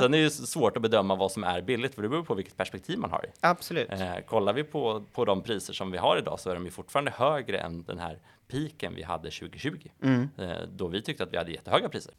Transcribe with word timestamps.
Sen 0.00 0.14
är 0.14 0.18
det 0.18 0.24
ju 0.24 0.30
svårt 0.30 0.76
att 0.76 0.82
bedöma 0.82 1.14
vad 1.14 1.32
som 1.32 1.44
är 1.44 1.62
billigt, 1.62 1.94
för 1.94 2.02
det 2.02 2.08
beror 2.08 2.22
på 2.22 2.34
vilket 2.34 2.56
perspektiv 2.56 2.98
man 2.98 3.10
har. 3.10 3.26
Absolut. 3.40 3.90
Eh, 3.90 4.14
kollar 4.26 4.52
vi 4.52 4.64
på, 4.64 5.04
på 5.12 5.24
de 5.24 5.42
priser 5.42 5.72
som 5.72 5.90
vi 5.90 5.98
har 5.98 6.18
idag 6.18 6.40
så 6.40 6.50
är 6.50 6.54
de 6.54 6.64
ju 6.64 6.70
fortfarande 6.70 7.10
högre 7.10 7.58
än 7.58 7.82
den 7.82 7.98
här 7.98 8.18
piken 8.48 8.94
vi 8.94 9.02
hade 9.02 9.30
2020. 9.30 9.88
Eh, 10.38 10.50
då 10.72 10.88
vi 10.88 11.02
tyckte 11.02 11.24
att 11.24 11.32
vi 11.32 11.36
hade 11.36 11.50
jättehöga 11.52 11.88
priser. 11.88 12.14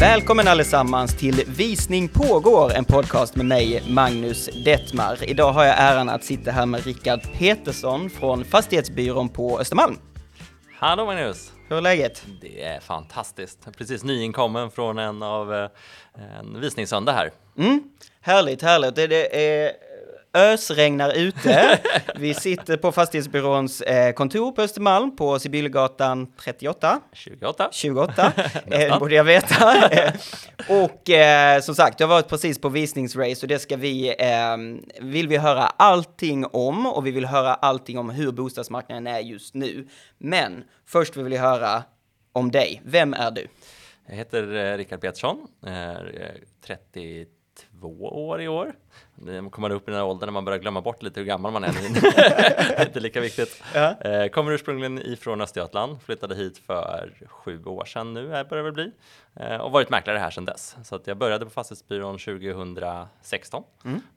Välkommen 0.00 0.48
allesammans 0.48 1.16
till 1.16 1.44
Visning 1.46 2.08
pågår, 2.08 2.72
en 2.72 2.84
podcast 2.84 3.36
med 3.36 3.46
mig, 3.46 3.82
Magnus 3.88 4.48
Detmar. 4.64 5.30
Idag 5.30 5.52
har 5.52 5.64
jag 5.64 5.74
äran 5.78 6.08
att 6.08 6.24
sitta 6.24 6.50
här 6.50 6.66
med 6.66 6.84
Rickard 6.86 7.20
Petersson 7.38 8.10
från 8.10 8.44
Fastighetsbyrån 8.44 9.28
på 9.28 9.60
Östermalm. 9.60 9.98
Hallå 10.78 11.06
Magnus! 11.06 11.52
Hur 11.68 11.76
är 11.76 11.80
läget? 11.80 12.26
Det 12.40 12.62
är 12.62 12.80
fantastiskt. 12.80 13.68
Precis 13.78 14.04
nyinkommen 14.04 14.70
från 14.70 14.98
en 14.98 15.22
av 15.22 15.54
eh, 15.54 15.68
en 16.40 16.60
visningssöndag 16.60 17.12
här. 17.12 17.30
Mm, 17.58 17.82
härligt, 18.20 18.62
härligt. 18.62 18.96
Det, 18.96 19.06
det 19.06 19.36
är 19.64 19.72
ösregnar 20.38 21.16
ute. 21.16 21.78
Vi 22.16 22.34
sitter 22.34 22.76
på 22.76 22.92
Fastighetsbyråns 22.92 23.80
eh, 23.80 24.12
kontor 24.12 24.52
på 24.52 24.62
Östermalm 24.62 25.16
på 25.16 25.38
Sibyllegatan 25.38 26.26
38. 26.26 27.00
28. 27.12 27.68
28, 27.72 28.32
eh, 28.66 28.98
borde 28.98 29.14
jag 29.14 29.24
veta. 29.24 29.88
Eh, 29.90 30.12
och 30.84 31.10
eh, 31.10 31.60
som 31.60 31.74
sagt, 31.74 32.00
jag 32.00 32.06
har 32.06 32.14
varit 32.14 32.28
precis 32.28 32.60
på 32.60 32.68
visningsrace 32.68 33.42
och 33.42 33.48
det 33.48 33.58
ska 33.58 33.76
vi, 33.76 34.08
eh, 34.18 34.56
vill 35.00 35.28
vi 35.28 35.36
höra 35.36 35.62
allting 35.66 36.46
om 36.46 36.86
och 36.86 37.06
vi 37.06 37.10
vill 37.10 37.26
höra 37.26 37.54
allting 37.54 37.98
om 37.98 38.10
hur 38.10 38.32
bostadsmarknaden 38.32 39.06
är 39.06 39.20
just 39.20 39.54
nu. 39.54 39.88
Men 40.18 40.64
först 40.86 41.16
vill 41.16 41.24
vi 41.24 41.36
höra 41.36 41.82
om 42.32 42.50
dig. 42.50 42.82
Vem 42.84 43.14
är 43.14 43.30
du? 43.30 43.46
Jag 44.08 44.16
heter 44.16 44.54
eh, 44.54 44.76
Rickard 44.76 45.00
Petersson, 45.00 45.46
är 45.62 46.20
eh, 46.20 46.40
32 46.66 47.26
år 48.00 48.42
i 48.42 48.48
år. 48.48 48.74
Kommer 49.26 49.58
man 49.68 49.72
upp 49.72 49.88
i 49.88 49.90
den 49.90 50.00
här 50.00 50.06
åldern 50.06 50.26
när 50.26 50.32
man 50.32 50.44
börjar 50.44 50.58
glömma 50.58 50.80
bort 50.80 51.02
lite 51.02 51.20
hur 51.20 51.26
gammal 51.26 51.52
man 51.52 51.64
är. 51.64 51.72
Det 52.68 52.74
är 52.82 52.86
inte 52.86 53.00
lika 53.00 53.20
viktigt. 53.20 53.62
Eh, 54.00 54.28
Kommer 54.28 54.52
ursprungligen 54.52 54.98
ifrån 54.98 55.40
Östergötland, 55.40 56.02
flyttade 56.02 56.34
hit 56.34 56.58
för 56.58 57.12
sju 57.26 57.64
år 57.64 57.84
sedan 57.84 58.14
nu, 58.14 58.30
här 58.30 58.44
börjar 58.44 58.64
det 58.64 58.70
väl 58.70 58.72
bli. 58.72 58.92
Eh, 59.34 59.56
Och 59.60 59.72
varit 59.72 59.90
mäklare 59.90 60.18
här 60.18 60.30
sedan 60.30 60.44
dess. 60.44 60.76
Så 60.84 60.94
att 60.96 61.06
jag 61.06 61.16
började 61.16 61.44
på 61.44 61.50
Fastighetsbyrån 61.50 62.18
2016 62.18 63.62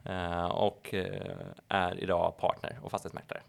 eh, 0.06 0.46
och 0.46 0.94
eh, 0.94 1.32
är 1.68 2.00
idag 2.04 2.38
partner 2.38 2.80
och 2.82 2.92
fastighetsmäklare. 2.92 3.42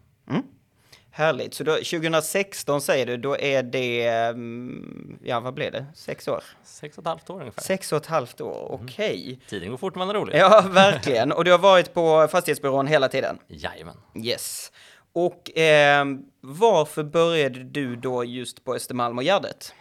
Härligt, 1.15 1.55
så 1.55 1.65
då, 1.65 1.73
2016 1.73 2.81
säger 2.81 3.07
du, 3.07 3.17
då 3.17 3.39
är 3.39 3.63
det, 3.63 4.07
mm, 4.09 5.19
ja 5.23 5.41
vad 5.41 5.55
blev 5.55 5.73
det, 5.73 5.87
sex 5.95 6.29
år? 6.29 6.45
Sex 6.65 6.99
och 6.99 7.03
ett 7.03 7.09
halvt 7.09 7.31
år 7.31 7.41
ungefär. 7.41 7.63
Sex 7.63 7.93
och 7.93 7.99
ett 7.99 8.07
halvt 8.07 8.41
år, 8.41 8.67
okej. 8.71 9.41
Tiden 9.49 9.71
går 9.71 9.77
fort 9.77 9.95
när 9.95 9.99
man 9.99 10.11
är 10.11 10.15
rolig. 10.15 10.37
Ja, 10.37 10.65
verkligen. 10.71 11.33
Och 11.33 11.45
du 11.45 11.51
har 11.51 11.59
varit 11.59 11.95
på 11.95 12.29
Fastighetsbyrån 12.29 12.87
hela 12.87 13.09
tiden? 13.09 13.39
Jajamän. 13.49 13.97
Yes. 14.25 14.73
Och 15.13 15.59
eh, 15.59 16.05
varför 16.41 17.05
började 17.05 17.65
du 17.65 17.97
då 17.97 18.25
just 18.25 18.65
på 18.65 18.75
Östermalm 18.75 19.19
och 19.19 19.25
Gärdet? 19.25 19.75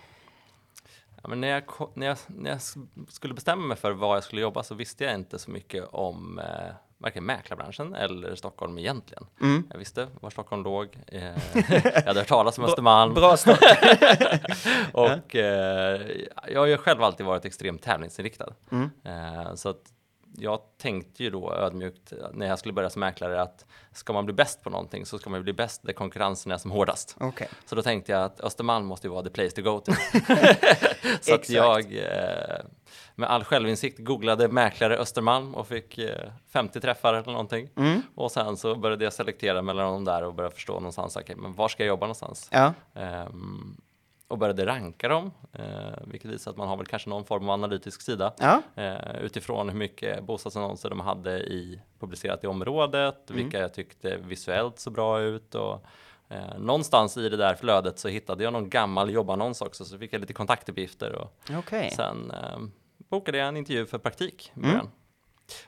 Ja, 1.23 1.29
men 1.29 1.41
när, 1.41 1.47
jag, 1.47 1.63
när, 1.93 2.07
jag, 2.07 2.17
när 2.27 2.49
jag 2.49 2.61
skulle 3.09 3.33
bestämma 3.33 3.67
mig 3.67 3.77
för 3.77 3.91
var 3.91 4.15
jag 4.15 4.23
skulle 4.23 4.41
jobba 4.41 4.63
så 4.63 4.75
visste 4.75 5.03
jag 5.03 5.15
inte 5.15 5.39
så 5.39 5.51
mycket 5.51 5.83
om 5.91 6.39
eh, 6.39 6.73
varken 7.01 7.25
mäklarbranschen 7.25 7.95
eller 7.95 8.35
Stockholm 8.35 8.77
egentligen. 8.77 9.25
Mm. 9.41 9.67
Jag 9.71 9.77
visste 9.77 10.07
var 10.19 10.29
Stockholm 10.29 10.63
låg. 10.63 10.97
Eh, 11.07 11.23
jag 11.93 12.01
hade 12.01 12.19
hört 12.19 12.27
talas 12.27 12.57
om 12.57 12.63
Östermalm. 12.63 13.13
Bra 13.13 13.37
start. 13.37 13.59
Och 14.93 15.35
eh, 15.35 16.01
jag 16.47 16.59
har 16.59 16.65
ju 16.65 16.77
själv 16.77 17.03
alltid 17.03 17.25
varit 17.25 17.45
extremt 17.45 17.81
tävlingsinriktad. 17.81 18.53
Mm. 18.71 18.89
Eh, 19.03 19.55
så 19.55 19.69
att 19.69 19.81
jag 20.37 20.59
tänkte 20.77 21.23
ju 21.23 21.29
då 21.29 21.53
ödmjukt 21.53 22.13
när 22.33 22.47
jag 22.47 22.59
skulle 22.59 22.73
börja 22.73 22.89
som 22.89 22.99
mäklare 22.99 23.41
att 23.41 23.65
ska 23.91 24.13
man 24.13 24.25
bli 24.25 24.33
bäst 24.33 24.63
på 24.63 24.69
någonting 24.69 25.05
så 25.05 25.19
ska 25.19 25.29
man 25.29 25.43
bli 25.43 25.53
bäst 25.53 25.83
där 25.83 25.93
konkurrensen 25.93 26.51
är 26.51 26.57
som 26.57 26.71
hårdast. 26.71 27.15
Okej. 27.19 27.49
Så 27.65 27.75
då 27.75 27.81
tänkte 27.81 28.11
jag 28.11 28.23
att 28.23 28.41
Östermalm 28.41 28.85
måste 28.85 29.07
ju 29.07 29.11
vara 29.11 29.23
the 29.23 29.29
place 29.29 29.51
to 29.51 29.61
go 29.61 29.79
to. 29.79 29.91
så 31.21 31.35
att 31.35 31.49
jag 31.49 31.93
eh, 31.93 32.65
med 33.15 33.29
all 33.29 33.43
självinsikt 33.43 33.99
googlade 33.99 34.47
mäklare 34.47 34.97
Östermalm 34.97 35.55
och 35.55 35.67
fick 35.67 35.97
eh, 35.97 36.31
50 36.49 36.79
träffar 36.81 37.13
eller 37.13 37.31
någonting. 37.31 37.69
Mm. 37.75 38.01
Och 38.15 38.31
sen 38.31 38.57
så 38.57 38.75
började 38.75 39.03
jag 39.03 39.13
selektera 39.13 39.61
mellan 39.61 39.91
dem 39.93 40.05
där 40.05 40.23
och 40.23 40.33
började 40.33 40.55
förstå 40.55 40.73
någonstans, 40.73 41.15
okej, 41.15 41.35
men 41.35 41.53
var 41.53 41.67
ska 41.67 41.83
jag 41.83 41.87
jobba 41.87 42.05
någonstans? 42.05 42.49
Ja. 42.51 42.73
Ehm, 42.95 43.77
och 44.27 44.37
började 44.37 44.65
ranka 44.65 45.07
dem, 45.07 45.31
eh, 45.53 45.63
vilket 46.07 46.31
visar 46.31 46.51
att 46.51 46.57
man 46.57 46.67
har 46.67 46.77
väl 46.77 46.85
kanske 46.85 47.09
någon 47.09 47.25
form 47.25 47.43
av 47.49 47.53
analytisk 47.53 48.01
sida 48.01 48.33
Ja. 48.39 48.61
eh, 48.75 49.15
utifrån 49.21 49.69
hur 49.69 49.77
mycket 49.77 50.23
bostadsannonser 50.23 50.89
de 50.89 50.99
hade 50.99 51.39
i, 51.39 51.81
publicerat 51.99 52.43
i 52.43 52.47
området, 52.47 53.29
Mm. 53.29 53.43
vilka 53.43 53.59
jag 53.59 53.73
tyckte 53.73 54.17
visuellt 54.17 54.79
så 54.79 54.89
bra 54.89 55.19
ut 55.21 55.55
och 55.55 55.85
eh, 56.29 56.57
någonstans 56.59 57.17
i 57.17 57.29
det 57.29 57.37
där 57.37 57.55
flödet 57.55 57.99
så 57.99 58.07
hittade 58.07 58.43
jag 58.43 58.53
någon 58.53 58.69
gammal 58.69 59.09
jobbannons 59.09 59.61
också 59.61 59.85
så 59.85 59.97
fick 59.97 60.13
jag 60.13 60.21
lite 60.21 60.33
kontaktuppgifter 60.33 61.15
och 61.15 61.33
Okej. 61.57 61.91
sen 61.95 62.31
eh, 62.31 62.59
bokade 63.11 63.37
jag 63.37 63.47
en 63.47 63.57
intervju 63.57 63.85
för 63.85 63.97
praktik 63.97 64.51
Mm. 64.55 64.69
i 64.69 64.73
början. 64.73 64.89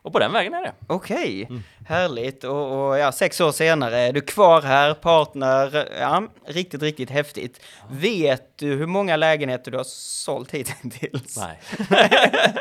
Och 0.01 0.13
på 0.13 0.19
den 0.19 0.31
vägen 0.33 0.53
är 0.53 0.61
det. 0.61 0.73
Okej. 0.87 1.45
Mm. 1.49 1.63
Härligt. 1.87 2.43
Och, 2.43 2.87
och 2.89 2.97
ja, 2.99 3.11
sex 3.11 3.41
år 3.41 3.51
senare 3.51 3.99
är 3.99 4.13
du 4.13 4.21
kvar 4.21 4.61
här, 4.61 4.93
partner. 4.93 5.89
Ja, 5.99 6.23
riktigt, 6.47 6.81
riktigt 6.81 7.09
häftigt. 7.09 7.59
Vet 7.91 8.57
du 8.57 8.75
hur 8.75 8.85
många 8.85 9.15
lägenheter 9.15 9.71
du 9.71 9.77
har 9.77 9.83
sålt 9.87 10.51
hittills? 10.51 11.37
Nej. 11.37 11.59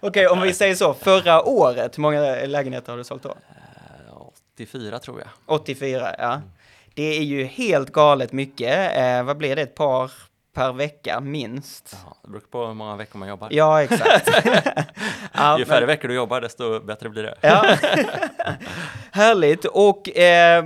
Okej, 0.00 0.26
om 0.28 0.40
vi 0.40 0.52
säger 0.54 0.74
så, 0.74 0.94
förra 0.94 1.42
året, 1.42 1.98
hur 1.98 2.02
många 2.02 2.20
lägenheter 2.46 2.92
har 2.92 2.98
du 2.98 3.04
sålt 3.04 3.22
då? 3.22 3.28
Eh, 3.30 4.22
84 4.56 4.98
tror 4.98 5.18
jag. 5.20 5.28
84, 5.46 6.14
ja. 6.18 6.40
Det 6.94 7.16
är 7.18 7.22
ju 7.22 7.44
helt 7.44 7.92
galet 7.92 8.32
mycket. 8.32 8.96
Eh, 8.96 9.22
vad 9.22 9.36
blir 9.36 9.56
det? 9.56 9.62
Ett 9.62 9.74
par 9.74 10.10
per 10.56 10.72
vecka, 10.72 11.20
minst? 11.20 11.96
Ja, 12.06 12.16
det 12.22 12.28
beror 12.28 12.40
på 12.40 12.66
hur 12.66 12.74
många 12.74 12.96
veckor 12.96 13.18
man 13.18 13.28
jobbar. 13.28 13.48
Ja, 13.52 13.82
exakt. 13.82 14.28
ja, 15.32 15.58
Ju 15.58 15.64
men- 15.64 15.66
färre 15.66 15.86
veckor 15.86 16.08
du 16.08 16.14
jobbar 16.14 16.40
desto 16.40 16.80
bättre 16.80 17.08
blir 17.08 17.22
det. 17.22 17.34
Ja. 17.40 17.62
Härligt. 19.12 19.64
Och 19.64 20.16
eh, 20.18 20.64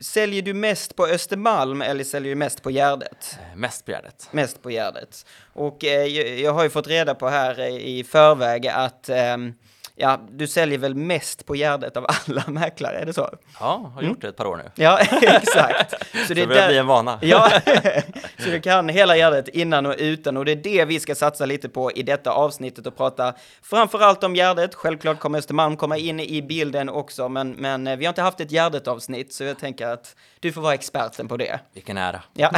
säljer 0.00 0.42
du 0.42 0.54
mest 0.54 0.96
på 0.96 1.06
Östermalm 1.06 1.82
eller 1.82 2.04
säljer 2.04 2.30
du 2.30 2.36
mest 2.36 2.62
på 2.62 2.70
Gärdet? 2.70 3.38
Eh, 3.52 3.56
Mest 3.56 3.84
begärdet. 3.84 4.28
Mest 4.30 4.62
på 4.62 4.70
Gärdet. 4.70 5.26
Och 5.52 5.84
eh, 5.84 6.06
jag, 6.40 6.52
har 6.52 6.62
ju 6.62 6.70
fått 6.70 6.86
reda 6.86 7.14
på 7.14 7.28
här 7.28 7.60
eh, 7.60 7.66
i 7.68 8.04
förväg 8.04 8.66
att 8.66 9.08
ehm, 9.08 9.54
ja, 9.96 10.20
du 10.30 10.46
säljer 10.46 10.78
väl 10.78 10.94
mest 10.94 11.46
på 11.46 11.54
Gärdet 11.56 11.96
av 11.96 12.06
alla 12.08 12.42
mäklare, 12.50 12.98
är 12.98 13.06
det 13.06 13.12
så? 13.12 13.28
Ja, 13.60 13.92
har 13.94 14.02
gjort 14.02 14.20
det 14.20 14.28
ett 14.28 14.36
par 14.36 14.46
år 14.46 14.56
nu. 14.56 14.70
Ja, 14.74 14.98
exakt. 15.22 15.94
Så 16.12 16.26
Så 16.26 16.34
det 16.34 16.46
börjar 16.46 16.68
bli 16.68 16.78
en 16.78 16.86
vana. 16.86 17.18
Ja, 17.22 17.50
så 18.38 18.50
du 18.50 18.60
kan 18.60 18.88
hela 18.88 19.16
Gärdet 19.16 19.48
innan 19.48 19.86
och 19.86 19.94
utan 19.98 20.36
och 20.36 20.44
det 20.44 20.52
är 20.52 20.56
det 20.56 20.84
vi 20.84 21.00
ska 21.00 21.14
satsa 21.14 21.46
lite 21.46 21.68
på 21.68 21.92
i 21.92 22.02
detta 22.02 22.32
avsnittet 22.32 22.86
och 22.86 22.96
prata 22.96 23.34
framförallt 23.62 24.24
om 24.24 24.34
Gärdet. 24.34 24.74
Självklart 24.74 25.18
kommer 25.18 25.38
Östermalm 25.38 25.76
komma 25.76 25.96
in 25.96 26.20
i 26.20 26.42
bilden 26.42 26.88
också, 26.88 27.28
men, 27.28 27.50
men 27.50 27.86
eh, 27.86 27.96
vi 27.96 28.04
har 28.04 28.10
inte 28.10 28.22
haft 28.22 28.40
ett 28.40 28.50
Gärdet-avsnitt 28.50 29.32
så 29.32 29.44
jag 29.44 29.58
tänker 29.58 29.86
att 29.86 30.16
du 30.40 30.52
får 30.52 30.60
vara 30.60 30.74
experten 30.74 31.28
på 31.28 31.36
det. 31.36 31.60
Vilken 31.74 31.98
ära. 31.98 32.22
Ja, 32.34 32.50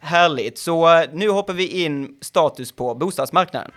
härligt. 0.00 0.58
Så 0.58 0.94
eh, 0.94 1.08
nu 1.12 1.28
hoppar 1.28 1.54
vi 1.54 1.84
in 1.84 2.16
status 2.20 2.72
på 2.72 2.94
bostadsmarknaden. 2.94 3.70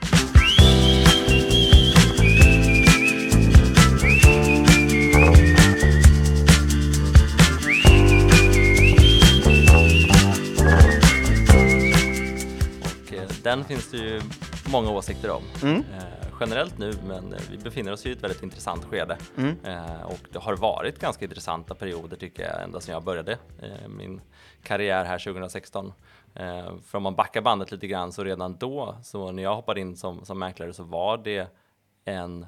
Den 13.43 13.63
finns 13.63 13.91
det 13.91 13.97
ju 13.97 14.21
många 14.71 14.91
åsikter 14.91 15.29
om. 15.29 15.43
Mm. 15.63 15.75
Eh, 15.75 16.27
generellt 16.39 16.77
nu, 16.77 16.93
men 17.07 17.33
eh, 17.33 17.39
vi 17.51 17.57
befinner 17.57 17.91
oss 17.91 18.05
i 18.05 18.11
ett 18.11 18.23
väldigt 18.23 18.43
intressant 18.43 18.85
skede. 18.85 19.17
Mm. 19.37 19.57
Eh, 19.63 20.01
och 20.01 20.19
det 20.31 20.39
har 20.39 20.55
varit 20.55 20.99
ganska 20.99 21.25
intressanta 21.25 21.75
perioder 21.75 22.17
tycker 22.17 22.43
jag, 22.43 22.63
ända 22.63 22.79
sedan 22.79 22.93
jag 22.93 23.03
började 23.03 23.37
min 23.87 24.21
karriär 24.63 25.05
här 25.05 25.19
2016. 25.19 25.93
Eh, 26.35 26.77
för 26.85 26.97
om 26.97 27.03
man 27.03 27.15
backar 27.15 27.41
bandet 27.41 27.71
lite 27.71 27.87
grann 27.87 28.11
så 28.11 28.23
redan 28.23 28.57
då, 28.57 28.95
så 29.03 29.31
när 29.31 29.43
jag 29.43 29.55
hoppade 29.55 29.81
in 29.81 29.97
som, 29.97 30.25
som 30.25 30.39
mäklare 30.39 30.73
så 30.73 30.83
var 30.83 31.17
det 31.17 31.47
en 32.05 32.45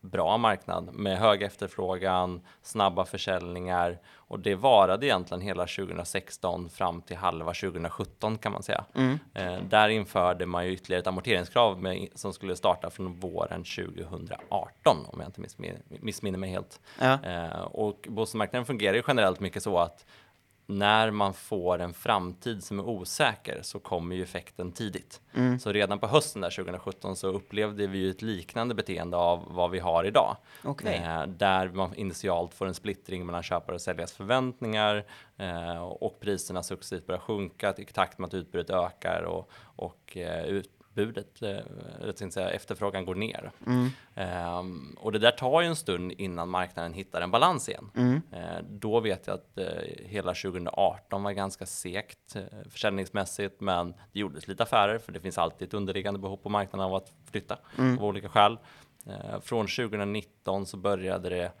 bra 0.00 0.36
marknad 0.36 0.94
med 0.94 1.18
hög 1.18 1.42
efterfrågan, 1.42 2.40
snabba 2.62 3.04
försäljningar 3.04 3.98
och 4.14 4.40
det 4.40 4.54
varade 4.54 5.06
egentligen 5.06 5.40
hela 5.40 5.66
2016 5.66 6.70
fram 6.70 7.02
till 7.02 7.16
halva 7.16 7.54
2017 7.54 8.38
kan 8.38 8.52
man 8.52 8.62
säga. 8.62 8.84
Mm. 8.94 9.18
Eh, 9.34 9.62
där 9.68 9.88
införde 9.88 10.46
man 10.46 10.66
ju 10.66 10.72
ytterligare 10.72 11.00
ett 11.00 11.06
amorteringskrav 11.06 11.82
med, 11.82 12.08
som 12.14 12.32
skulle 12.32 12.56
starta 12.56 12.90
från 12.90 13.20
våren 13.20 13.64
2018 13.64 15.06
om 15.06 15.20
jag 15.20 15.28
inte 15.28 15.40
missminner, 15.40 15.80
missminner 15.88 16.38
mig 16.38 16.50
helt. 16.50 16.80
Ja. 17.00 17.18
Eh, 17.24 17.60
och 17.60 18.06
bostadsmarknaden 18.08 18.66
fungerar 18.66 18.94
ju 18.94 19.02
generellt 19.06 19.40
mycket 19.40 19.62
så 19.62 19.78
att 19.78 20.04
när 20.70 21.10
man 21.10 21.34
får 21.34 21.78
en 21.78 21.94
framtid 21.94 22.64
som 22.64 22.78
är 22.78 22.88
osäker 22.88 23.58
så 23.62 23.78
kommer 23.78 24.16
ju 24.16 24.22
effekten 24.22 24.72
tidigt. 24.72 25.20
Mm. 25.34 25.58
Så 25.58 25.72
redan 25.72 25.98
på 25.98 26.06
hösten 26.06 26.42
där 26.42 26.50
2017 26.50 27.16
så 27.16 27.28
upplevde 27.28 27.86
vi 27.86 27.98
ju 27.98 28.10
ett 28.10 28.22
liknande 28.22 28.74
beteende 28.74 29.16
av 29.16 29.44
vad 29.50 29.70
vi 29.70 29.78
har 29.78 30.04
idag. 30.04 30.36
Okay. 30.64 30.94
Eh, 30.94 31.26
där 31.26 31.68
man 31.68 31.94
initialt 31.94 32.54
får 32.54 32.66
en 32.66 32.74
splittring 32.74 33.26
mellan 33.26 33.42
köpare 33.42 33.74
och 33.74 33.80
säljares 33.80 34.12
förväntningar 34.12 35.04
eh, 35.36 35.82
och 35.82 36.20
priserna 36.20 36.62
successivt 36.62 37.06
börjar 37.06 37.20
sjunka 37.20 37.74
i 37.76 37.84
takt 37.84 38.18
med 38.18 38.26
att 38.26 38.34
utbudet 38.34 38.70
ökar 38.70 39.22
och, 39.22 39.50
och 39.76 40.16
eh, 40.16 40.44
ut, 40.44 40.70
utbudet, 40.98 41.42
eh, 42.22 42.28
säga, 42.30 42.50
efterfrågan 42.50 43.04
går 43.04 43.14
ner. 43.14 43.50
Mm. 43.66 43.90
Um, 44.58 44.96
och 45.00 45.12
det 45.12 45.18
där 45.18 45.30
tar 45.30 45.60
ju 45.60 45.66
en 45.66 45.76
stund 45.76 46.12
innan 46.12 46.48
marknaden 46.48 46.92
hittar 46.92 47.20
en 47.20 47.30
balans 47.30 47.68
igen. 47.68 47.90
Mm. 47.96 48.14
Uh, 48.14 48.62
då 48.70 49.00
vet 49.00 49.26
jag 49.26 49.34
att 49.34 49.58
uh, 49.58 49.64
hela 50.04 50.34
2018 50.34 51.22
var 51.22 51.32
ganska 51.32 51.66
segt 51.66 52.36
uh, 52.36 52.42
försäljningsmässigt, 52.70 53.60
men 53.60 53.94
det 54.12 54.20
gjordes 54.20 54.48
lite 54.48 54.62
affärer 54.62 54.98
för 54.98 55.12
det 55.12 55.20
finns 55.20 55.38
alltid 55.38 55.68
ett 55.68 55.74
underliggande 55.74 56.20
behov 56.20 56.36
på 56.36 56.48
marknaden 56.48 56.86
av 56.86 56.94
att 56.94 57.12
flytta 57.30 57.58
mm. 57.78 57.98
av 57.98 58.04
olika 58.04 58.28
skäl. 58.28 58.58
Uh, 59.06 59.40
från 59.40 59.66
2019 59.66 60.66
så 60.66 60.76
började 60.76 61.28
det 61.28 61.52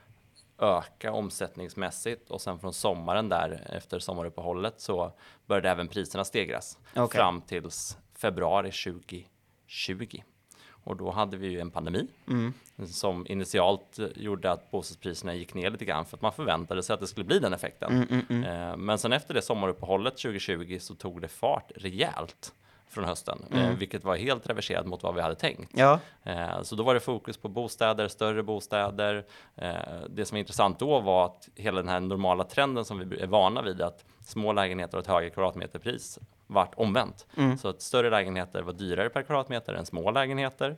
öka 0.60 1.12
omsättningsmässigt 1.12 2.30
och 2.30 2.40
sen 2.40 2.58
från 2.58 2.72
sommaren 2.72 3.28
där 3.28 3.66
efter 3.68 3.98
sommaruppehållet 3.98 4.80
så 4.80 5.12
började 5.46 5.70
även 5.70 5.88
priserna 5.88 6.24
stegras 6.24 6.78
okay. 6.96 7.18
fram 7.18 7.40
tills 7.40 7.98
februari 8.20 8.70
2020. 8.70 10.22
Och 10.70 10.96
då 10.96 11.10
hade 11.10 11.36
vi 11.36 11.48
ju 11.48 11.60
en 11.60 11.70
pandemi 11.70 12.06
mm. 12.28 12.52
som 12.86 13.26
initialt 13.26 13.98
gjorde 14.16 14.50
att 14.50 14.70
bostadspriserna 14.70 15.34
gick 15.34 15.54
ner 15.54 15.70
lite 15.70 15.84
grann 15.84 16.06
för 16.06 16.16
att 16.16 16.22
man 16.22 16.32
förväntade 16.32 16.82
sig 16.82 16.94
att 16.94 17.00
det 17.00 17.06
skulle 17.06 17.26
bli 17.26 17.38
den 17.38 17.52
effekten. 17.52 17.92
Mm, 17.92 18.08
mm, 18.10 18.24
mm. 18.28 18.70
eh, 18.70 18.76
men 18.76 18.98
sen 18.98 19.12
efter 19.12 19.34
det 19.34 19.42
sommaruppehållet 19.42 20.16
2020 20.16 20.78
så 20.80 20.94
tog 20.94 21.20
det 21.20 21.28
fart 21.28 21.72
rejält 21.76 22.52
från 22.90 23.04
hösten, 23.04 23.44
eh, 23.50 23.64
mm. 23.64 23.78
vilket 23.78 24.04
var 24.04 24.16
helt 24.16 24.46
reverserat 24.46 24.86
mot 24.86 25.02
vad 25.02 25.14
vi 25.14 25.20
hade 25.20 25.34
tänkt. 25.34 25.72
Ja. 25.74 26.00
Eh, 26.22 26.62
så 26.62 26.76
då 26.76 26.82
var 26.82 26.94
det 26.94 27.00
fokus 27.00 27.36
på 27.36 27.48
bostäder, 27.48 28.08
större 28.08 28.42
bostäder. 28.42 29.24
Eh, 29.56 29.74
det 30.08 30.24
som 30.24 30.34
var 30.34 30.38
intressant 30.38 30.78
då 30.78 31.00
var 31.00 31.26
att 31.26 31.48
hela 31.54 31.76
den 31.76 31.88
här 31.88 32.00
normala 32.00 32.44
trenden 32.44 32.84
som 32.84 32.98
vi 33.08 33.20
är 33.20 33.26
vana 33.26 33.62
vid, 33.62 33.82
att 33.82 34.04
små 34.20 34.52
lägenheter 34.52 34.96
och 34.96 35.02
ett 35.02 35.10
högre 35.10 35.30
kvadratmeterpris 35.30 36.18
vart 36.46 36.74
omvänt. 36.74 37.26
Mm. 37.36 37.58
Så 37.58 37.68
att 37.68 37.82
större 37.82 38.10
lägenheter 38.10 38.62
var 38.62 38.72
dyrare 38.72 39.08
per 39.08 39.22
kvadratmeter 39.22 39.74
än 39.74 39.86
små 39.86 40.10
lägenheter 40.10 40.76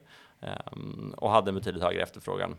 och 1.16 1.30
hade 1.30 1.50
en 1.50 1.54
betydligt 1.54 1.82
högre 1.82 2.02
efterfrågan. 2.02 2.58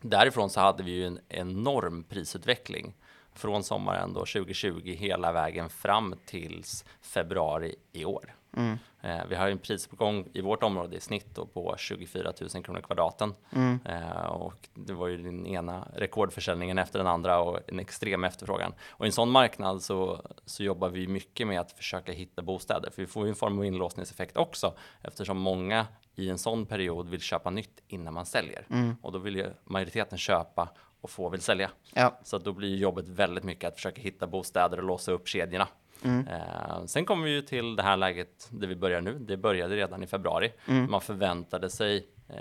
Därifrån 0.00 0.50
så 0.50 0.60
hade 0.60 0.82
vi 0.82 0.90
ju 0.90 1.06
en 1.06 1.20
enorm 1.28 2.04
prisutveckling 2.04 2.94
från 3.38 3.62
sommaren 3.64 4.12
då 4.12 4.20
2020 4.20 4.96
hela 4.98 5.32
vägen 5.32 5.68
fram 5.68 6.14
tills 6.26 6.84
februari 7.00 7.74
i 7.92 8.04
år. 8.04 8.34
Mm. 8.56 8.78
Eh, 9.00 9.26
vi 9.28 9.34
har 9.34 9.48
en 9.48 9.58
prisuppgång 9.58 10.28
i 10.32 10.40
vårt 10.40 10.62
område 10.62 10.96
i 10.96 11.00
snitt 11.00 11.38
på 11.54 11.74
24 11.78 12.32
000 12.54 12.64
kronor 12.64 12.80
kvadraten. 12.80 13.34
Mm. 13.52 13.78
Eh, 13.84 14.26
och 14.26 14.68
det 14.74 14.92
var 14.92 15.08
ju 15.08 15.16
den 15.16 15.46
ena 15.46 15.88
rekordförsäljningen 15.94 16.78
efter 16.78 16.98
den 16.98 17.08
andra 17.08 17.40
och 17.40 17.58
en 17.66 17.78
extrem 17.78 18.24
efterfrågan. 18.24 18.72
Och 18.88 19.06
i 19.06 19.08
en 19.08 19.12
sån 19.12 19.30
marknad 19.30 19.82
så, 19.82 20.22
så 20.44 20.62
jobbar 20.62 20.88
vi 20.88 21.06
mycket 21.06 21.46
med 21.46 21.60
att 21.60 21.72
försöka 21.72 22.12
hitta 22.12 22.42
bostäder, 22.42 22.90
för 22.90 23.02
vi 23.02 23.06
får 23.06 23.24
ju 23.24 23.28
en 23.28 23.36
form 23.36 23.58
av 23.58 23.64
inlåsningseffekt 23.64 24.36
också 24.36 24.74
eftersom 25.02 25.38
många 25.38 25.86
i 26.14 26.30
en 26.30 26.38
sån 26.38 26.66
period 26.66 27.08
vill 27.08 27.20
köpa 27.20 27.50
nytt 27.50 27.82
innan 27.88 28.14
man 28.14 28.26
säljer. 28.26 28.66
Mm. 28.70 28.96
Och 29.02 29.12
då 29.12 29.18
vill 29.18 29.36
ju 29.36 29.50
majoriteten 29.64 30.18
köpa 30.18 30.68
och 31.00 31.10
få 31.10 31.28
vill 31.28 31.40
sälja. 31.40 31.70
Ja. 31.94 32.18
Så 32.22 32.38
då 32.38 32.52
blir 32.52 32.76
jobbet 32.76 33.08
väldigt 33.08 33.44
mycket 33.44 33.68
att 33.68 33.74
försöka 33.74 34.00
hitta 34.00 34.26
bostäder 34.26 34.78
och 34.78 34.84
låsa 34.84 35.12
upp 35.12 35.28
kedjorna. 35.28 35.68
Mm. 36.04 36.28
Eh, 36.28 36.84
sen 36.86 37.04
kommer 37.04 37.24
vi 37.24 37.30
ju 37.30 37.42
till 37.42 37.76
det 37.76 37.82
här 37.82 37.96
läget 37.96 38.48
där 38.50 38.66
vi 38.66 38.76
börjar 38.76 39.00
nu. 39.00 39.18
Det 39.18 39.36
började 39.36 39.76
redan 39.76 40.02
i 40.02 40.06
februari. 40.06 40.52
Mm. 40.66 40.90
Man 40.90 41.00
förväntade 41.00 41.70
sig 41.70 42.06
eh, 42.28 42.36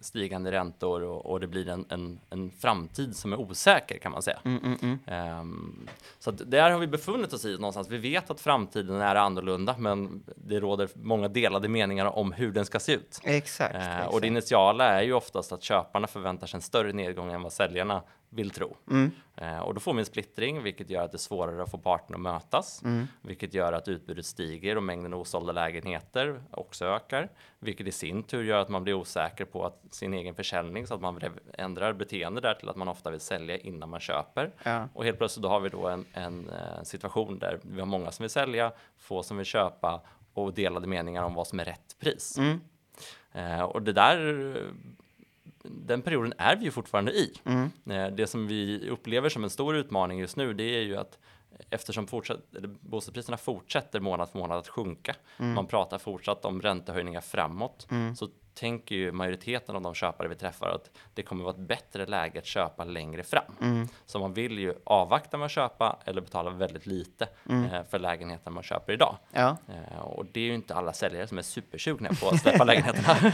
stigande 0.00 0.52
räntor 0.52 1.02
och, 1.02 1.26
och 1.26 1.40
det 1.40 1.46
blir 1.46 1.68
en, 1.68 1.86
en, 1.88 2.20
en, 2.30 2.50
framtid 2.50 3.16
som 3.16 3.32
är 3.32 3.40
osäker 3.40 3.98
kan 3.98 4.12
man 4.12 4.22
säga. 4.22 4.38
Mm, 4.44 4.98
eh, 5.06 5.44
så 6.18 6.30
där 6.30 6.70
har 6.70 6.78
vi 6.78 6.86
befunnit 6.86 7.32
oss 7.32 7.44
i 7.44 7.52
någonstans. 7.52 7.88
Vi 7.88 7.98
vet 7.98 8.30
att 8.30 8.40
framtiden 8.40 9.00
är 9.00 9.14
annorlunda, 9.14 9.74
men 9.78 10.22
det 10.36 10.60
råder 10.60 10.88
många 10.94 11.28
delade 11.28 11.68
meningar 11.68 12.06
om 12.06 12.32
hur 12.32 12.52
den 12.52 12.64
ska 12.64 12.80
se 12.80 12.92
ut. 12.92 13.20
Exakt. 13.24 13.74
Eh, 13.74 13.80
exakt. 13.80 14.14
Och 14.14 14.20
det 14.20 14.26
initiala 14.26 14.84
är 14.84 15.02
ju 15.02 15.12
oftast 15.12 15.52
att 15.52 15.62
köparna 15.62 16.06
förväntar 16.06 16.46
sig 16.46 16.58
en 16.58 16.62
större 16.62 16.92
nedgång 16.92 17.32
än 17.32 17.42
vad 17.42 17.52
säljarna 17.52 18.02
vill 18.34 18.50
tro. 18.50 18.76
Mm. 18.90 19.10
Eh, 19.36 19.58
och 19.58 19.74
då 19.74 19.80
får 19.80 19.94
vi 19.94 19.98
en 19.98 20.06
splittring, 20.06 20.62
vilket 20.62 20.90
gör 20.90 21.04
att 21.04 21.12
det 21.12 21.16
är 21.16 21.18
svårare 21.18 21.62
att 21.62 21.70
få 21.70 21.78
parterna 21.78 22.16
att 22.16 22.20
mötas, 22.20 22.82
mm. 22.84 23.06
vilket 23.22 23.54
gör 23.54 23.72
att 23.72 23.88
utbudet 23.88 24.26
stiger 24.26 24.76
och 24.76 24.82
mängden 24.82 25.14
osålda 25.14 25.52
lägenheter 25.52 26.42
också 26.50 26.84
ökar, 26.84 27.28
vilket 27.58 27.86
i 27.86 27.92
sin 27.92 28.22
tur 28.22 28.44
gör 28.44 28.58
att 28.58 28.68
man 28.68 28.84
blir 28.84 28.94
osäker 28.94 29.44
på 29.44 29.66
att 29.66 29.80
sin 29.90 30.14
egen 30.14 30.34
försäljning 30.34 30.86
så 30.86 30.94
att 30.94 31.00
man 31.00 31.20
ändrar 31.52 31.92
beteende 31.92 32.40
där 32.40 32.54
till 32.54 32.68
att 32.68 32.76
man 32.76 32.88
ofta 32.88 33.10
vill 33.10 33.20
sälja 33.20 33.56
innan 33.56 33.88
man 33.88 34.00
köper. 34.00 34.52
Ja. 34.62 34.88
Och 34.94 35.04
helt 35.04 35.18
plötsligt 35.18 35.42
då 35.42 35.48
har 35.48 35.60
vi 35.60 35.68
då 35.68 35.88
en, 35.88 36.06
en, 36.12 36.50
eh, 36.50 36.82
situation 36.82 37.38
där 37.38 37.60
vi 37.62 37.80
har 37.80 37.86
många 37.86 38.10
som 38.10 38.22
vill 38.22 38.30
sälja, 38.30 38.72
få 38.98 39.22
som 39.22 39.36
vill 39.36 39.46
köpa 39.46 40.00
och 40.34 40.54
delade 40.54 40.86
meningar 40.86 41.22
om 41.22 41.34
vad 41.34 41.46
som 41.46 41.60
är 41.60 41.64
rätt 41.64 41.96
pris. 42.00 42.38
Mm. 42.38 42.60
Eh, 43.32 43.62
och 43.62 43.82
det 43.82 43.92
där 43.92 44.18
den 45.64 46.02
perioden 46.02 46.34
är 46.38 46.56
vi 46.56 46.64
ju 46.64 46.70
fortfarande 46.70 47.12
i. 47.12 47.34
Mm. 47.44 47.70
Eh, 47.90 48.14
det 48.14 48.26
som 48.26 48.46
vi 48.46 48.90
upplever 48.90 49.28
som 49.28 49.44
en 49.44 49.50
stor 49.50 49.76
utmaning 49.76 50.18
just 50.18 50.36
nu, 50.36 50.54
det 50.54 50.64
är 50.64 50.82
ju 50.82 50.96
att 50.96 51.18
eftersom 51.70 52.06
fortsatt, 52.06 52.40
bostadspriserna 52.80 53.36
fortsätter 53.36 54.00
månad 54.00 54.30
för 54.30 54.38
månad 54.38 54.58
att 54.58 54.68
sjunka, 54.68 55.14
mm. 55.38 55.54
man 55.54 55.66
pratar 55.66 55.98
fortsatt 55.98 56.44
om 56.44 56.62
räntehöjningar 56.62 57.20
framåt, 57.20 57.86
mm. 57.90 58.16
så 58.16 58.28
tänker 58.54 58.94
ju 58.94 59.12
majoriteten 59.12 59.76
av 59.76 59.82
de 59.82 59.94
köpare 59.94 60.28
vi 60.28 60.34
träffar 60.34 60.68
att 60.68 60.90
det 61.14 61.22
kommer 61.22 61.44
vara 61.44 61.54
ett 61.54 61.60
bättre 61.60 62.06
läge 62.06 62.38
att 62.38 62.46
köpa 62.46 62.84
längre 62.84 63.22
fram. 63.22 63.52
Mm. 63.60 63.88
Så 64.06 64.18
man 64.18 64.32
vill 64.32 64.58
ju 64.58 64.74
avvakta 64.84 65.36
med 65.36 65.46
att 65.46 65.52
köpa 65.52 65.98
eller 66.04 66.20
betala 66.20 66.50
väldigt 66.50 66.86
lite 66.86 67.28
mm. 67.48 67.64
eh, 67.64 67.82
för 67.90 67.98
lägenheten 67.98 68.52
man 68.52 68.62
köper 68.62 68.92
idag. 68.92 69.16
Ja. 69.32 69.56
Eh, 69.68 70.00
och 70.00 70.26
det 70.32 70.40
är 70.40 70.44
ju 70.44 70.54
inte 70.54 70.74
alla 70.74 70.92
säljare 70.92 71.26
som 71.26 71.38
är 71.38 71.42
supersugna 71.42 72.10
på 72.20 72.28
att 72.28 72.40
släppa 72.40 72.64
lägenheterna 72.72 73.32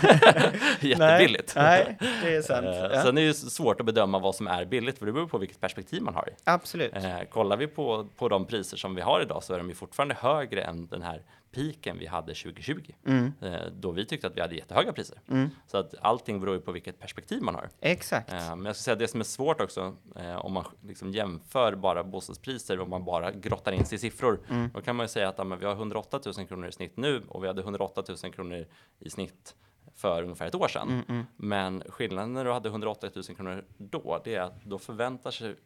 jättebilligt. 0.81 1.53
Nej, 1.56 1.97
nej, 2.00 2.11
det 2.23 2.37
är 2.37 2.43
sant. 2.43 2.67
Eh, 2.67 2.73
ja. 2.73 3.03
Sen 3.03 3.19
är 3.19 3.23
det 3.23 3.26
ju 3.26 3.35
svårt 3.35 3.81
att 3.81 3.87
bedöma 3.87 4.19
vad 4.19 4.35
som 4.35 4.47
är 4.47 4.64
billigt, 4.64 4.99
för 4.99 5.06
det 5.06 5.12
beror 5.12 5.26
på 5.26 5.38
vilket 5.38 5.61
perspektiv 5.61 6.03
man 6.03 6.14
har. 6.14 6.29
Absolut. 6.44 6.94
Kollar 7.31 7.57
vi 7.57 7.66
på, 7.66 8.07
på 8.16 8.28
de 8.28 8.45
priser 8.45 8.76
som 8.76 8.95
vi 8.95 9.00
har 9.00 9.23
idag 9.23 9.43
så 9.43 9.54
är 9.54 9.59
de 9.59 9.69
ju 9.69 9.75
fortfarande 9.75 10.14
högre 10.14 10.62
än 10.62 10.87
den 10.87 11.02
här 11.02 11.23
piken 11.50 11.99
vi 11.99 12.07
hade 12.07 12.35
2020, 12.35 12.93
mm. 13.07 13.33
Eh, 13.43 13.61
då 13.73 13.90
vi 13.90 14.07
tyckte 14.07 14.26
att 14.26 14.37
vi 14.37 14.40
hade 14.40 14.55
jättehöga 14.55 14.93
priser. 14.93 15.21
Mm. 15.28 15.50
Så 15.67 15.78
att 15.78 15.95
allting 16.00 16.40
beror 16.40 16.55
ju 16.55 16.61
på 16.61 16.73
vilket 16.73 16.99
perspektiv 16.99 17.43
man 17.43 17.55
har. 17.55 17.69
Exakt. 17.81 18.33
Eh, 18.33 18.57
men 18.57 18.64
jag 18.64 18.76
ska 18.76 18.83
säga 18.83 18.97
det 18.97 19.09
som 19.09 19.21
är 19.21 19.25
svårt 19.25 19.61
också, 19.61 19.97
eh, 20.17 20.37
om 20.37 20.52
man 20.52 20.64
liksom 20.83 21.12
jämför 21.12 21.75
bara 21.75 22.05
bostadspriser 22.05 22.81
och 22.81 22.88
man 22.88 23.05
bara 23.05 23.33
grottar 23.33 23.73
in 23.73 23.85
sig 23.85 23.97
i 23.97 23.99
siffror, 23.99 24.40
mm. 24.49 24.71
då 24.75 24.81
kan 24.81 24.97
man 24.97 25.05
ju 25.05 25.09
säga 25.09 25.28
att 25.28 25.38
ja, 25.38 25.45
vi 25.45 25.67
har 25.67 25.73
108 25.73 26.21
000 26.37 26.47
kronor 26.47 26.69
i 26.69 26.73
snitt 26.73 26.97
nu 26.97 27.23
och 27.28 27.43
vi 27.43 27.47
hade 27.47 27.62
108 27.62 28.02
000 28.23 28.33
kronor 28.33 28.67
i 28.99 29.11
snitt 29.11 29.55
för 29.99 30.23
ungefär 30.23 30.47
ett 30.47 30.55
år 30.55 30.69
sedan. 30.69 30.88
Mm, 30.88 31.05
mm. 31.09 31.26
Men 31.37 31.83
skillnaden 31.88 32.33
när 32.33 32.45
du 32.45 32.52
hade 32.52 32.69
180 32.69 33.11
000 33.14 33.25
kronor 33.25 33.64
då, 33.78 34.21
det 34.25 34.35
är 34.35 34.40
att 34.40 34.64
då 34.64 34.78
förväntar 34.78 35.31
sig 35.31 35.57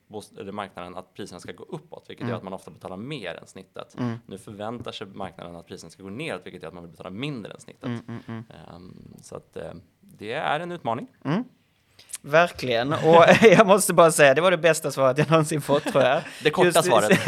marknaden 0.52 0.94
att 0.96 1.14
priserna 1.14 1.40
ska 1.40 1.52
gå 1.52 1.64
uppåt, 1.64 2.04
vilket 2.08 2.22
mm. 2.22 2.30
gör 2.30 2.36
att 2.36 2.44
man 2.44 2.52
ofta 2.52 2.70
betalar 2.70 2.96
mer 2.96 3.38
än 3.40 3.46
snittet. 3.46 3.98
Mm. 3.98 4.18
Nu 4.26 4.38
förväntar 4.38 4.92
sig 4.92 5.06
marknaden 5.06 5.56
att 5.56 5.66
priserna 5.66 5.90
ska 5.90 6.02
gå 6.02 6.10
neråt, 6.10 6.40
vilket 6.44 6.62
gör 6.62 6.68
att 6.68 6.74
man 6.74 6.82
vill 6.82 6.90
betala 6.90 7.10
mindre 7.10 7.52
än 7.52 7.60
snittet. 7.60 7.90
Um, 8.74 9.14
så 9.22 9.36
att 9.36 9.56
uh, 9.56 9.80
det 10.00 10.32
är 10.32 10.60
en 10.60 10.72
utmaning. 10.72 11.08
Verkligen. 12.24 12.92
Och 12.92 13.24
jag 13.42 13.66
måste 13.66 13.92
bara 13.92 14.10
säga, 14.10 14.34
det 14.34 14.40
var 14.40 14.50
det 14.50 14.56
bästa 14.56 14.90
svaret 14.90 15.18
jag 15.18 15.30
någonsin 15.30 15.60
fått 15.60 15.84
tror 15.84 16.04
jag. 16.04 16.20
Det 16.42 16.50
korta 16.50 16.66
Just, 16.66 16.84
svaret. 16.84 17.18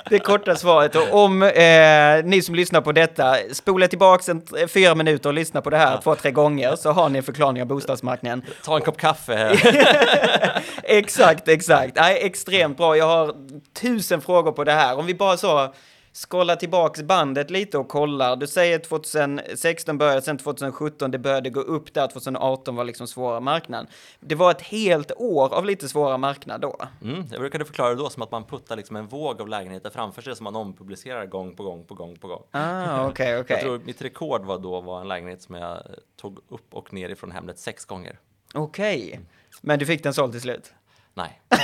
det 0.10 0.18
korta 0.18 0.56
svaret. 0.56 0.96
Och 0.96 1.24
om 1.24 1.42
eh, 1.42 2.24
ni 2.24 2.42
som 2.42 2.54
lyssnar 2.54 2.80
på 2.80 2.92
detta, 2.92 3.36
spola 3.52 3.88
tillbaka 3.88 4.32
en, 4.32 4.68
fyra 4.68 4.94
minuter 4.94 5.28
och 5.28 5.34
lyssna 5.34 5.60
på 5.60 5.70
det 5.70 5.76
här 5.76 5.92
ja. 5.92 6.00
två, 6.00 6.14
tre 6.14 6.30
gånger 6.30 6.76
så 6.76 6.92
har 6.92 7.08
ni 7.08 7.18
en 7.18 7.24
förklaring 7.24 7.62
av 7.62 7.68
bostadsmarknaden. 7.68 8.42
Ta 8.64 8.76
en 8.76 8.82
kopp 8.82 8.96
kaffe. 8.96 9.58
exakt, 10.82 11.48
exakt. 11.48 11.96
Nej, 11.96 12.18
extremt 12.22 12.76
bra. 12.76 12.96
Jag 12.96 13.06
har 13.06 13.34
tusen 13.80 14.20
frågor 14.20 14.52
på 14.52 14.64
det 14.64 14.72
här. 14.72 14.98
Om 14.98 15.06
vi 15.06 15.14
bara 15.14 15.36
så 15.36 15.72
scrolla 16.12 16.56
tillbaks 16.56 17.02
bandet 17.02 17.50
lite 17.50 17.78
och 17.78 17.88
kollar. 17.88 18.36
Du 18.36 18.46
säger 18.46 18.78
2016 18.78 19.98
började, 19.98 20.22
sen 20.22 20.38
2017 20.38 21.10
det 21.10 21.18
började 21.18 21.50
gå 21.50 21.60
upp 21.60 21.94
där, 21.94 22.06
2018 22.06 22.76
var 22.76 22.84
liksom 22.84 23.06
svåra 23.06 23.40
marknad. 23.40 23.86
Det 24.20 24.34
var 24.34 24.50
ett 24.50 24.62
helt 24.62 25.12
år 25.16 25.54
av 25.54 25.64
lite 25.64 25.88
svåra 25.88 26.18
marknad 26.18 26.60
då. 26.60 26.76
Mm, 27.02 27.24
jag 27.30 27.40
brukade 27.40 27.64
förklara 27.64 27.90
det 27.90 27.96
då 27.96 28.10
som 28.10 28.22
att 28.22 28.30
man 28.30 28.44
puttar 28.44 28.76
liksom 28.76 28.96
en 28.96 29.06
våg 29.06 29.40
av 29.40 29.48
lägenheter 29.48 29.90
framför 29.90 30.22
sig 30.22 30.36
som 30.36 30.44
man 30.44 30.56
ompublicerar 30.56 31.26
gång 31.26 31.56
på 31.56 31.62
gång 31.62 31.84
på 31.84 31.94
gång 31.94 32.16
på 32.16 32.28
gång. 32.28 32.42
Ah, 32.50 33.08
okay, 33.08 33.36
okay. 33.40 33.56
Jag 33.56 33.60
tror 33.60 33.80
mitt 33.84 34.02
rekord 34.02 34.44
var 34.44 34.58
då 34.58 34.80
var 34.80 35.00
en 35.00 35.08
lägenhet 35.08 35.42
som 35.42 35.54
jag 35.54 35.82
tog 36.20 36.38
upp 36.48 36.74
och 36.74 36.92
ner 36.92 37.08
ifrån 37.08 37.30
Hemnet 37.30 37.58
sex 37.58 37.84
gånger. 37.84 38.18
Okej, 38.54 39.08
okay. 39.08 39.20
men 39.60 39.78
du 39.78 39.86
fick 39.86 40.02
den 40.02 40.14
såld 40.14 40.32
till 40.32 40.40
slut? 40.40 40.72
Nej. 41.18 41.40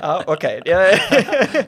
ja, 0.00 0.22
okej. 0.26 0.60
Okay. 0.60 0.98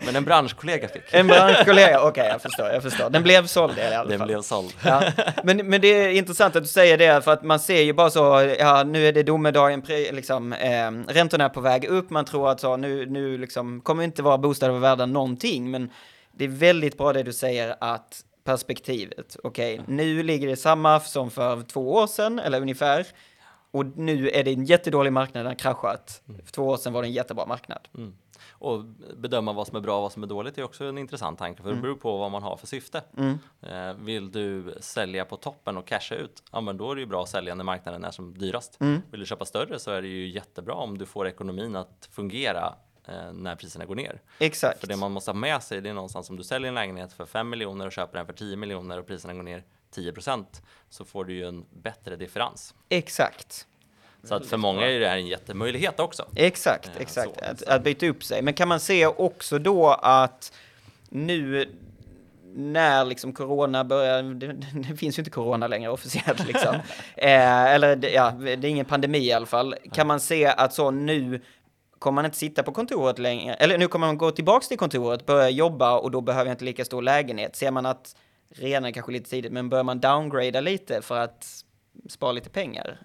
Men 0.06 0.16
en 0.16 0.24
branschkollega 0.24 0.88
fick. 0.88 1.02
En 1.10 1.26
branschkollega, 1.26 1.98
okej, 2.00 2.08
okay, 2.08 2.26
jag 2.26 2.42
förstår, 2.42 2.66
jag 2.66 2.82
förstår. 2.82 3.10
Den 3.10 3.22
blev 3.22 3.46
såld 3.46 3.78
i 3.78 3.82
alla 3.82 3.96
fall. 3.96 4.08
Den 4.08 4.26
blev 4.26 4.42
såld. 4.42 4.74
Ja. 4.84 5.02
Men, 5.42 5.56
men 5.56 5.80
det 5.80 5.88
är 5.88 6.10
intressant 6.10 6.56
att 6.56 6.62
du 6.62 6.68
säger 6.68 6.98
det, 6.98 7.24
för 7.24 7.32
att 7.32 7.42
man 7.42 7.60
ser 7.60 7.82
ju 7.82 7.92
bara 7.92 8.10
så, 8.10 8.54
ja, 8.58 8.82
nu 8.84 9.08
är 9.08 9.12
det 9.12 9.22
domedagen, 9.22 9.82
liksom, 10.12 10.52
eh, 10.52 10.90
räntorna 11.08 11.44
är 11.44 11.48
på 11.48 11.60
väg 11.60 11.84
upp, 11.84 12.10
man 12.10 12.24
tror 12.24 12.50
att 12.50 12.60
så, 12.60 12.76
nu, 12.76 13.06
nu 13.06 13.38
liksom, 13.38 13.80
kommer 13.80 14.04
inte 14.04 14.22
vara 14.22 14.38
bostäder 14.38 14.78
värda 14.78 15.06
någonting, 15.06 15.70
men 15.70 15.90
det 16.32 16.44
är 16.44 16.48
väldigt 16.48 16.98
bra 16.98 17.12
det 17.12 17.22
du 17.22 17.32
säger 17.32 17.76
att 17.80 18.24
perspektivet, 18.44 19.36
okej, 19.42 19.80
okay, 19.80 19.94
nu 19.94 20.22
ligger 20.22 20.48
det 20.48 20.56
samma 20.56 21.00
som 21.00 21.30
för 21.30 21.62
två 21.62 21.92
år 21.92 22.06
sedan, 22.06 22.38
eller 22.38 22.60
ungefär, 22.60 23.06
och 23.74 23.86
nu 23.96 24.30
är 24.30 24.44
det 24.44 24.52
en 24.52 24.64
jättedålig 24.64 25.12
marknad, 25.12 25.44
den 25.44 25.46
har 25.46 25.54
kraschat. 25.54 26.22
Mm. 26.28 26.44
För 26.44 26.52
två 26.52 26.62
år 26.62 26.76
sedan 26.76 26.92
var 26.92 27.02
det 27.02 27.08
en 27.08 27.12
jättebra 27.12 27.46
marknad. 27.46 27.88
Mm. 27.98 28.14
Och 28.48 28.84
bedöma 29.16 29.52
vad 29.52 29.66
som 29.66 29.76
är 29.76 29.80
bra 29.80 29.96
och 29.96 30.02
vad 30.02 30.12
som 30.12 30.22
är 30.22 30.26
dåligt 30.26 30.58
är 30.58 30.62
också 30.62 30.84
en 30.84 30.98
intressant 30.98 31.38
tanke, 31.38 31.62
för 31.62 31.68
det 31.68 31.72
mm. 31.72 31.82
beror 31.82 31.94
på 31.94 32.18
vad 32.18 32.30
man 32.30 32.42
har 32.42 32.56
för 32.56 32.66
syfte. 32.66 33.02
Mm. 33.16 33.38
Eh, 33.62 33.94
vill 33.94 34.32
du 34.32 34.74
sälja 34.80 35.24
på 35.24 35.36
toppen 35.36 35.76
och 35.76 35.86
casha 35.86 36.14
ut, 36.14 36.42
ja 36.52 36.60
men 36.60 36.76
då 36.76 36.90
är 36.90 36.94
det 36.94 37.00
ju 37.00 37.06
bra 37.06 37.22
att 37.22 37.28
sälja 37.28 37.54
när 37.54 37.64
marknaden 37.64 38.04
är 38.04 38.10
som 38.10 38.38
dyrast. 38.38 38.80
Mm. 38.80 39.02
Vill 39.10 39.20
du 39.20 39.26
köpa 39.26 39.44
större 39.44 39.78
så 39.78 39.90
är 39.90 40.02
det 40.02 40.08
ju 40.08 40.28
jättebra 40.28 40.74
om 40.74 40.98
du 40.98 41.06
får 41.06 41.26
ekonomin 41.26 41.76
att 41.76 42.08
fungera 42.10 42.74
eh, 43.04 43.32
när 43.32 43.56
priserna 43.56 43.84
går 43.84 43.94
ner. 43.94 44.20
Exakt. 44.38 44.80
För 44.80 44.86
det 44.86 44.96
man 44.96 45.12
måste 45.12 45.30
ha 45.30 45.36
med 45.36 45.62
sig, 45.62 45.80
det 45.80 45.88
är 45.88 45.94
någonstans 45.94 46.30
om 46.30 46.36
du 46.36 46.44
säljer 46.44 46.68
en 46.68 46.74
lägenhet 46.74 47.12
för 47.12 47.26
5 47.26 47.50
miljoner 47.50 47.86
och 47.86 47.92
köper 47.92 48.18
den 48.18 48.26
för 48.26 48.32
10 48.32 48.56
miljoner 48.56 48.98
och 48.98 49.06
priserna 49.06 49.34
går 49.34 49.42
ner 49.42 49.64
10% 49.96 50.44
så 50.90 51.04
får 51.04 51.24
du 51.24 51.34
ju 51.34 51.48
en 51.48 51.64
bättre 51.70 52.16
differens. 52.16 52.74
Exakt. 52.88 53.66
Så 54.22 54.34
att 54.34 54.46
för 54.46 54.56
många 54.56 54.86
är 54.86 55.00
det 55.00 55.08
här 55.08 55.16
en 55.16 55.26
jättemöjlighet 55.26 56.00
också. 56.00 56.26
Exakt, 56.36 56.90
eh, 56.96 57.02
exakt. 57.02 57.42
Att, 57.42 57.62
att 57.62 57.84
byta 57.84 58.06
upp 58.06 58.24
sig. 58.24 58.42
Men 58.42 58.54
kan 58.54 58.68
man 58.68 58.80
se 58.80 59.06
också 59.06 59.58
då 59.58 59.88
att 59.90 60.52
nu 61.08 61.68
när 62.56 63.04
liksom 63.04 63.32
corona 63.32 63.84
börjar, 63.84 64.22
det, 64.22 64.52
det, 64.88 64.96
finns 64.96 65.18
ju 65.18 65.20
inte 65.20 65.30
corona 65.30 65.66
längre 65.66 65.90
officiellt 65.90 66.46
liksom. 66.46 66.74
eh, 67.16 67.64
eller 67.64 68.14
ja, 68.14 68.30
det 68.30 68.52
är 68.52 68.64
ingen 68.64 68.86
pandemi 68.86 69.18
i 69.18 69.32
alla 69.32 69.46
fall. 69.46 69.74
Kan 69.92 70.06
man 70.06 70.20
se 70.20 70.46
att 70.46 70.74
så 70.74 70.90
nu 70.90 71.42
kommer 71.98 72.14
man 72.14 72.24
inte 72.24 72.36
sitta 72.36 72.62
på 72.62 72.72
kontoret 72.72 73.18
längre, 73.18 73.54
eller 73.54 73.78
nu 73.78 73.88
kommer 73.88 74.06
man 74.06 74.18
gå 74.18 74.30
tillbaks 74.30 74.68
till 74.68 74.78
kontoret, 74.78 75.26
börja 75.26 75.50
jobba 75.50 75.98
och 75.98 76.10
då 76.10 76.20
behöver 76.20 76.46
jag 76.46 76.54
inte 76.54 76.64
lika 76.64 76.84
stor 76.84 77.02
lägenhet. 77.02 77.56
Ser 77.56 77.70
man 77.70 77.86
att 77.86 78.16
redan 78.48 78.92
kanske 78.92 79.12
lite 79.12 79.30
tidigt, 79.30 79.52
men 79.52 79.68
börjar 79.68 79.84
man 79.84 80.00
downgrada 80.00 80.60
lite 80.60 81.02
för 81.02 81.18
att 81.18 81.64
spara 82.08 82.32
lite 82.32 82.50
pengar? 82.50 82.98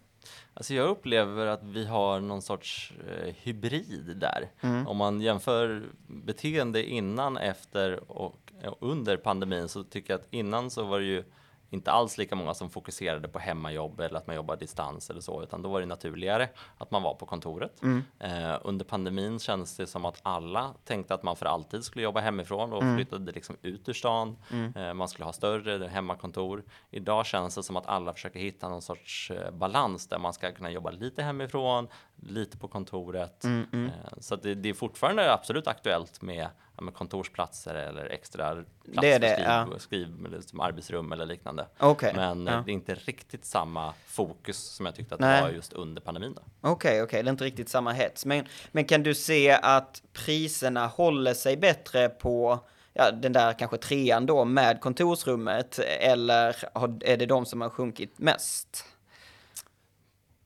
Alltså 0.54 0.74
jag 0.74 0.90
upplever 0.90 1.46
att 1.46 1.64
vi 1.64 1.86
har 1.86 2.20
någon 2.20 2.42
sorts 2.42 2.94
eh, 3.08 3.34
hybrid 3.36 4.18
där. 4.18 4.52
Mm. 4.62 4.88
Om 4.88 4.98
man 4.98 5.22
jämför 5.22 5.84
beteende 6.08 6.84
innan, 6.84 7.38
efter 7.38 8.12
och 8.12 8.52
under 8.80 9.18
pandemin 9.18 9.68
så 9.68 9.84
tycker 9.84 10.14
jag 10.14 10.20
att 10.20 10.28
innan 10.32 10.70
så 10.70 10.84
var 10.84 11.00
det 11.00 11.06
ju 11.06 11.24
inte 11.70 11.92
alls 11.92 12.18
lika 12.18 12.36
många 12.36 12.54
som 12.54 12.70
fokuserade 12.70 13.28
på 13.28 13.40
hemmajobb 13.40 14.00
eller 14.00 14.18
att 14.18 14.28
man 14.28 14.36
jobbar 14.36 14.56
distans 14.56 15.10
eller 15.10 15.22
så, 15.22 15.44
utan 15.44 15.62
då 15.62 15.70
var 15.70 15.80
det 15.80 15.86
naturligare 15.86 16.50
att 16.78 16.92
man 16.92 17.04
var 17.04 17.14
på 17.14 17.26
kontoret. 17.26 17.84
Mm. 17.84 18.04
Eh, 18.20 18.60
under 18.62 18.86
pandemin 18.86 19.40
kändes 19.40 19.78
det 19.78 19.88
som 19.88 20.06
att 20.06 20.20
alla 20.24 20.74
tänkte 20.84 21.14
att 21.14 21.24
man 21.24 21.36
för 21.36 21.46
alltid 21.46 21.84
skulle 21.84 22.04
jobba 22.04 22.20
hemifrån 22.20 22.74
och 22.74 22.82
mm. 22.82 22.96
flyttade 22.96 23.32
liksom 23.32 23.58
ut 23.62 23.90
ur 23.90 23.94
stan. 23.94 24.38
Mm. 24.52 24.74
Eh, 24.76 24.94
man 24.94 25.08
skulle 25.08 25.26
ha 25.26 25.34
större 25.34 25.88
hemmakontor. 25.88 26.64
Idag 26.92 27.26
känns 27.26 27.56
det 27.56 27.64
som 27.64 27.78
att 27.78 27.88
alla 27.88 28.14
försöker 28.14 28.40
hitta 28.40 28.70
någon 28.70 28.82
sorts 28.82 29.32
eh, 29.32 29.52
balans 29.52 30.08
där 30.08 30.20
man 30.20 30.34
ska 30.34 30.52
kunna 30.52 30.72
jobba 30.72 30.92
lite 30.92 31.24
hemifrån, 31.24 31.88
lite 32.16 32.58
på 32.58 32.68
kontoret. 32.68 33.44
Mm, 33.44 33.66
mm. 33.74 33.86
Eh, 33.86 34.20
så 34.20 34.36
det, 34.36 34.56
det 34.56 34.70
är 34.70 34.74
fortfarande 34.74 35.34
absolut 35.34 35.68
aktuellt 35.68 36.22
med 36.22 36.48
ja, 36.82 36.92
kontorsplatser 36.92 37.76
eller 37.76 38.06
extra 38.06 38.54
platser 38.54 39.02
det 39.02 39.12
är 39.12 39.20
det, 39.20 39.34
skriv, 39.34 39.46
ja. 39.46 39.80
skriv 39.80 40.26
eller 40.26 40.42
som 40.42 40.60
arbetsrum 40.60 41.12
eller 41.12 41.26
liknande. 41.26 41.68
Okay, 41.80 42.14
Men 42.14 42.48
ja. 42.48 42.64
det 42.66 42.72
är 42.72 42.74
inte 42.74 42.96
riktigt 42.96 43.46
samma 43.46 43.94
fokus 44.06 44.58
som 44.58 44.86
jag 44.86 44.96
tyckte 44.96 45.16
att 45.16 45.22
Nej. 45.22 45.42
det 45.42 45.48
var 45.48 45.54
just 45.54 45.74
under 45.74 46.02
pandemin. 46.02 46.32
Okej, 46.32 46.46
okej, 46.62 46.72
okay, 46.72 47.04
okay. 47.04 47.22
det 47.22 47.30
är 47.30 47.32
inte 47.32 47.44
riktigt 47.44 47.70
samma 47.70 47.92
hets. 47.92 48.26
Men, 48.26 48.46
men 48.72 48.86
kan 48.86 49.04
du 49.04 49.16
se 49.16 49.52
att 49.52 50.02
priserna 50.14 50.88
håller 50.88 51.34
sig 51.34 51.58
bättre 51.58 52.10
på 52.10 52.60
ja, 52.94 53.12
den 53.12 53.34
där 53.34 53.54
kanske 53.54 53.78
trean 53.78 54.26
då 54.26 54.46
med 54.46 54.82
kontorsrummet 54.82 55.80
eller 55.80 56.56
är 57.04 57.18
det 57.18 57.26
de 57.26 57.46
som 57.46 57.62
har 57.62 57.70
sjunkit 57.70 58.20
mest? 58.20 58.86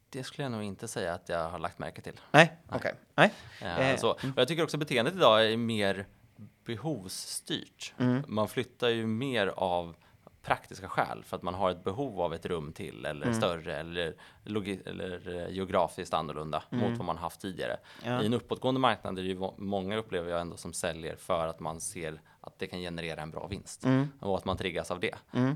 Det 0.09 0.23
skulle 0.23 0.43
jag 0.45 0.51
nog 0.51 0.63
inte 0.63 0.87
säga 0.87 1.13
att 1.13 1.29
jag 1.29 1.49
har 1.49 1.59
lagt 1.59 1.79
märke 1.79 2.01
till. 2.01 2.19
Nej, 2.31 2.53
okej. 2.67 2.77
Okay. 2.77 2.93
Nej. 3.15 3.33
Ja, 3.61 3.83
eh, 3.83 3.97
så. 3.97 4.11
Och 4.11 4.19
jag 4.35 4.47
tycker 4.47 4.63
också 4.63 4.77
beteendet 4.77 5.15
idag 5.15 5.51
är 5.51 5.57
mer 5.57 6.05
behovsstyrt. 6.65 7.93
Mm. 7.97 8.23
Man 8.27 8.47
flyttar 8.47 8.89
ju 8.89 9.07
mer 9.07 9.47
av 9.47 9.95
praktiska 10.43 10.89
skäl 10.89 11.23
för 11.23 11.37
att 11.37 11.43
man 11.43 11.53
har 11.53 11.71
ett 11.71 11.83
behov 11.83 12.21
av 12.21 12.33
ett 12.33 12.45
rum 12.45 12.73
till 12.73 13.05
eller 13.05 13.25
mm. 13.25 13.37
större 13.37 13.75
eller, 13.75 14.15
eller 14.85 15.35
eh, 15.35 15.55
geografiskt 15.55 16.13
annorlunda 16.13 16.63
mm. 16.71 16.89
mot 16.89 16.97
vad 16.97 17.05
man 17.05 17.17
haft 17.17 17.41
tidigare. 17.41 17.77
Ja. 18.03 18.21
I 18.21 18.25
en 18.25 18.33
uppåtgående 18.33 18.79
marknad 18.79 19.19
är 19.19 19.23
det 19.23 19.29
ju 19.29 19.49
många 19.57 19.97
upplever 19.97 20.31
jag 20.31 20.41
ändå 20.41 20.57
som 20.57 20.73
säljer 20.73 21.15
för 21.15 21.47
att 21.47 21.59
man 21.59 21.81
ser 21.81 22.21
att 22.41 22.59
det 22.59 22.67
kan 22.67 22.79
generera 22.79 23.21
en 23.21 23.31
bra 23.31 23.47
vinst 23.47 23.83
mm. 23.83 24.07
och 24.19 24.37
att 24.37 24.45
man 24.45 24.57
triggas 24.57 24.91
av 24.91 24.99
det. 24.99 25.15
Uh, 25.35 25.51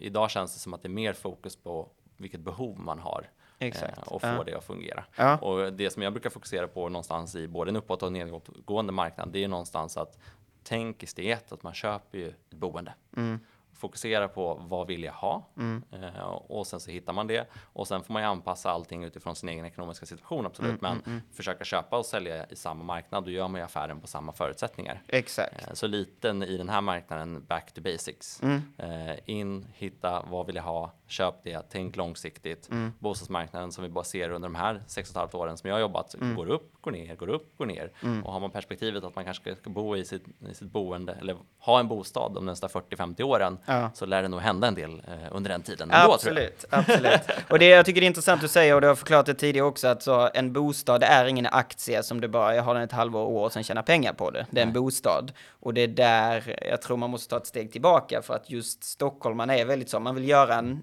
idag 0.00 0.30
känns 0.30 0.54
det 0.54 0.60
som 0.60 0.74
att 0.74 0.82
det 0.82 0.88
är 0.88 0.90
mer 0.90 1.12
fokus 1.12 1.56
på 1.56 1.88
vilket 2.16 2.40
behov 2.40 2.80
man 2.80 2.98
har 2.98 3.30
Exakt. 3.66 3.98
och 4.06 4.20
få 4.20 4.26
ja. 4.26 4.44
det 4.46 4.54
att 4.54 4.64
fungera. 4.64 5.04
Ja. 5.16 5.36
Och 5.36 5.72
det 5.72 5.90
som 5.90 6.02
jag 6.02 6.12
brukar 6.12 6.30
fokusera 6.30 6.68
på 6.68 6.88
någonstans 6.88 7.34
i 7.36 7.48
både 7.48 7.70
en 7.70 7.76
uppåt 7.76 8.02
och 8.02 8.12
nedåtgående 8.12 8.92
marknad, 8.92 9.28
det 9.28 9.44
är 9.44 9.48
någonstans 9.48 9.96
att 9.96 10.18
tänk 10.62 11.02
i 11.02 11.06
steg 11.06 11.30
ett 11.30 11.52
att 11.52 11.62
man 11.62 11.74
köper 11.74 12.18
ju 12.18 12.28
ett 12.28 12.50
boende. 12.50 12.94
Mm 13.16 13.40
fokusera 13.84 14.28
på 14.28 14.54
vad 14.54 14.86
vill 14.86 15.04
jag 15.04 15.12
ha 15.12 15.46
mm. 15.56 15.82
eh, 15.92 16.22
och 16.26 16.66
sen 16.66 16.80
så 16.80 16.90
hittar 16.90 17.12
man 17.12 17.26
det 17.26 17.48
och 17.72 17.88
sen 17.88 18.02
får 18.04 18.12
man 18.12 18.22
ju 18.22 18.28
anpassa 18.28 18.70
allting 18.70 19.04
utifrån 19.04 19.36
sin 19.36 19.48
egen 19.48 19.64
ekonomiska 19.64 20.06
situation 20.06 20.46
absolut 20.46 20.70
mm, 20.70 20.78
men 20.80 20.92
mm, 20.92 21.02
mm. 21.06 21.20
försöka 21.32 21.64
köpa 21.64 21.98
och 21.98 22.06
sälja 22.06 22.46
i 22.46 22.56
samma 22.56 22.84
marknad 22.84 23.24
då 23.24 23.30
gör 23.30 23.48
man 23.48 23.60
ju 23.60 23.64
affären 23.64 24.00
på 24.00 24.06
samma 24.06 24.32
förutsättningar. 24.32 25.02
Exakt. 25.08 25.68
Eh, 25.68 25.74
så 25.74 25.86
liten 25.86 26.42
i 26.42 26.56
den 26.56 26.68
här 26.68 26.80
marknaden 26.80 27.44
back 27.44 27.72
to 27.72 27.80
basics. 27.80 28.42
Mm. 28.42 28.62
Eh, 28.78 29.16
in, 29.24 29.66
hitta, 29.74 30.22
vad 30.30 30.46
vill 30.46 30.56
jag 30.56 30.62
ha, 30.62 30.92
köp 31.06 31.34
det, 31.42 31.62
tänk 31.70 31.96
långsiktigt. 31.96 32.70
Mm. 32.70 32.92
Bostadsmarknaden 32.98 33.72
som 33.72 33.84
vi 33.84 33.90
bara 33.90 34.04
ser 34.04 34.30
under 34.30 34.48
de 34.48 34.54
här 34.54 34.82
sex 34.86 35.10
och 35.10 35.12
ett 35.12 35.18
halvt 35.18 35.34
åren 35.34 35.56
som 35.56 35.68
jag 35.68 35.74
har 35.74 35.80
jobbat 35.80 36.14
mm. 36.14 36.36
går 36.36 36.50
upp, 36.50 36.72
går 36.80 36.90
ner, 36.90 37.16
går 37.16 37.28
upp, 37.28 37.58
går 37.58 37.66
ner. 37.66 37.90
Mm. 38.02 38.24
Och 38.24 38.32
har 38.32 38.40
man 38.40 38.50
perspektivet 38.50 39.04
att 39.04 39.16
man 39.16 39.24
kanske 39.24 39.56
ska 39.56 39.70
bo 39.70 39.96
i 39.96 40.04
sitt, 40.04 40.24
i 40.50 40.54
sitt 40.54 40.72
boende 40.72 41.12
eller 41.20 41.36
ha 41.58 41.80
en 41.80 41.88
bostad 41.88 42.34
de 42.34 42.46
nästa 42.46 42.66
40-50 42.66 43.22
åren 43.22 43.58
ja. 43.66 43.90
så 43.94 44.06
lär 44.06 44.22
det 44.22 44.28
nog 44.28 44.40
hända 44.40 44.68
en 44.68 44.74
del 44.74 45.02
eh, 45.08 45.14
under 45.30 45.50
den 45.50 45.62
tiden. 45.62 45.90
Ändå, 45.90 46.12
absolut, 46.12 46.64
absolut. 46.70 47.20
Och 47.50 47.58
det 47.58 47.68
jag 47.68 47.86
tycker 47.86 48.00
det 48.00 48.04
är 48.04 48.08
intressant 48.08 48.44
att 48.44 48.50
säga 48.50 48.74
och 48.74 48.80
du 48.80 48.86
har 48.86 48.94
förklarat 48.94 49.26
det 49.26 49.34
tidigare 49.34 49.66
också 49.66 49.88
att 49.88 50.02
så, 50.02 50.30
en 50.34 50.52
bostad 50.52 51.02
är 51.02 51.26
ingen 51.26 51.46
aktie 51.46 52.02
som 52.02 52.20
du 52.20 52.28
bara, 52.28 52.54
jag 52.54 52.62
har 52.62 52.74
den 52.74 52.82
ett 52.82 52.92
halvår 52.92 53.24
år 53.24 53.44
och 53.44 53.52
sen 53.52 53.64
tjänar 53.64 53.82
pengar 53.82 54.12
på 54.12 54.30
det. 54.30 54.46
Det 54.50 54.60
är 54.60 54.62
en 54.62 54.68
Nej. 54.68 54.80
bostad. 54.82 55.32
Och 55.60 55.74
det 55.74 55.80
är 55.80 55.88
där 55.88 56.58
jag 56.70 56.82
tror 56.82 56.96
man 56.96 57.10
måste 57.10 57.30
ta 57.30 57.36
ett 57.36 57.46
steg 57.46 57.72
tillbaka 57.72 58.22
för 58.22 58.34
att 58.34 58.50
just 58.50 58.84
Stockholm, 58.84 59.36
man 59.36 59.50
är 59.50 59.64
väldigt 59.64 59.90
så, 59.90 60.00
man 60.00 60.14
vill 60.14 60.28
göra 60.28 60.54
en 60.54 60.82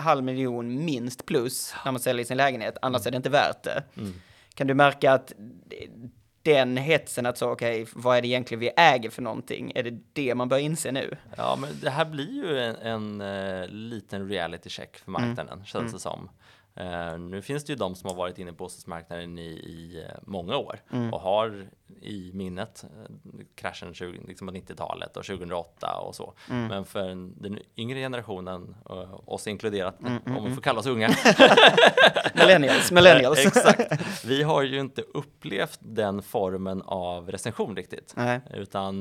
halv 0.00 0.24
miljon 0.24 0.84
minst 0.84 1.26
plus 1.26 1.74
när 1.84 1.92
man 1.92 2.00
säljer 2.00 2.24
sin 2.24 2.36
lägenhet, 2.36 2.78
annars 2.82 3.06
är 3.06 3.10
det 3.10 3.16
inte 3.16 3.30
värt 3.30 3.62
det. 3.62 3.82
Mm. 3.96 4.12
Kan 4.54 4.66
du 4.66 4.74
märka 4.74 5.12
att 5.12 5.32
den 6.42 6.76
hetsen 6.76 7.26
att 7.26 7.38
så, 7.38 7.50
okej, 7.50 7.82
okay, 7.82 7.92
vad 8.02 8.16
är 8.16 8.22
det 8.22 8.28
egentligen 8.28 8.60
vi 8.60 8.70
äger 8.76 9.10
för 9.10 9.22
någonting? 9.22 9.72
Är 9.74 9.82
det 9.82 9.98
det 10.12 10.34
man 10.34 10.48
bör 10.48 10.58
inse 10.58 10.92
nu? 10.92 11.16
Ja, 11.36 11.58
men 11.60 11.70
det 11.82 11.90
här 11.90 12.04
blir 12.04 12.30
ju 12.30 12.58
en, 12.58 12.76
en 12.76 13.20
uh, 13.20 13.68
liten 13.68 14.28
reality 14.28 14.70
check 14.70 14.96
för 14.96 15.10
mm. 15.10 15.22
marknaden, 15.22 15.52
mm. 15.52 15.64
känns 15.64 15.92
det 15.92 15.98
som. 15.98 16.28
Uh, 16.80 17.18
nu 17.18 17.42
finns 17.42 17.64
det 17.64 17.72
ju 17.72 17.76
de 17.76 17.94
som 17.94 18.10
har 18.10 18.16
varit 18.16 18.38
inne 18.38 18.50
på 18.50 18.56
bostadsmarknaden 18.56 19.38
i, 19.38 19.50
i 19.50 20.04
uh, 20.04 20.18
många 20.22 20.56
år 20.56 20.80
mm. 20.92 21.12
och 21.12 21.20
har 21.20 21.66
i 22.02 22.30
minnet 22.34 22.84
kraschen 23.54 23.94
20, 23.94 24.20
liksom 24.28 24.50
90-talet 24.50 25.16
och 25.16 25.24
2008 25.24 25.94
och 25.94 26.14
så. 26.14 26.34
Mm. 26.50 26.66
Men 26.66 26.84
för 26.84 27.08
den 27.42 27.58
yngre 27.76 27.98
generationen, 27.98 28.76
oss 29.24 29.46
inkluderat, 29.46 30.00
mm, 30.00 30.18
mm, 30.26 30.38
om 30.38 30.44
vi 30.44 30.54
får 30.54 30.62
kalla 30.62 30.80
oss 30.80 30.86
unga. 30.86 31.08
millennials, 32.34 32.92
millennials. 32.92 33.38
Exakt. 33.46 34.24
Vi 34.24 34.42
har 34.42 34.62
ju 34.62 34.80
inte 34.80 35.02
upplevt 35.02 35.78
den 35.80 36.22
formen 36.22 36.82
av 36.82 37.30
recension 37.30 37.76
riktigt, 37.76 38.14
utan 38.54 39.00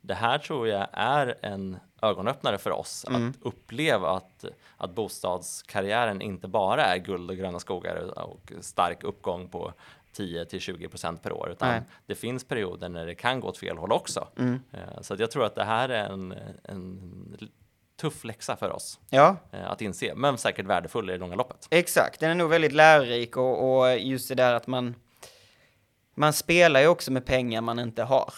det 0.00 0.14
här 0.14 0.38
tror 0.38 0.68
jag 0.68 0.86
är 0.92 1.38
en 1.42 1.76
ögonöppnare 2.02 2.58
för 2.58 2.70
oss 2.70 3.04
mm. 3.08 3.28
att 3.28 3.36
uppleva 3.46 4.10
att, 4.10 4.44
att 4.76 4.94
bostadskarriären 4.94 6.22
inte 6.22 6.48
bara 6.48 6.84
är 6.84 6.98
guld 6.98 7.30
och 7.30 7.36
gröna 7.36 7.58
skogar 7.58 8.18
och 8.18 8.52
stark 8.60 9.04
uppgång 9.04 9.48
på 9.48 9.72
10 10.12 10.44
till 10.44 10.60
20 10.60 10.88
procent 10.88 11.22
per 11.22 11.32
år, 11.32 11.50
utan 11.50 11.68
Nej. 11.68 11.82
det 12.06 12.14
finns 12.14 12.44
perioder 12.44 12.88
när 12.88 13.06
det 13.06 13.14
kan 13.14 13.40
gå 13.40 13.48
åt 13.48 13.58
fel 13.58 13.78
håll 13.78 13.92
också. 13.92 14.28
Mm. 14.38 14.60
Eh, 14.72 15.00
så 15.00 15.16
jag 15.18 15.30
tror 15.30 15.44
att 15.44 15.54
det 15.54 15.64
här 15.64 15.88
är 15.88 16.10
en, 16.10 16.34
en 16.64 17.50
tuff 18.00 18.24
läxa 18.24 18.56
för 18.56 18.70
oss 18.70 19.00
ja. 19.10 19.36
Eh, 19.52 19.70
att 19.70 19.80
inse, 19.80 20.14
men 20.14 20.38
säkert 20.38 20.66
värdefull 20.66 21.10
i 21.10 21.12
det 21.12 21.18
långa 21.18 21.34
loppet. 21.34 21.66
Exakt, 21.70 22.20
den 22.20 22.30
är 22.30 22.34
nog 22.34 22.50
väldigt 22.50 22.72
lärorik 22.72 23.36
och, 23.36 23.80
och 23.80 23.98
just 23.98 24.28
det 24.28 24.34
där 24.34 24.54
att 24.54 24.66
man 24.66 24.94
man 26.14 26.32
spelar 26.32 26.80
ju 26.80 26.86
också 26.86 27.12
med 27.12 27.24
pengar 27.26 27.60
man 27.60 27.78
inte 27.78 28.02
har. 28.02 28.34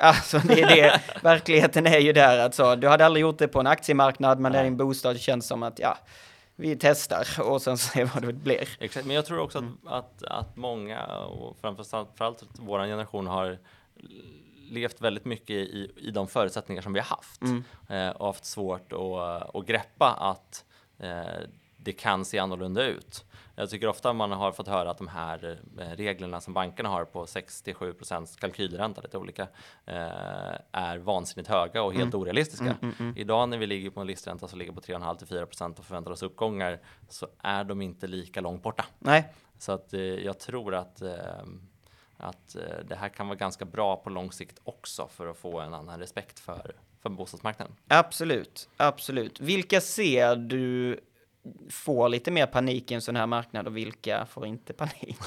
Alltså 0.00 0.38
det 0.38 0.60
är 0.60 0.66
det, 0.66 1.00
verkligheten 1.22 1.86
är 1.86 1.98
ju 1.98 2.12
där 2.12 2.38
alltså. 2.38 2.76
Du 2.76 2.88
hade 2.88 3.06
aldrig 3.06 3.22
gjort 3.22 3.38
det 3.38 3.48
på 3.48 3.60
en 3.60 3.66
aktiemarknad, 3.66 4.40
men 4.40 4.52
där 4.52 4.64
din 4.64 4.76
bostad 4.76 5.20
känns 5.20 5.46
som 5.46 5.62
att 5.62 5.78
ja, 5.78 5.98
vi 6.56 6.76
testar 6.76 7.26
och 7.40 7.62
sen 7.62 7.78
ser 7.78 8.04
vad 8.04 8.22
det 8.22 8.32
blir. 8.32 8.68
Exakt, 8.78 9.06
men 9.06 9.16
jag 9.16 9.26
tror 9.26 9.38
också 9.38 9.58
mm. 9.58 9.78
att, 9.86 9.94
att, 9.94 10.22
att 10.22 10.56
många 10.56 11.06
och 11.06 11.56
framförallt 11.60 12.44
vår 12.58 12.78
generation 12.78 13.26
har 13.26 13.58
levt 14.70 15.00
väldigt 15.00 15.24
mycket 15.24 15.50
i, 15.50 15.92
i 15.96 16.10
de 16.10 16.28
förutsättningar 16.28 16.82
som 16.82 16.92
vi 16.92 17.00
har 17.00 17.06
haft 17.06 17.42
mm. 17.42 17.64
eh, 17.88 18.10
och 18.10 18.26
haft 18.26 18.44
svårt 18.44 18.92
att, 18.92 19.56
att 19.56 19.66
greppa 19.66 20.12
att 20.12 20.64
eh, 20.98 21.40
det 21.76 21.92
kan 21.92 22.24
se 22.24 22.38
annorlunda 22.38 22.84
ut. 22.84 23.24
Jag 23.60 23.70
tycker 23.70 23.88
ofta 23.88 24.12
man 24.12 24.32
har 24.32 24.52
fått 24.52 24.68
höra 24.68 24.90
att 24.90 24.98
de 24.98 25.08
här 25.08 25.58
eh, 25.78 25.84
reglerna 25.84 26.40
som 26.40 26.54
bankerna 26.54 26.88
har 26.88 27.04
på 27.04 27.26
67 27.26 27.94
kalkylränta, 28.40 29.00
lite 29.00 29.18
olika, 29.18 29.42
eh, 29.86 30.58
är 30.72 30.98
vansinnigt 30.98 31.48
höga 31.48 31.82
och 31.82 31.92
helt 31.92 32.14
mm. 32.14 32.20
orealistiska. 32.20 32.64
Mm, 32.64 32.76
mm, 32.82 32.94
mm. 32.98 33.14
Idag 33.16 33.48
när 33.48 33.58
vi 33.58 33.66
ligger 33.66 33.90
på 33.90 34.00
en 34.00 34.06
listränta 34.06 34.48
som 34.48 34.58
ligger 34.58 34.72
på 34.72 34.80
3,5 34.80 35.16
till 35.16 35.26
4 35.26 35.42
och 35.78 35.84
förväntar 35.84 36.10
oss 36.10 36.22
uppgångar 36.22 36.78
så 37.08 37.28
är 37.38 37.64
de 37.64 37.82
inte 37.82 38.06
lika 38.06 38.40
långt 38.40 38.62
borta. 38.62 38.84
Nej. 38.98 39.34
Så 39.58 39.72
att 39.72 39.94
eh, 39.94 40.00
jag 40.00 40.38
tror 40.38 40.74
att 40.74 41.02
att 42.22 42.56
det 42.84 42.94
här 42.94 43.08
kan 43.08 43.28
vara 43.28 43.36
ganska 43.36 43.64
bra 43.64 43.96
på 43.96 44.10
lång 44.10 44.32
sikt 44.32 44.60
också 44.64 45.08
för 45.08 45.26
att 45.26 45.36
få 45.36 45.60
en 45.60 45.74
annan 45.74 45.98
respekt 45.98 46.40
för, 46.40 46.74
för 47.02 47.10
bostadsmarknaden. 47.10 47.76
Absolut, 47.88 48.68
absolut. 48.76 49.40
Vilka 49.40 49.80
ser 49.80 50.36
du 50.36 51.00
får 51.70 52.08
lite 52.08 52.30
mer 52.30 52.46
panik 52.46 52.90
i 52.90 52.94
en 52.94 53.00
sån 53.00 53.16
här 53.16 53.26
marknad 53.26 53.66
och 53.66 53.76
vilka 53.76 54.26
får 54.26 54.46
inte 54.46 54.72
panik? 54.72 55.18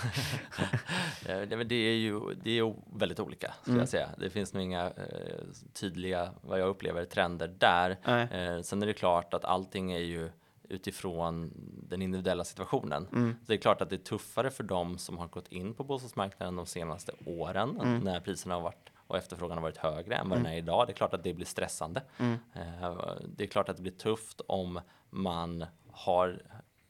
det, 1.26 1.76
är 1.76 1.96
ju 1.96 2.20
det 2.44 2.60
är 2.60 2.76
väldigt 2.98 3.20
olika, 3.20 3.54
skulle 3.62 3.74
mm. 3.74 3.82
jag 3.82 3.90
säga. 3.90 4.10
Det 4.18 4.30
finns 4.30 4.54
nog 4.54 4.64
inga 4.64 4.86
eh, 4.86 5.38
tydliga, 5.74 6.30
vad 6.42 6.60
jag 6.60 6.68
upplever, 6.68 7.06
trender 7.06 7.48
där. 7.48 7.90
Eh, 8.32 8.62
sen 8.62 8.84
är 8.84 8.88
det 8.88 8.94
klart 8.94 9.34
att 9.34 9.46
allting 9.46 9.92
är 9.92 10.00
ju 10.00 10.30
utifrån 10.70 11.52
den 11.90 12.02
individuella 12.02 12.44
situationen. 12.44 13.08
Mm. 13.12 13.36
Så 13.40 13.46
det 13.46 13.54
är 13.54 13.58
klart 13.58 13.82
att 13.82 13.90
det 13.90 13.96
är 13.96 13.98
tuffare 13.98 14.52
för 14.52 14.64
dem 14.64 14.98
som 14.98 15.18
har 15.18 15.28
gått 15.28 15.48
in 15.48 15.74
på 15.74 15.84
bostadsmarknaden 15.84 16.56
de 16.56 16.66
senaste 16.66 17.12
åren 17.26 17.80
mm. 17.82 18.00
när 18.00 18.20
priserna 18.20 18.56
har 18.56 18.62
varit 18.62 18.90
och 19.08 19.18
efterfrågan 19.18 19.58
har 19.58 19.62
varit 19.62 19.78
högre 19.78 20.16
än 20.16 20.30
vad 20.30 20.38
mm. 20.38 20.44
den 20.44 20.54
är 20.54 20.58
idag. 20.58 20.88
Det 20.88 20.92
är 20.92 20.96
klart 20.96 21.14
att 21.14 21.24
det 21.24 21.34
blir 21.34 21.46
stressande. 21.46 22.02
Mm. 22.18 22.38
Eh, 22.54 22.98
det 23.26 23.44
är 23.44 23.48
klart 23.48 23.70
att 23.70 23.76
det 23.76 23.82
blir 23.82 23.92
tufft 23.92 24.42
om 24.48 24.80
man 25.10 25.66
har 25.94 26.42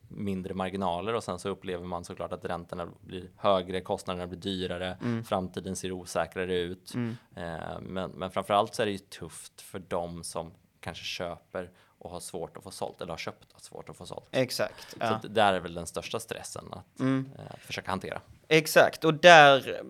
mindre 0.07 0.53
marginaler 0.53 1.13
och 1.13 1.23
sen 1.23 1.39
så 1.39 1.49
upplever 1.49 1.85
man 1.85 2.03
såklart 2.03 2.31
att 2.31 2.45
räntorna 2.45 2.87
blir 3.01 3.29
högre, 3.37 3.81
kostnaderna 3.81 4.27
blir 4.27 4.39
dyrare, 4.39 4.97
mm. 5.01 5.23
framtiden 5.23 5.75
ser 5.75 5.91
osäkrare 5.91 6.57
ut. 6.57 6.93
Mm. 6.93 7.15
Eh, 7.35 7.79
men, 7.81 8.11
men 8.11 8.31
framförallt 8.31 8.75
så 8.75 8.81
är 8.81 8.85
det 8.85 8.91
ju 8.91 8.97
tufft 8.97 9.61
för 9.61 9.79
dem 9.79 10.23
som 10.23 10.51
kanske 10.79 11.03
köper 11.03 11.71
och 11.99 12.09
har 12.09 12.19
svårt 12.19 12.57
att 12.57 12.63
få 12.63 12.71
sålt 12.71 13.01
eller 13.01 13.11
har 13.11 13.17
köpt 13.17 13.43
och 13.43 13.53
har 13.53 13.59
svårt 13.59 13.89
att 13.89 13.97
få 13.97 14.05
sålt. 14.05 14.27
Exakt. 14.31 14.95
Ja. 14.99 15.19
Så 15.21 15.27
där 15.27 15.53
är 15.53 15.59
väl 15.59 15.73
den 15.73 15.87
största 15.87 16.19
stressen 16.19 16.65
att, 16.71 16.99
mm. 16.99 17.29
eh, 17.37 17.57
försöka 17.57 17.91
hantera. 17.91 18.21
Exakt, 18.47 19.03
och 19.03 19.13
där 19.13 19.81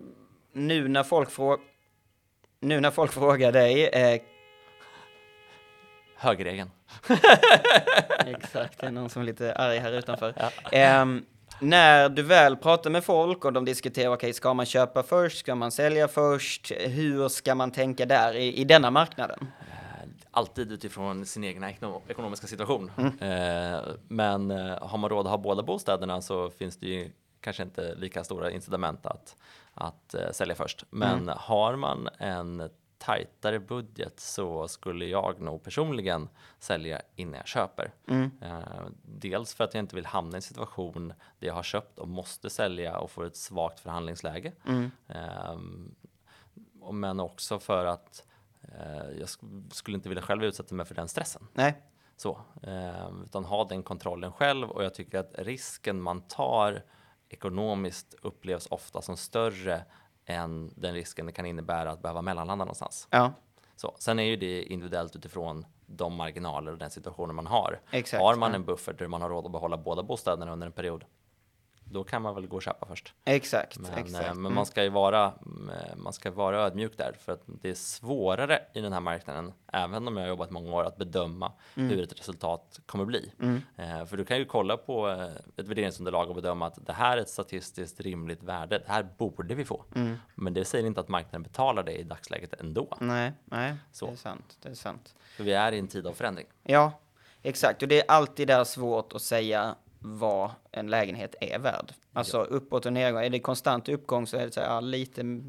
nu 0.52 0.88
när 0.88 1.02
folk 1.02 1.30
frågar 1.30 1.60
nu 2.60 2.80
när 2.80 2.90
folk 2.90 3.12
frågar 3.12 3.52
dig, 3.52 3.88
eh, 3.88 4.20
Högerregeln. 6.16 6.70
Exakt, 8.26 8.80
det 8.80 8.86
är 8.86 8.90
någon 8.90 9.10
som 9.10 9.22
är 9.22 9.26
lite 9.26 9.54
arg 9.54 9.78
här 9.78 9.92
utanför. 9.92 10.50
Ja. 10.72 11.02
Um, 11.02 11.24
när 11.60 12.08
du 12.08 12.22
väl 12.22 12.56
pratar 12.56 12.90
med 12.90 13.04
folk 13.04 13.44
och 13.44 13.52
de 13.52 13.64
diskuterar, 13.64 14.06
okej, 14.06 14.14
okay, 14.14 14.32
ska 14.32 14.54
man 14.54 14.66
köpa 14.66 15.02
först, 15.02 15.38
ska 15.38 15.54
man 15.54 15.70
sälja 15.70 16.08
först, 16.08 16.72
hur 16.80 17.28
ska 17.28 17.54
man 17.54 17.70
tänka 17.70 18.06
där 18.06 18.36
i, 18.36 18.60
i 18.60 18.64
denna 18.64 18.90
marknaden? 18.90 19.38
Eh, 19.40 20.08
alltid 20.30 20.72
utifrån 20.72 21.26
sin 21.26 21.44
egen 21.44 21.64
ekonomiska 22.08 22.46
situation. 22.46 22.90
Mm. 22.96 23.12
Eh, 23.18 23.82
men 24.08 24.50
eh, 24.50 24.78
har 24.80 24.98
man 24.98 25.10
råd 25.10 25.26
att 25.26 25.30
ha 25.30 25.38
båda 25.38 25.62
bostäderna 25.62 26.20
så 26.20 26.50
finns 26.50 26.76
det 26.76 26.86
ju 26.86 27.10
kanske 27.40 27.62
inte 27.62 27.94
lika 27.94 28.24
stora 28.24 28.50
incitament 28.50 29.06
att, 29.06 29.36
att 29.74 30.14
sälja 30.32 30.54
först. 30.54 30.84
Men 30.90 31.22
mm. 31.22 31.34
har 31.38 31.76
man 31.76 32.08
en 32.18 32.70
tajtare 32.98 33.60
budget 33.60 34.20
så 34.20 34.68
skulle 34.68 35.06
jag 35.06 35.40
nog 35.40 35.62
personligen 35.62 36.28
sälja 36.58 37.00
innan 37.16 37.34
jag 37.34 37.46
köper. 37.46 37.92
Mm. 38.08 38.30
Eh, 38.42 38.86
dels 39.02 39.54
för 39.54 39.64
att 39.64 39.74
jag 39.74 39.82
inte 39.82 39.96
vill 39.96 40.06
hamna 40.06 40.32
i 40.32 40.36
en 40.36 40.42
situation 40.42 41.08
där 41.38 41.46
jag 41.46 41.54
har 41.54 41.62
köpt 41.62 41.98
och 41.98 42.08
måste 42.08 42.50
sälja 42.50 42.98
och 42.98 43.10
får 43.10 43.26
ett 43.26 43.36
svagt 43.36 43.80
förhandlingsläge. 43.80 44.52
Mm. 44.66 44.90
Eh, 45.08 45.58
men 46.92 47.20
också 47.20 47.58
för 47.58 47.84
att 47.86 48.26
eh, 48.62 49.18
jag 49.18 49.28
skulle 49.72 49.94
inte 49.94 50.08
vilja 50.08 50.22
själv 50.22 50.44
utsätta 50.44 50.74
mig 50.74 50.86
för 50.86 50.94
den 50.94 51.08
stressen. 51.08 51.46
Nej. 51.52 51.82
Så, 52.16 52.40
utan 53.24 53.44
ha 53.44 53.64
den 53.64 53.82
kontrollen 53.82 54.32
själv 54.32 54.70
och 54.70 54.84
jag 54.84 54.94
tycker 54.94 55.18
att 55.18 55.32
risken 55.38 56.00
man 56.00 56.20
tar 56.20 56.82
ekonomiskt 57.28 58.14
upplevs 58.22 58.66
ofta 58.70 59.02
som 59.02 59.16
större 59.16 59.84
än 60.26 60.72
den 60.76 60.94
risken 60.94 61.26
det 61.26 61.32
kan 61.32 61.46
innebära 61.46 61.90
att 61.90 62.02
behöva 62.02 62.22
mellanlanda 62.22 62.64
någonstans. 62.64 63.08
Ja. 63.10 63.32
Så, 63.76 63.94
sen 63.98 64.18
är 64.18 64.22
ju 64.22 64.36
det 64.36 64.62
individuellt 64.62 65.16
utifrån 65.16 65.66
de 65.86 66.14
marginaler 66.14 66.72
och 66.72 66.78
den 66.78 66.90
situationen 66.90 67.36
man 67.36 67.46
har. 67.46 67.80
Exakt, 67.90 68.22
har 68.22 68.36
man 68.36 68.54
en 68.54 68.64
buffert 68.64 68.98
där 68.98 69.08
man 69.08 69.22
har 69.22 69.28
råd 69.28 69.46
att 69.46 69.52
behålla 69.52 69.76
båda 69.76 70.02
bostäderna 70.02 70.52
under 70.52 70.66
en 70.66 70.72
period, 70.72 71.04
då 71.94 72.04
kan 72.04 72.22
man 72.22 72.34
väl 72.34 72.46
gå 72.46 72.56
och 72.56 72.62
köpa 72.62 72.86
först. 72.86 73.14
Exakt. 73.24 73.78
Men, 73.78 73.94
exakt. 73.94 74.26
Eh, 74.26 74.34
men 74.34 74.54
man 74.54 74.66
ska 74.66 74.82
ju 74.82 74.88
vara, 74.88 75.24
eh, 75.24 75.96
man 75.96 76.12
ska 76.12 76.30
vara 76.30 76.58
ödmjuk 76.58 76.96
där 76.96 77.12
för 77.20 77.32
att 77.32 77.42
det 77.46 77.70
är 77.70 77.74
svårare 77.74 78.62
i 78.74 78.80
den 78.80 78.92
här 78.92 79.00
marknaden, 79.00 79.52
även 79.72 80.08
om 80.08 80.16
jag 80.16 80.24
har 80.24 80.28
jobbat 80.28 80.50
många 80.50 80.72
år, 80.74 80.84
att 80.84 80.96
bedöma 80.96 81.52
mm. 81.74 81.90
hur 81.90 82.02
ett 82.02 82.18
resultat 82.18 82.80
kommer 82.86 83.04
bli. 83.04 83.32
Mm. 83.40 83.62
Eh, 83.76 84.06
för 84.06 84.16
du 84.16 84.24
kan 84.24 84.38
ju 84.38 84.44
kolla 84.44 84.76
på 84.76 85.08
ett 85.56 85.68
värderingsunderlag 85.68 86.28
och 86.28 86.34
bedöma 86.34 86.66
att 86.66 86.86
det 86.86 86.92
här 86.92 87.16
är 87.16 87.20
ett 87.20 87.28
statistiskt 87.28 88.00
rimligt 88.00 88.42
värde. 88.42 88.78
Det 88.78 88.92
här 88.92 89.08
borde 89.18 89.54
vi 89.54 89.64
få. 89.64 89.84
Mm. 89.94 90.16
Men 90.34 90.54
det 90.54 90.64
säger 90.64 90.86
inte 90.86 91.00
att 91.00 91.08
marknaden 91.08 91.42
betalar 91.42 91.82
det 91.82 91.92
i 91.92 92.02
dagsläget 92.02 92.60
ändå. 92.60 92.96
Nej, 93.00 93.32
nej, 93.44 93.74
Så. 93.92 94.06
det 94.06 94.12
är 94.12 94.16
sant. 94.16 94.58
Det 94.62 94.68
är 94.68 94.74
sant. 94.74 95.14
För 95.36 95.44
vi 95.44 95.52
är 95.52 95.72
i 95.72 95.78
en 95.78 95.88
tid 95.88 96.06
av 96.06 96.12
förändring. 96.12 96.46
Ja, 96.62 96.92
exakt. 97.42 97.82
Och 97.82 97.88
det 97.88 98.00
är 98.00 98.10
alltid 98.10 98.48
där 98.48 98.64
svårt 98.64 99.12
att 99.12 99.22
säga 99.22 99.74
vad 99.98 100.50
en 100.76 100.86
lägenhet 100.86 101.34
är 101.40 101.58
värd. 101.58 101.92
Alltså 102.12 102.36
ja. 102.36 102.44
uppåt 102.44 102.86
och 102.86 102.92
nedgång. 102.92 103.22
Är 103.22 103.30
det 103.30 103.40
konstant 103.40 103.88
uppgång 103.88 104.26
så 104.26 104.36
är 104.36 104.46
det 104.46 104.52
så 104.52 104.60
här, 104.60 104.68
ja, 104.68 104.80
lite 104.80 105.40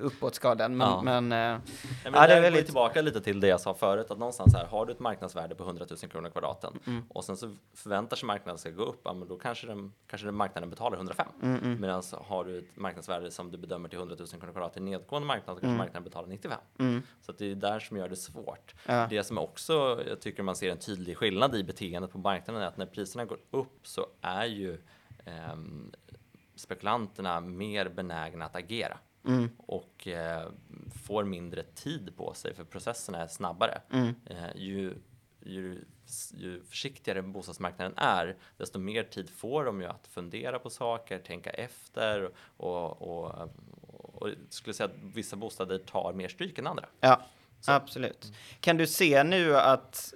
uppåt 0.00 0.34
ska 0.34 0.54
den. 0.54 0.76
Men, 0.76 0.88
ja. 0.88 1.02
men, 1.02 1.32
äh, 1.32 1.38
ja, 1.38 1.60
men 2.04 2.14
ja, 2.14 2.26
det 2.26 2.34
är 2.34 2.40
väldigt... 2.40 2.64
tillbaka 2.64 3.02
lite 3.02 3.20
till 3.20 3.40
det 3.40 3.48
jag 3.48 3.60
sa 3.60 3.74
förut, 3.74 4.10
att 4.10 4.18
någonstans 4.18 4.54
här 4.54 4.66
har 4.66 4.86
du 4.86 4.92
ett 4.92 5.00
marknadsvärde 5.00 5.54
på 5.54 5.62
100 5.62 5.86
000 5.90 5.98
kronor 5.98 6.30
kvadraten 6.30 6.72
mm. 6.86 7.02
och 7.08 7.24
sen 7.24 7.36
så 7.36 7.56
förväntar 7.74 8.16
sig 8.16 8.26
marknaden 8.26 8.58
ska 8.58 8.70
gå 8.70 8.84
upp, 8.84 9.00
ja, 9.04 9.14
men 9.14 9.28
då 9.28 9.36
kanske, 9.36 9.66
den, 9.66 9.92
kanske 10.06 10.26
den 10.26 10.34
marknaden 10.34 10.70
betalar 10.70 10.96
105. 10.96 11.26
Mm, 11.42 11.64
mm. 11.64 11.80
Medan 11.80 12.02
har 12.12 12.44
du 12.44 12.58
ett 12.58 12.76
marknadsvärde 12.76 13.30
som 13.30 13.50
du 13.50 13.58
bedömer 13.58 13.88
till 13.88 13.98
100 13.98 14.16
000 14.18 14.28
kronor 14.28 14.52
kvadraten 14.52 14.88
i 14.88 14.90
nedgående 14.90 15.26
marknad, 15.26 15.56
så 15.56 15.60
kanske 15.60 15.66
mm. 15.66 15.78
marknaden 15.78 16.04
betalar 16.04 16.28
95. 16.28 16.58
Mm. 16.78 17.02
Så 17.20 17.32
det 17.32 17.50
är 17.50 17.54
där 17.54 17.80
som 17.80 17.96
gör 17.96 18.08
det 18.08 18.16
svårt. 18.16 18.74
Ja. 18.86 19.06
Det 19.10 19.24
som 19.24 19.38
också, 19.38 20.02
jag 20.08 20.20
tycker 20.20 20.42
man 20.42 20.56
ser 20.56 20.70
en 20.70 20.78
tydlig 20.78 21.16
skillnad 21.16 21.54
i 21.54 21.64
beteendet 21.64 22.12
på 22.12 22.18
marknaden 22.18 22.62
är 22.62 22.66
att 22.66 22.76
när 22.76 22.86
priserna 22.86 23.24
går 23.24 23.38
upp 23.50 23.86
så 23.86 24.06
är 24.20 24.44
ju 24.54 24.78
eh, 25.24 25.56
spekulanterna 26.54 27.40
mer 27.40 27.88
benägna 27.88 28.44
att 28.44 28.56
agera 28.56 28.98
mm. 29.26 29.50
och 29.58 30.08
eh, 30.08 30.48
får 31.04 31.24
mindre 31.24 31.62
tid 31.62 32.16
på 32.16 32.34
sig 32.34 32.54
för 32.54 32.64
processerna 32.64 33.18
är 33.18 33.28
snabbare. 33.28 33.80
Mm. 33.90 34.14
Eh, 34.26 34.56
ju, 34.56 34.94
ju, 35.40 35.84
ju, 36.36 36.64
försiktigare 36.64 37.22
bostadsmarknaden 37.22 37.94
är, 37.96 38.36
desto 38.56 38.78
mer 38.78 39.02
tid 39.02 39.30
får 39.30 39.64
de 39.64 39.80
ju 39.80 39.86
att 39.86 40.06
fundera 40.06 40.58
på 40.58 40.70
saker, 40.70 41.18
tänka 41.18 41.50
efter 41.50 42.30
och, 42.56 43.02
och, 43.02 43.50
och, 44.14 44.28
skulle 44.48 44.74
säga 44.74 44.86
att 44.86 44.96
vissa 45.14 45.36
bostäder 45.36 45.78
tar 45.78 46.12
mer 46.12 46.28
stryk 46.28 46.58
än 46.58 46.66
andra. 46.66 46.86
Ja, 47.00 47.22
Så. 47.60 47.72
absolut. 47.72 48.32
Kan 48.60 48.76
du 48.76 48.86
se 48.86 49.24
nu 49.24 49.56
att 49.56 50.14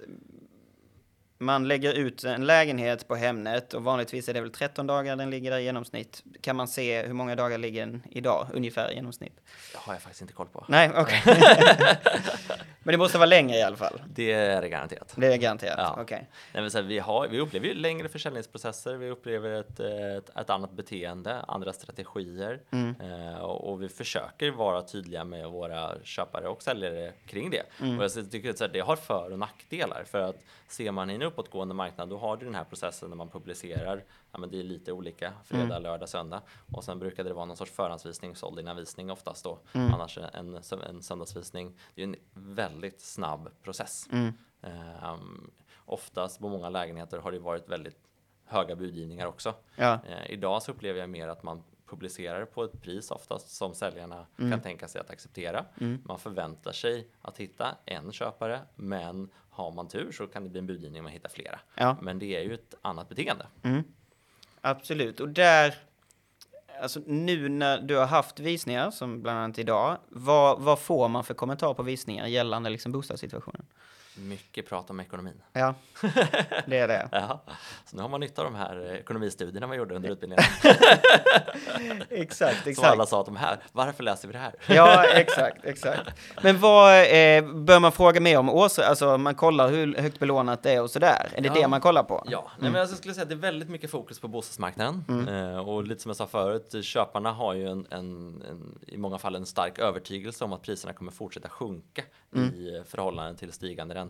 man 1.39 1.67
lägger 1.67 1.93
ut 1.93 2.23
en 2.23 2.45
lägenhet 2.45 3.07
på 3.07 3.15
Hemnet 3.15 3.73
och 3.73 3.83
vanligtvis 3.83 4.29
är 4.29 4.33
det 4.33 4.41
väl 4.41 4.51
13 4.51 4.87
dagar 4.87 5.15
den 5.15 5.29
ligger 5.29 5.51
där 5.51 5.57
i 5.57 5.63
genomsnitt. 5.63 6.23
Kan 6.41 6.55
man 6.55 6.67
se 6.67 7.01
hur 7.01 7.13
många 7.13 7.35
dagar 7.35 7.57
ligger 7.57 7.85
den 7.85 8.03
idag 8.09 8.47
ungefär 8.53 8.91
i 8.91 8.95
genomsnitt? 8.95 9.35
Det 9.71 9.77
har 9.77 9.93
jag 9.93 10.01
faktiskt 10.01 10.21
inte 10.21 10.33
koll 10.33 10.47
på. 10.47 10.65
Nej, 10.67 10.91
okej. 10.95 11.23
Men 12.83 12.91
det 12.91 12.97
måste 12.97 13.17
vara 13.17 13.25
längre 13.25 13.57
i 13.57 13.61
alla 13.63 13.75
fall. 13.75 14.01
Det 14.07 14.31
är 14.31 14.61
det 14.61 14.69
garanterat. 14.69 15.13
Det 15.17 15.33
är 15.33 15.37
garanterat, 15.37 15.75
Ja. 15.77 16.01
okej. 16.01 16.27
Nej, 16.53 16.69
här, 16.73 16.81
vi, 16.81 16.99
har, 16.99 17.27
vi 17.27 17.39
upplever 17.39 17.67
ju 17.67 17.73
längre 17.73 18.09
försäljningsprocesser, 18.09 18.95
vi 18.95 19.09
upplever 19.09 19.49
ett, 19.59 19.79
ett, 19.79 20.37
ett 20.37 20.49
annat 20.49 20.71
beteende, 20.71 21.41
andra 21.47 21.73
strategier 21.73 22.59
Mm. 22.71 22.95
eh, 23.01 23.39
och, 23.39 23.71
och 23.71 23.81
vi 23.83 23.89
försöker 23.89 24.51
vara 24.51 24.81
tydliga 24.81 25.23
med 25.23 25.49
våra 25.49 25.91
köpare 26.03 26.47
och 26.47 26.63
säljare 26.63 27.13
kring 27.25 27.49
det. 27.49 27.63
Och 27.97 28.03
jag 28.03 28.31
tycker 28.31 28.49
att 28.49 28.59
här, 28.59 28.67
det 28.67 28.79
har 28.79 28.95
för 28.95 29.31
och 29.31 29.39
nackdelar 29.39 30.03
för 30.03 30.21
att 30.21 30.35
ser 30.67 30.91
man 30.91 31.09
i 31.09 31.15
en 31.15 31.21
uppåtgående 31.21 31.73
marknad 31.75 32.09
då 32.09 32.17
har 32.17 32.37
du 32.37 32.45
den 32.45 32.55
här 32.55 32.63
processen 32.63 33.09
när 33.09 33.17
man 33.17 33.29
publicerar, 33.29 34.03
ja, 34.31 34.39
men 34.39 34.51
det 34.51 34.59
är 34.59 34.63
lite 34.63 34.91
olika, 34.91 35.33
fredag, 35.43 35.79
lördag, 35.79 36.09
söndag 36.09 36.41
och 36.73 36.83
sen 36.83 36.99
brukade 36.99 37.29
det 37.29 37.33
vara 37.33 37.45
någon 37.45 37.57
sorts 37.57 37.71
förhandsvisning, 37.71 38.35
såld 38.35 38.59
innan 38.59 38.75
visning 38.75 39.11
oftast 39.11 39.43
då, 39.43 39.59
annars 39.73 40.17
en, 40.33 40.59
en 40.89 41.01
söndagsvisning. 41.03 41.77
Det 41.95 42.01
är 42.01 42.07
en 42.07 42.15
väldigt 42.33 43.01
snabb 43.01 43.49
process. 43.63 44.07
Ehm, 44.61 45.51
oftast 45.85 46.39
på 46.39 46.49
många 46.49 46.69
lägenheter 46.69 47.17
har 47.17 47.31
det 47.31 47.39
varit 47.39 47.69
väldigt 47.69 47.97
höga 48.45 48.75
budgivningar 48.75 49.25
också. 49.25 49.53
Ja. 49.75 49.99
Eh, 50.07 50.31
idag 50.31 50.63
så 50.63 50.71
upplever 50.71 50.99
jag 50.99 51.09
mer 51.09 51.27
att 51.27 51.43
man 51.43 51.63
publicerar 51.87 52.45
på 52.45 52.63
ett 52.63 52.81
pris 52.81 53.11
oftast 53.11 53.49
som 53.49 53.73
säljarna 53.73 54.25
kan 54.51 54.61
tänka 54.61 54.87
sig 54.87 55.01
att 55.01 55.09
acceptera. 55.09 55.65
Man 56.03 56.19
förväntar 56.19 56.71
sig 56.71 57.07
att 57.21 57.37
hitta 57.37 57.77
en 57.85 58.11
köpare, 58.11 58.59
men 58.75 59.29
har 59.49 59.71
man 59.71 59.87
tur 59.87 60.11
så 60.11 60.27
kan 60.27 60.43
det 60.43 60.49
bli 60.49 60.59
en 60.59 60.67
budgivning 60.67 60.99
om 60.99 61.03
man 61.03 61.13
hittar 61.13 61.29
flera. 61.29 61.59
Ja. 61.75 61.97
Men 62.01 62.19
det 62.19 62.35
är 62.35 62.41
ju 62.41 62.53
ett 62.53 62.75
annat 62.81 63.09
beteende. 63.09 63.47
Absolut, 64.61 65.19
och 65.19 65.29
där, 65.29 65.75
alltså 66.81 67.01
nu 67.05 67.49
när 67.49 67.81
du 67.81 67.95
har 67.95 68.05
haft 68.05 68.39
visningar, 68.39 68.91
som 68.91 69.21
bland 69.21 69.39
annat 69.39 69.59
idag, 69.59 69.97
vad, 70.09 70.59
vad 70.61 70.79
får 70.79 71.07
man 71.07 71.23
för 71.23 71.33
kommentar 71.33 71.73
på 71.73 71.83
visningar 71.83 72.27
gällande 72.27 72.69
liksom 72.69 72.91
bostadssituationen? 72.91 73.65
Mycket 74.19 74.69
prat 74.69 74.89
om 74.89 74.99
ekonomin. 74.99 75.41
Ja, 75.53 75.75
det 76.65 76.77
är 76.77 76.87
det. 76.87 77.09
Ja. 77.19 77.41
Så 77.85 77.95
nu 77.95 78.01
har 78.01 78.09
man 78.09 78.19
nytta 78.19 78.41
av 78.41 78.51
de 78.51 78.57
här 78.57 78.85
eh, 78.91 78.95
ekonomistudierna 78.99 79.67
man 79.67 79.77
gjorde 79.77 79.95
under 79.95 80.09
utbildningen. 80.09 80.43
exakt, 82.09 82.61
Som 82.63 82.69
exakt. 82.71 82.87
alla 82.87 83.05
sa 83.05 83.19
att 83.19 83.25
de 83.25 83.35
här, 83.35 83.57
varför 83.71 84.03
läser 84.03 84.27
vi 84.27 84.31
det 84.33 84.39
här? 84.39 84.53
Ja, 84.67 85.03
exakt, 85.05 85.65
exakt. 85.65 86.01
Men 86.43 86.59
vad 86.59 86.93
eh, 86.99 87.53
bör 87.53 87.79
man 87.79 87.91
fråga 87.91 88.19
mer 88.21 88.39
om 88.39 88.49
års, 88.49 88.79
alltså 88.79 89.17
man 89.17 89.35
kollar 89.35 89.69
hur 89.69 89.95
högt 89.95 90.19
belånat 90.19 90.63
det 90.63 90.71
är 90.73 90.81
och 90.81 90.91
sådär? 90.91 91.29
Är 91.35 91.41
det 91.41 91.47
Ja. 91.47 91.53
det 91.53 91.67
man 91.67 91.81
kollar 91.81 92.03
på? 92.03 92.23
Ja, 92.27 92.51
nej, 92.59 92.71
men 92.71 92.79
jag 92.79 92.89
skulle 92.89 93.13
säga 93.13 93.23
att 93.23 93.29
det 93.29 93.35
är 93.35 93.51
väldigt 93.51 93.69
mycket 93.69 93.91
fokus 93.91 94.19
på 94.19 94.27
bostadsmarknaden. 94.27 95.27
Eh, 95.29 95.69
och 95.69 95.83
lite 95.83 96.01
som 96.01 96.09
jag 96.09 96.15
sa 96.17 96.27
förut, 96.27 96.75
köparna 96.85 97.31
har 97.31 97.53
ju 97.53 97.67
en, 97.67 97.87
en, 97.89 98.41
en, 98.49 98.79
i 98.87 98.97
många 98.97 99.17
fall 99.17 99.35
en 99.35 99.45
stark 99.45 99.79
övertygelse 99.79 100.43
om 100.43 100.53
att 100.53 100.61
priserna 100.61 100.93
kommer 100.93 101.11
fortsätta 101.11 101.49
sjunka 101.49 102.01
i 102.35 102.83
förhållande 102.87 103.39
till 103.39 103.51
stigande 103.53 103.95
räntor. 103.95 104.08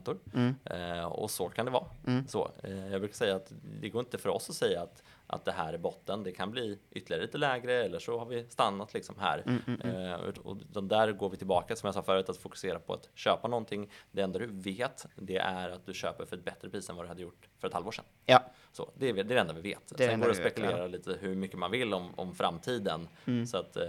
Eh, 0.66 1.06
och 1.06 1.32
så 1.32 1.50
kan 1.50 1.66
det 1.66 1.72
vara. 1.72 1.86
Så, 2.28 2.52
eh, 2.64 2.88
jag 2.92 3.02
brukar 3.02 3.16
säga 3.16 3.36
att 3.36 3.54
det 3.82 3.90
går 3.90 4.00
inte 4.00 4.18
för 4.18 4.30
oss 4.30 4.50
att 4.50 4.56
säga 4.56 4.82
att, 4.82 5.04
att 5.28 5.46
det 5.46 5.52
här 5.52 5.74
är 5.74 5.78
botten. 5.78 6.24
Det 6.24 6.32
kan 6.32 6.52
bli 6.52 6.80
ytterligare 6.92 7.22
lite 7.26 7.38
lägre 7.38 7.74
eller 7.74 8.00
så 8.00 8.20
har 8.20 8.26
vi 8.26 8.46
stannat 8.50 8.94
liksom 8.94 9.16
här. 9.20 9.44
Eh, 9.84 10.40
och 10.44 10.58
utan 10.70 10.88
där 10.88 11.12
går 11.12 11.30
vi 11.30 11.38
tillbaka, 11.38 11.76
som 11.76 11.88
jag 11.88 11.94
sa 11.94 12.02
förut, 12.04 12.30
att 12.30 12.38
fokusera 12.38 12.80
på 12.80 12.94
att 12.94 13.10
köpa 13.14 13.48
någonting. 13.48 13.90
Det 14.12 14.22
enda 14.22 14.40
du 14.40 14.48
vet, 14.48 15.06
det 15.16 15.38
är 15.38 15.70
att 15.70 15.86
du 15.86 15.94
köper 15.94 16.26
för 16.26 16.38
ett 16.38 16.46
bättre 16.46 16.70
pris 16.70 16.90
än 16.90 16.96
vad 16.96 17.06
du 17.06 17.10
hade 17.10 17.22
gjort 17.22 17.48
för 17.60 17.68
ett 17.68 17.74
halvår 17.74 17.92
sedan. 17.92 18.06
Ja, 18.26 18.44
Så, 18.72 18.92
det, 18.98 19.10
är, 19.10 19.14
det 19.14 19.20
är 19.22 19.24
det 19.24 19.40
enda 19.40 19.54
vi 19.54 19.62
vet. 19.62 19.94
det 19.98 20.06
Sen 20.06 20.20
går 20.20 20.28
det 20.28 20.32
att 20.32 20.38
vi 20.40 20.44
vet, 20.44 20.54
spekulera 20.54 20.88
lite 20.88 21.18
hur 21.20 21.36
mycket 21.36 21.60
man 21.60 21.72
vill 21.72 21.94
om, 21.94 22.10
om 22.16 22.36
framtiden. 22.36 23.08
Så 23.48 23.58
att, 23.58 23.76
eh, 23.76 23.84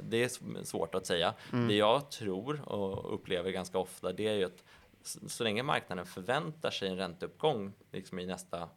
det 0.00 0.24
är 0.24 0.64
svårt 0.64 0.94
att 0.94 1.06
säga. 1.06 1.34
Det 1.68 1.74
jag 1.74 2.10
tror 2.10 2.68
och 2.68 3.14
upplever 3.14 3.50
ganska 3.50 3.78
ofta 3.78 4.12
det 4.12 4.28
är 4.28 4.34
ju 4.34 4.44
att 4.44 4.64
s- 5.06 5.18
så 5.36 5.44
länge 5.44 5.62
marknaden 5.62 6.06
förväntar 6.06 6.70
sig 6.70 6.88
en 6.88 6.96
ränteuppgång 6.96 7.72
liksom 7.92 8.18
i, 8.18 8.26
nästa, 8.26 8.68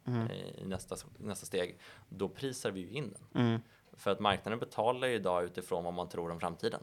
i 0.58 0.64
nästa, 0.64 0.96
nästa 1.18 1.46
steg, 1.46 1.78
då 2.08 2.28
prisar 2.28 2.70
vi 2.70 2.80
ju 2.80 2.90
in 2.90 3.14
den. 3.32 3.60
För 3.92 4.10
att 4.10 4.20
marknaden 4.20 4.58
betalar 4.58 5.08
ju 5.08 5.14
idag 5.14 5.44
utifrån 5.44 5.84
vad 5.84 5.94
man 5.94 6.08
tror 6.08 6.30
om 6.30 6.40
framtiden. 6.40 6.80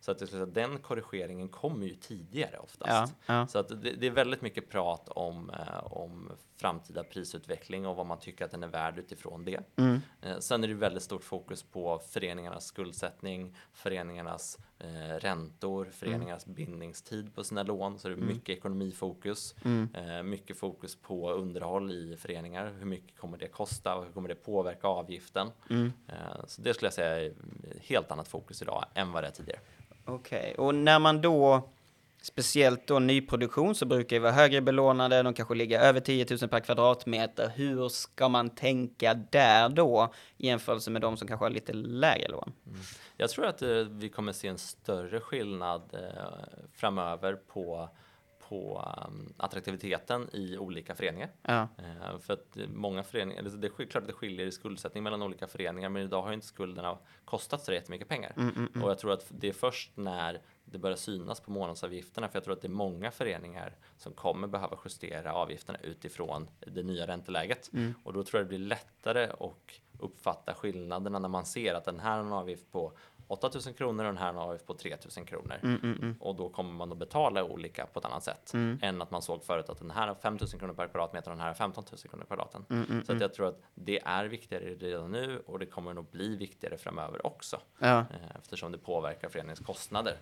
Så 0.00 0.10
att 0.10 0.54
den 0.54 0.78
korrigeringen 0.78 1.48
kommer 1.48 1.86
ju 1.86 1.94
tidigare 1.94 2.58
oftast. 2.58 3.12
Ja, 3.26 3.34
ja. 3.34 3.46
Så 3.46 3.58
att 3.58 3.68
det, 3.68 3.90
det 3.92 4.06
är 4.06 4.10
väldigt 4.10 4.42
mycket 4.42 4.68
prat 4.70 5.08
om, 5.08 5.50
eh, 5.50 5.92
om 5.92 6.32
framtida 6.56 7.04
prisutveckling 7.04 7.86
och 7.86 7.96
vad 7.96 8.06
man 8.06 8.18
tycker 8.18 8.44
att 8.44 8.50
den 8.50 8.62
är 8.62 8.68
värd 8.68 8.98
utifrån 8.98 9.44
det. 9.44 9.60
Mm. 9.76 10.00
Eh, 10.22 10.38
sen 10.38 10.64
är 10.64 10.68
det 10.68 10.74
väldigt 10.74 11.02
stort 11.02 11.24
fokus 11.24 11.62
på 11.62 11.98
föreningarnas 12.08 12.66
skuldsättning, 12.66 13.56
föreningarnas 13.72 14.58
eh, 14.78 15.18
räntor, 15.18 15.88
föreningarnas 15.92 16.46
bindningstid 16.46 17.34
på 17.34 17.44
sina 17.44 17.62
lån. 17.62 17.98
Så 17.98 18.08
det 18.08 18.14
är 18.14 18.16
mycket 18.16 18.58
ekonomifokus, 18.58 19.54
eh, 19.94 20.22
mycket 20.22 20.58
fokus 20.58 20.96
på 20.96 21.30
underhåll 21.30 21.92
i 21.92 22.16
föreningar. 22.16 22.72
Hur 22.78 22.86
mycket 22.86 23.18
kommer 23.18 23.38
det 23.38 23.48
kosta 23.48 23.96
och 23.96 24.04
hur 24.04 24.12
kommer 24.12 24.28
det 24.28 24.34
påverka 24.34 24.86
avgiften? 24.88 25.48
Eh, 26.08 26.46
så 26.46 26.62
det 26.62 26.74
skulle 26.74 26.86
jag 26.86 26.94
säga 26.94 27.20
är 27.20 27.34
helt 27.80 28.10
annat 28.10 28.28
fokus 28.28 28.62
idag 28.62 28.84
än 28.94 29.12
vad 29.12 29.22
det 29.22 29.26
är 29.26 29.32
tidigare. 29.32 29.60
okej. 30.04 30.54
Och 30.58 30.74
när 30.74 30.98
man 30.98 31.20
då, 31.20 31.68
speciellt 32.24 32.86
då 32.86 32.98
nyproduktion, 32.98 33.74
så 33.74 33.86
brukar 33.86 34.16
det 34.16 34.20
vara 34.20 34.32
högre 34.32 34.60
belånade, 34.60 35.22
de 35.22 35.34
kanske 35.34 35.54
ligger 35.54 35.80
över 35.80 36.00
10 36.00 36.26
000 36.40 36.50
per 36.50 36.60
kvadratmeter. 36.60 37.52
Hur 37.54 37.88
ska 37.88 38.28
man 38.28 38.50
tänka 38.50 39.14
där 39.14 39.68
då, 39.68 40.12
i 40.36 40.46
jämförelse 40.46 40.90
med 40.90 41.02
de 41.02 41.16
som 41.16 41.28
kanske 41.28 41.44
har 41.44 41.50
lite 41.50 41.72
lägre 41.72 42.28
lån? 42.28 42.52
Jag 43.16 43.30
tror 43.30 43.46
att 43.46 43.62
eh, 43.62 43.68
vi 43.70 44.08
kommer 44.08 44.32
se 44.32 44.48
en 44.48 44.58
större 44.58 45.20
skillnad 45.20 45.82
eh, 45.94 46.00
framöver 46.72 47.34
på, 47.34 47.88
på 48.48 48.84
um, 49.08 49.34
attraktiviteten 49.36 50.28
i 50.32 50.58
olika 50.58 50.94
föreningar. 50.94 51.30
Ja, 51.42 51.68
Eh, 51.78 52.18
för 52.18 52.32
att 52.32 52.58
många 52.68 53.02
föreningar, 53.02 53.42
det 53.42 53.66
är 53.66 53.86
klart 53.86 54.02
att 54.02 54.06
det 54.06 54.12
skiljer 54.12 54.46
i 54.46 54.52
skuldsättning 54.52 55.02
mellan 55.02 55.22
olika 55.22 55.46
föreningar, 55.46 55.88
men 55.88 56.02
idag 56.02 56.22
har 56.22 56.28
ju 56.28 56.34
inte 56.34 56.46
skulderna 56.46 56.98
kostat 57.24 57.64
så 57.64 57.72
jättemycket 57.72 58.08
pengar. 58.08 58.32
Och 58.82 58.90
jag 58.90 58.98
tror 58.98 59.12
att 59.12 59.26
det 59.28 59.48
är 59.48 59.52
först 59.52 59.96
när 59.96 60.40
det 60.64 60.78
börjar 60.78 60.96
synas 60.96 61.40
på 61.40 61.50
månadsavgifterna, 61.50 62.28
för 62.28 62.36
jag 62.36 62.44
tror 62.44 62.54
att 62.54 62.60
det 62.62 62.68
är 62.68 62.70
många 62.70 63.10
föreningar 63.10 63.76
som 63.96 64.12
kommer 64.12 64.46
behöva 64.46 64.78
justera 64.84 65.32
avgifterna 65.32 65.78
utifrån 65.82 66.48
det 66.60 66.82
nya 66.82 67.06
ränteläget. 67.06 67.70
Och 68.04 68.12
då 68.12 68.24
tror 68.24 68.40
jag 68.40 68.46
det 68.46 68.48
blir 68.48 68.66
lättare 68.66 69.24
att 69.24 69.80
uppfatta 69.98 70.54
skillnaderna 70.54 71.18
när 71.18 71.28
man 71.28 71.46
ser 71.46 71.74
att 71.74 71.84
den 71.84 72.00
här 72.00 72.16
har 72.16 72.24
en 72.24 72.32
avgift 72.32 72.72
på 72.72 72.92
8000 73.26 73.74
kronor 73.74 74.04
och 74.04 74.12
den 74.12 74.16
här 74.22 74.32
har 74.32 74.52
en 74.52 74.58
på 74.66 74.74
3000 74.74 75.24
kronor. 75.24 75.54
Och 76.20 76.34
då 76.34 76.48
kommer 76.48 76.72
man 76.72 76.92
att 76.92 76.98
betala 76.98 77.44
olika 77.44 77.86
på 77.86 77.98
ett 77.98 78.04
annat 78.04 78.22
sätt 78.24 78.52
än 78.82 79.02
att 79.02 79.10
man 79.10 79.22
såg 79.22 79.44
förut 79.44 79.68
att 79.68 79.78
den 79.78 79.90
här 79.90 80.08
har 80.08 80.14
5000 80.14 80.58
kronor 80.60 80.74
per 80.74 80.86
kvadratmeter 80.88 81.30
och 81.30 81.36
den 81.36 81.40
här 81.40 81.48
har 81.48 81.54
15 81.54 81.84
000 81.92 81.98
kronor 82.10 82.24
per 82.24 82.36
kvadratmeter. 82.36 83.04
Så 83.06 83.12
att 83.12 83.20
jag 83.20 83.34
tror 83.34 83.48
att 83.48 83.60
det 83.74 84.00
är 84.04 84.24
viktigare 84.24 84.64
redan 84.64 85.12
nu 85.12 85.42
och 85.46 85.58
det 85.58 85.66
kommer 85.66 85.94
nog 85.94 86.06
bli 86.10 86.36
viktigare 86.36 86.76
framöver 86.76 87.26
också. 87.26 87.60
ja, 87.78 87.98
eh, 87.98 88.36
Eftersom 88.38 88.72
det 88.72 88.78
påverkar 88.78 89.28
föreningens 89.28 89.60
kostnader. 89.60 90.16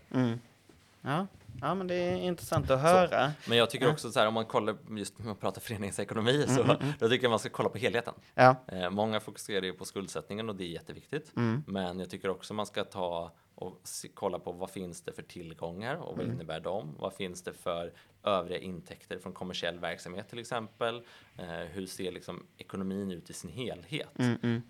Ja. 1.02 1.26
Ja, 1.60 1.74
men 1.74 1.86
det 1.86 1.94
är 1.94 2.16
intressant 2.16 2.70
att 2.70 2.80
höra. 2.80 3.32
Men 3.48 3.58
jag 3.58 3.70
tycker 3.70 3.90
också 3.90 4.12
så 4.12 4.18
här 4.20 4.26
om 4.26 4.34
man 4.34 4.44
kollar 4.44 4.76
just 4.90 5.20
om 5.20 5.26
man 5.26 5.36
pratar 5.36 5.60
föreningsekonomi 5.60 6.44
så 6.48 6.62
då 6.98 7.08
tycker 7.08 7.24
jag 7.24 7.30
man 7.30 7.38
ska 7.38 7.48
kolla 7.48 7.68
på 7.68 7.78
helheten. 7.78 8.14
Ja, 8.34 8.56
Eh, 8.66 8.90
många 8.90 9.20
fokuserar 9.20 9.62
ju 9.64 9.72
på 9.72 9.84
skuldsättningen 9.84 10.48
och 10.48 10.56
det 10.56 10.64
är 10.64 10.68
jätteviktigt. 10.68 11.32
Men 11.66 11.98
jag 11.98 12.10
tycker 12.10 12.28
också 12.30 12.54
man 12.54 12.66
ska 12.66 12.84
ta 12.84 13.32
och 13.62 13.80
se, 13.82 14.08
kolla 14.14 14.38
på 14.38 14.52
vad 14.52 14.70
finns 14.70 15.00
det 15.00 15.12
för 15.12 15.22
tillgångar 15.22 15.96
och 15.96 16.16
vad 16.16 16.26
innebär 16.26 16.60
de? 16.60 16.94
Vad 16.98 17.14
finns 17.14 17.42
det 17.42 17.52
för 17.52 17.92
övriga 18.24 18.58
intäkter 18.58 19.18
från 19.18 19.32
kommersiell 19.32 19.78
verksamhet 19.78 20.28
till 20.28 20.38
exempel? 20.38 21.02
Eh, 21.36 21.46
hur 21.46 21.86
ser 21.86 22.12
liksom 22.12 22.46
ekonomin 22.58 23.12
ut 23.12 23.30
i 23.30 23.32
sin 23.32 23.50
helhet? 23.50 24.18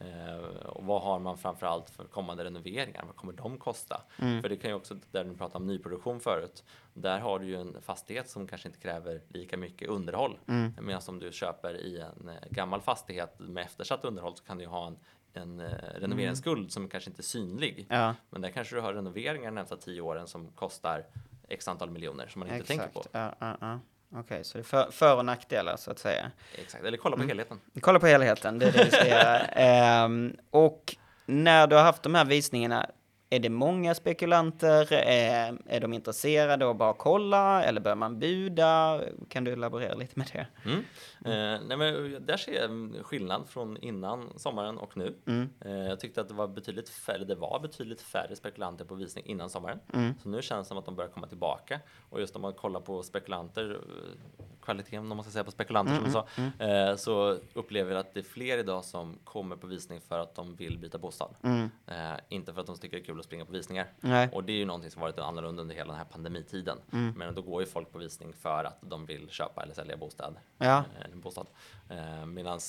Eh, 0.00 0.36
och 0.66 0.84
vad 0.84 1.02
har 1.02 1.18
man 1.18 1.38
framför 1.38 1.66
allt 1.66 1.90
för 1.90 2.04
kommande 2.04 2.44
renoveringar? 2.44 3.04
Vad 3.06 3.16
kommer 3.16 3.32
de 3.32 3.58
kosta? 3.58 4.02
För 4.42 4.48
det 4.48 4.56
kan 4.56 4.70
ju 4.70 4.76
också, 4.76 4.96
där 5.10 5.24
du 5.24 5.34
pratade 5.34 5.58
om 5.58 5.66
nyproduktion 5.66 6.20
förut, 6.20 6.64
där 6.94 7.18
har 7.18 7.38
du 7.38 7.46
ju 7.46 7.56
en 7.56 7.82
fastighet 7.82 8.28
som 8.30 8.46
kanske 8.46 8.68
inte 8.68 8.80
kräver 8.80 9.20
lika 9.28 9.56
mycket 9.56 9.88
underhåll. 9.88 10.38
Medan 10.80 11.02
om 11.08 11.18
du 11.18 11.32
köper 11.32 11.76
i 11.76 11.98
en 11.98 12.28
eh, 12.28 12.34
gammal 12.50 12.80
fastighet 12.80 13.38
med 13.38 13.64
eftersatt 13.64 14.04
underhåll 14.04 14.36
så 14.36 14.44
kan 14.44 14.58
du 14.58 14.64
ju 14.64 14.70
ha 14.70 14.86
en, 14.86 14.98
en 15.36 15.60
eh, 15.60 15.66
renoveringsskuld 15.94 16.72
som 16.72 16.88
kanske 16.88 17.10
inte 17.10 17.20
är 17.20 17.24
synlig. 17.24 17.86
ja. 17.90 18.14
Men 18.30 18.42
där 18.42 18.50
kanske 18.50 18.74
du 18.74 18.80
har 18.80 18.94
renoveringar 18.94 19.44
de 19.50 19.54
närmsta 19.54 19.76
tio 19.76 20.00
åren 20.00 20.26
som 20.26 20.48
kostar 20.48 21.04
x 21.48 21.68
antal 21.68 21.90
miljoner 21.90 22.26
som 22.26 22.40
man 22.40 22.54
inte 22.54 22.66
tänker 22.66 22.88
på. 22.88 23.04
Ja, 23.12 23.34
ja, 23.38 23.56
ja. 23.60 23.80
Okej, 24.14 24.44
så 24.44 24.58
det 24.58 24.62
är 24.62 24.64
för, 24.64 24.90
för 24.90 25.16
och 25.16 25.24
nackdelar 25.24 25.76
så 25.76 25.90
att 25.90 25.98
säga. 25.98 26.30
Exakt, 26.54 26.84
eller 26.84 26.98
kolla 26.98 27.16
på 27.16 27.22
helheten. 27.22 27.60
Kolla 27.80 28.00
på 28.00 28.06
helheten, 28.06 28.58
det 28.58 28.66
är 28.66 28.72
det 28.72 28.84
vi 28.84 28.90
ska 28.90 29.08
göra. 29.08 29.38
Ehm, 29.46 30.36
och 30.50 30.96
när 31.26 31.66
du 31.66 31.76
har 31.76 31.82
haft 31.82 32.02
de 32.02 32.14
här 32.14 32.24
visningarna, 32.24 32.90
är 33.30 33.38
det 33.38 33.48
många 33.48 33.94
spekulanter? 33.94 34.92
Är, 34.92 35.58
är 35.66 35.80
de 35.80 35.92
intresserade 35.92 36.66
av 36.66 36.74
bara 36.74 36.92
kolla 36.92 37.64
eller 37.64 37.80
bör 37.80 37.94
man 37.94 38.18
buda? 38.18 39.00
Kan 39.28 39.44
du 39.44 39.52
elaborera 39.52 39.94
lite 39.94 40.18
med 40.18 40.30
det? 40.32 40.46
Mm. 40.70 40.84
Eh, 41.24 41.60
nej 41.66 41.76
men, 41.76 42.16
där 42.26 42.36
ser 42.36 42.52
jag 42.52 43.06
skillnad 43.06 43.48
från 43.48 43.76
innan 43.76 44.32
sommaren 44.36 44.78
och 44.78 44.96
nu. 44.96 45.14
Mm. 45.26 45.50
Eh, 45.60 45.72
jag 45.72 46.00
tyckte 46.00 46.20
att 46.20 46.28
det 46.28 46.34
var 46.34 46.48
betydligt 46.48 46.88
färre, 46.88 47.24
det 47.24 47.34
var 47.34 47.60
betydligt 47.60 48.00
färre 48.00 48.36
spekulanter 48.36 48.84
på 48.84 48.94
visning 48.94 49.24
innan 49.26 49.50
sommaren. 49.50 49.78
Mm. 49.92 50.14
Så 50.22 50.28
nu 50.28 50.42
känns 50.42 50.66
det 50.66 50.68
som 50.68 50.78
att 50.78 50.84
de 50.84 50.96
börjar 50.96 51.10
komma 51.10 51.26
tillbaka. 51.26 51.80
Och 52.10 52.20
just 52.20 52.36
om 52.36 52.42
man 52.42 52.52
kollar 52.54 52.80
på 52.80 53.02
spekulanter, 53.02 53.70
eh, 53.70 54.44
kvaliteten 54.62 55.10
om 55.10 55.16
man 55.16 55.24
ska 55.24 55.30
säga 55.32 55.44
på 55.44 55.50
spekulanter 55.50 55.92
Mm, 55.92 56.12
som 56.12 56.24
du 56.24 56.52
sa, 56.58 56.64
eh, 56.64 56.96
så 56.96 57.38
upplever 57.54 57.90
jag 57.92 58.00
att 58.00 58.14
det 58.14 58.20
är 58.20 58.24
fler 58.24 58.58
idag 58.58 58.84
som 58.84 59.18
kommer 59.24 59.56
på 59.56 59.66
visning 59.66 60.00
för 60.00 60.18
att 60.18 60.34
de 60.34 60.56
vill 60.56 60.78
byta 60.78 60.98
bostad. 60.98 61.34
Mm. 61.42 61.70
Eh, 61.86 62.20
inte 62.28 62.52
för 62.52 62.60
att 62.60 62.66
de 62.66 62.76
tycker 62.76 62.96
det 62.96 63.02
är 63.02 63.04
kul 63.04 63.18
att 63.18 63.24
springa 63.24 63.44
på 63.44 63.52
visningar. 63.52 63.86
Nej. 64.00 64.28
Och 64.32 64.44
det 64.44 64.52
är 64.52 64.56
ju 64.56 64.64
någonting 64.64 64.90
som 64.90 65.02
varit 65.02 65.18
annorlunda 65.18 65.62
under 65.62 65.74
hela 65.74 65.88
den 65.88 65.96
här 65.96 66.04
pandemitiden. 66.04 66.78
Mm. 66.92 67.14
Men 67.16 67.34
då 67.34 67.42
går 67.42 67.62
ju 67.62 67.66
folk 67.66 67.92
på 67.92 67.98
visning 67.98 68.32
för 68.32 68.64
att 68.64 68.78
de 68.80 69.06
vill 69.06 69.28
köpa 69.30 69.62
eller 69.62 69.74
sälja 69.74 69.96
bostad. 69.96 70.36
Ja. 70.58 70.84
En 71.12 71.20
bostad. 71.20 71.46
Eh, 71.90 72.26
Medan 72.26 72.60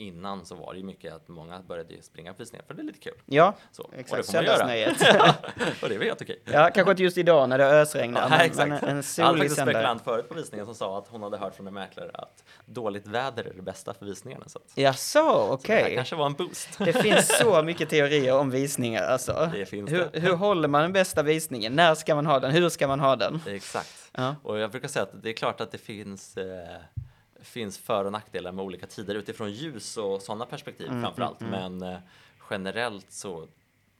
innan 0.00 0.46
så 0.46 0.54
var 0.54 0.72
det 0.72 0.78
ju 0.78 0.84
mycket 0.84 1.14
att 1.14 1.28
många 1.28 1.60
började 1.60 2.02
springa 2.02 2.32
på 2.32 2.38
visningar 2.38 2.64
för 2.66 2.74
det 2.74 2.82
är 2.82 2.84
lite 2.84 2.98
kul. 2.98 3.14
Ja, 3.26 3.54
Så, 3.72 3.90
exakt. 3.96 4.24
Söndagsnöjet. 4.26 4.92
och 5.82 5.88
det 5.88 5.94
är 5.94 5.98
väl 5.98 6.08
helt 6.08 6.22
okej. 6.22 6.42
ja, 6.44 6.70
kanske 6.74 6.90
inte 6.90 7.02
just 7.02 7.18
idag 7.18 7.48
när 7.48 7.58
det 7.58 7.64
ösregnar, 7.66 8.20
Ja, 8.20 8.28
men, 8.28 8.40
exakt. 8.40 8.68
men 8.68 8.78
en 8.78 8.80
Jag 8.86 8.90
hade 8.94 9.02
solig 9.02 9.38
faktiskt 9.38 9.58
en 9.58 9.66
spekulant 9.66 10.04
förut 10.04 10.28
på 10.28 10.34
visningen 10.34 10.66
som 10.66 10.74
sa 10.74 10.98
att 10.98 11.08
hon 11.08 11.22
hade 11.22 11.36
hört 11.36 11.54
från 11.54 11.66
en 11.66 11.74
mäklare 11.74 12.10
att 12.14 12.44
dåligt 12.66 13.06
väder 13.06 13.44
är 13.44 13.52
det 13.54 13.62
bästa 13.62 13.94
för 13.94 14.06
visningarna. 14.06 14.44
Så, 14.48 14.58
att, 14.58 14.72
Ja, 14.74 14.92
så, 14.92 14.98
så 14.98 15.46
det 15.46 15.52
okej. 15.54 15.92
kanske 15.96 16.16
var 16.16 16.26
en 16.26 16.34
boost. 16.34 16.68
Det 16.78 16.92
finns 16.92 17.38
så 17.38 17.62
mycket 17.62 17.88
teorier 17.90 18.34
om 18.34 18.50
visningar 18.50 19.02
alltså. 19.02 19.50
Det 19.52 19.66
finns 19.66 19.90
hur, 19.92 20.08
det. 20.12 20.20
hur 20.20 20.32
håller 20.34 20.68
man 20.68 20.82
den 20.82 20.92
bästa 20.92 21.22
visningen? 21.22 21.72
När 21.72 21.94
ska 21.94 22.14
man 22.14 22.26
ha 22.26 22.40
den? 22.40 22.50
Hur 22.50 22.68
ska 22.68 22.88
man 22.88 23.00
ha 23.00 23.16
den? 23.16 23.40
Exakt. 23.46 24.10
Ja. 24.16 24.34
Och 24.42 24.58
jag 24.58 24.70
brukar 24.70 24.88
säga 24.88 25.02
att 25.02 25.22
det 25.22 25.28
är 25.28 25.34
klart 25.34 25.60
att 25.60 25.72
det 25.72 25.78
finns, 25.78 26.36
eh, 26.36 26.76
finns 27.40 27.78
för 27.78 28.04
och 28.04 28.12
nackdelar 28.12 28.52
med 28.52 28.64
olika 28.64 28.86
tider 28.86 29.14
utifrån 29.14 29.52
ljus 29.52 29.96
och 29.96 30.22
sådana 30.22 30.46
perspektiv 30.46 30.86
Mm, 30.88 31.02
framför 31.02 31.22
allt. 31.22 31.40
Men 31.40 31.82
eh, 31.82 31.98
generellt 32.50 33.12
så, 33.12 33.48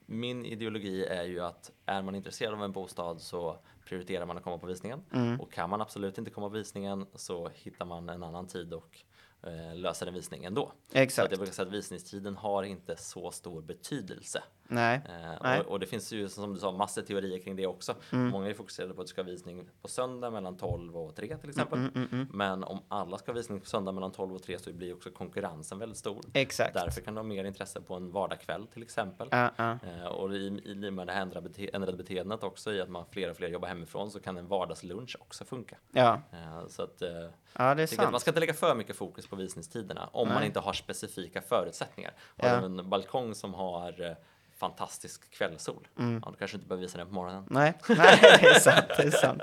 min 0.06 0.46
ideologi 0.46 1.04
är 1.04 1.24
ju 1.24 1.40
att 1.40 1.70
är 1.86 2.02
man 2.02 2.14
intresserad 2.14 2.54
av 2.54 2.64
en 2.64 2.72
bostad 2.72 3.20
så 3.20 3.58
prioriterar 3.84 4.26
man 4.26 4.36
att 4.36 4.44
komma 4.44 4.58
på 4.58 4.66
visningen. 4.66 5.00
Mm. 5.12 5.40
Och 5.40 5.52
kan 5.52 5.70
man 5.70 5.80
absolut 5.80 6.18
inte 6.18 6.30
komma 6.30 6.48
på 6.48 6.54
visningen 6.54 7.06
så 7.14 7.48
hittar 7.54 7.84
man 7.84 8.08
en 8.08 8.22
annan 8.22 8.46
tid 8.46 8.72
och 8.72 8.98
eh, 9.42 9.76
löser 9.76 10.06
en 10.06 10.14
visning 10.14 10.44
ändå. 10.44 10.72
Så 10.86 10.98
att 10.98 11.02
Exakt. 11.02 11.30
jag 11.30 11.38
brukar 11.38 11.54
säga 11.54 11.66
att 11.66 11.72
visningstiden 11.72 12.36
har 12.36 12.62
inte 12.62 12.96
så 12.96 13.30
stor 13.30 13.62
betydelse. 13.62 14.42
Nej. 14.70 15.00
Eh, 15.08 15.38
Nej. 15.42 15.60
och, 15.60 15.66
och 15.66 15.80
det 15.80 15.86
finns 15.86 16.12
ju 16.12 16.28
som 16.28 16.54
du 16.54 16.60
sa 16.60 16.72
massor 16.72 17.02
teorier 17.02 17.38
kring 17.38 17.56
det 17.56 17.66
också. 17.66 17.94
Mm. 18.12 18.28
Många 18.28 18.48
är 18.50 18.54
fokuserade 18.54 18.94
på 18.94 19.00
att 19.00 19.06
du 19.06 19.10
ska 19.10 19.22
ha 19.22 19.26
visning 19.26 19.68
på 19.82 19.88
söndag 19.88 20.30
mellan 20.30 20.56
12 20.56 20.96
och 20.96 21.16
3 21.16 21.36
till 21.36 21.48
exempel. 21.50 21.78
Mm, 21.78 21.92
mm, 21.94 22.08
mm. 22.12 22.28
Men 22.32 22.64
om 22.64 22.78
alla 22.88 23.18
ska 23.18 23.32
ha 23.32 23.36
visning 23.36 23.60
på 23.60 23.66
söndag 23.66 23.92
mellan 23.92 24.12
12 24.12 24.34
och 24.34 24.42
3 24.42 24.58
så 24.58 24.72
blir 24.72 24.94
också 24.94 25.10
konkurrensen 25.10 25.78
väldigt 25.78 25.98
stor. 25.98 26.24
Exakt. 26.32 26.74
Därför 26.74 27.00
kan 27.00 27.14
du 27.14 27.18
ha 27.18 27.24
mer 27.24 27.44
intresse 27.44 27.80
på 27.80 27.94
en 27.94 28.10
vardagskväll 28.10 28.66
till 28.66 28.82
exempel. 28.82 29.28
Ja, 29.30 29.50
ja. 29.56 29.78
Eh, 29.86 30.04
och 30.06 30.34
i, 30.34 30.60
i 30.64 30.88
och 30.88 30.92
med 30.92 31.06
det 31.06 31.12
här 31.12 31.22
ändrade, 31.22 31.48
bete 31.48 31.70
ändrade 31.72 31.96
beteendet 31.96 32.42
också 32.42 32.72
i 32.72 32.80
att 32.80 32.88
man 32.88 33.04
fler 33.10 33.30
och 33.30 33.36
fler 33.36 33.48
jobbar 33.48 33.68
hemifrån 33.68 34.10
så 34.10 34.20
kan 34.20 34.36
en 34.36 34.46
vardagslunch 34.48 35.16
också 35.20 35.44
funka. 35.44 35.76
ja. 35.92 36.20
Eh, 36.32 36.66
så 36.68 36.82
att, 36.82 37.02
eh, 37.02 37.08
ja, 37.52 37.74
det 37.74 37.82
är 37.82 37.86
sant. 37.86 38.10
man 38.10 38.20
ska 38.20 38.30
inte 38.30 38.40
lägga 38.40 38.54
för 38.54 38.74
mycket 38.74 38.96
fokus 38.96 39.26
på 39.26 39.36
visningstiderna 39.36 40.08
om 40.12 40.28
man 40.28 40.36
Nej. 40.36 40.46
inte 40.46 40.60
har 40.60 40.72
specifika 40.72 41.42
förutsättningar. 41.42 42.12
Har 42.38 42.48
Ja. 42.48 42.60
du 42.60 42.64
en 42.66 42.90
balkong 42.90 43.34
som 43.34 43.54
har 43.54 44.00
eh, 44.02 44.12
fantastisk 44.58 45.30
kvällssol, 45.30 45.88
Mm. 45.98 46.22
ja, 46.24 46.30
då 46.30 46.36
kanske 46.36 46.56
inte 46.56 46.68
behöver 46.68 46.82
visa 46.86 46.98
den 46.98 47.06
på 47.06 47.14
morgonen. 47.14 47.44
Nej, 47.50 47.72
nej, 47.88 48.18
det 48.40 48.46
är 48.46 48.60
sant. 48.60 48.84
Det 48.96 49.02
är 49.02 49.10
sant. 49.10 49.42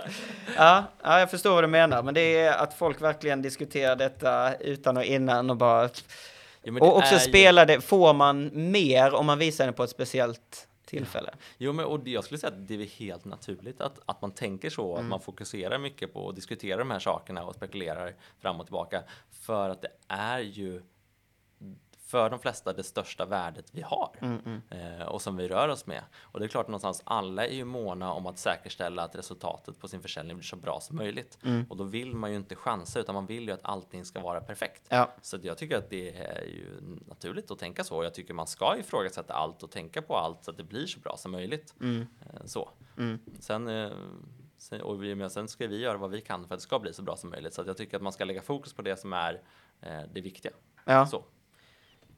Ja, 0.58 0.84
ja, 1.04 1.20
jag 1.20 1.32
förstår 1.32 1.54
vad 1.54 1.64
du 1.64 1.68
menar, 1.68 2.04
men 2.04 2.14
det 2.14 2.38
är 2.38 2.58
att 2.58 2.74
folk 2.74 3.02
verkligen 3.02 3.42
diskuterar 3.42 3.96
detta 3.96 4.56
utan 4.56 4.98
och 4.98 5.04
innan 5.04 5.50
och 5.50 5.58
bara... 5.58 5.90
Jo, 6.64 6.78
Och 6.80 6.98
också 6.98 7.16
är 7.16 7.60
ju- 7.60 7.66
det, 7.66 7.82
får 7.82 8.14
man 8.14 8.50
mer 8.72 9.14
om 9.14 9.26
man 9.26 9.40
visar 9.40 9.66
det 9.68 9.74
på 9.74 9.84
ett 9.84 9.90
speciellt 9.90 10.68
tillfälle? 10.86 11.30
Jo, 11.58 11.74
men 11.74 11.86
och 11.86 12.08
jag 12.08 12.24
skulle 12.24 12.38
säga 12.38 12.54
att 12.54 12.68
det 12.68 12.74
är 12.74 12.86
helt 12.86 13.26
naturligt 13.26 13.82
att, 13.82 14.00
att 14.06 14.22
man 14.22 14.32
tänker 14.32 14.70
så, 14.70 14.92
Mm. 14.94 15.06
att 15.06 15.10
man 15.10 15.20
fokuserar 15.20 15.78
mycket 15.78 16.14
på 16.14 16.30
att 16.30 16.36
diskutera 16.36 16.78
de 16.78 16.92
här 16.92 17.00
sakerna 17.00 17.44
och 17.44 17.56
spekulerar 17.56 18.14
fram 18.42 18.60
och 18.60 18.66
tillbaka. 18.66 19.04
För 19.42 19.70
att 19.70 19.82
det 19.82 19.92
är 20.08 20.40
ju 20.40 20.82
för 22.06 22.30
de 22.30 22.40
flesta 22.40 22.74
det 22.74 22.84
största 22.84 23.26
värdet 23.26 23.66
vi 23.72 23.82
har 23.82 24.12
Mm, 24.22 24.62
eh, 24.70 25.06
och 25.08 25.22
som 25.22 25.38
vi 25.38 25.48
rör 25.48 25.68
oss 25.68 25.86
med. 25.86 26.04
Och 26.22 26.40
det 26.40 26.46
är 26.46 26.48
klart 26.48 26.68
någonstans, 26.68 27.02
alla 27.06 27.48
är 27.48 27.54
ju 27.54 27.66
måna 27.66 28.14
om 28.14 28.26
att 28.26 28.38
säkerställa 28.38 29.04
att 29.04 29.16
resultatet 29.16 29.80
på 29.80 29.88
sin 29.88 30.02
försäljning 30.02 30.38
blir 30.38 30.46
så 30.46 30.56
bra 30.56 30.80
som 30.82 30.96
möjligt. 30.96 31.38
Mm. 31.44 31.66
Och 31.70 31.78
då 31.78 31.84
vill 31.84 32.16
man 32.16 32.30
ju 32.32 32.36
inte 32.38 32.56
chansa 32.56 33.00
utan 33.00 33.16
man 33.16 33.26
vill 33.26 33.44
ju 33.48 33.52
att 33.52 33.60
allting 33.64 34.06
ska 34.06 34.20
vara 34.20 34.42
perfekt. 34.42 34.82
Ja, 34.90 35.12
Så 35.22 35.38
jag 35.42 35.58
tycker 35.58 35.78
att 35.78 35.90
det 35.90 36.16
är 36.18 36.42
ju 36.46 36.82
naturligt 37.08 37.52
att 37.52 37.60
tänka 37.60 37.84
så. 37.84 38.04
Jag 38.04 38.14
tycker 38.14 38.34
man 38.34 38.48
ska 38.48 38.78
ifrågasätta 38.78 39.34
allt 39.34 39.64
och 39.64 39.72
tänka 39.72 40.02
på 40.02 40.16
allt 40.18 40.44
så 40.44 40.52
att 40.52 40.58
det 40.58 40.64
blir 40.64 40.86
så 40.88 41.00
bra 41.00 41.18
som 41.18 41.32
möjligt. 41.32 41.74
mm, 41.82 42.08
Eh, 42.22 42.46
Så. 42.46 42.70
mm. 42.98 43.20
Sen, 43.40 43.68
eh, 43.68 43.92
sen, 44.58 44.82
och 44.82 45.04
vi, 45.04 45.16
men 45.16 45.30
sen 45.30 45.48
ska 45.48 45.68
vi 45.68 45.80
göra 45.80 45.98
vad 45.98 46.12
vi 46.12 46.22
kan 46.22 46.48
för 46.48 46.56
att 46.56 46.60
det 46.60 46.64
ska 46.64 46.80
bli 46.80 46.94
så 46.94 47.02
bra 47.02 47.16
som 47.18 47.30
möjligt. 47.30 47.54
Så 47.54 47.64
jag 47.68 47.78
tycker 47.78 47.98
att 47.98 48.04
man 48.04 48.14
ska 48.14 48.26
lägga 48.26 48.42
fokus 48.42 48.74
på 48.74 48.82
det 48.82 48.98
som 48.98 49.14
är 49.14 49.42
eh, 49.82 50.02
det 50.14 50.22
viktiga. 50.22 50.52
ja. 50.86 51.06
Så. 51.08 51.24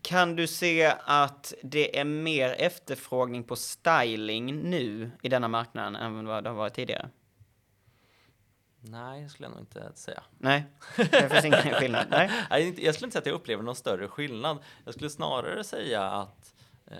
Kan 0.01 0.35
du 0.35 0.47
se 0.47 0.93
att 1.05 1.53
det 1.63 1.99
är 1.99 2.05
mer 2.05 2.49
efterfrågning 2.49 3.43
på 3.43 3.55
styling 3.55 4.55
nu 4.69 5.11
i 5.21 5.29
denna 5.29 5.47
marknaden 5.47 5.95
än 5.95 6.25
vad 6.25 6.43
det 6.43 6.49
har 6.49 6.55
varit 6.55 6.73
tidigare? 6.73 7.09
Nej, 8.79 9.23
det 9.23 9.29
skulle 9.29 9.45
jag 9.45 9.51
nog 9.51 9.61
inte 9.61 9.91
säga. 9.95 10.23
Nej, 10.37 10.63
det 10.95 11.29
finns 11.29 11.45
ingen 11.45 11.73
skillnad. 11.73 12.07
Nej. 12.09 12.29
Jag 12.77 12.95
skulle 12.95 13.07
inte 13.07 13.11
säga 13.11 13.19
att 13.19 13.25
jag 13.25 13.35
upplever 13.35 13.63
någon 13.63 13.75
större 13.75 14.07
skillnad. 14.07 14.57
Jag 14.85 14.93
skulle 14.93 15.09
snarare 15.09 15.63
säga 15.63 16.03
att, 16.03 16.53
eh, 16.87 16.97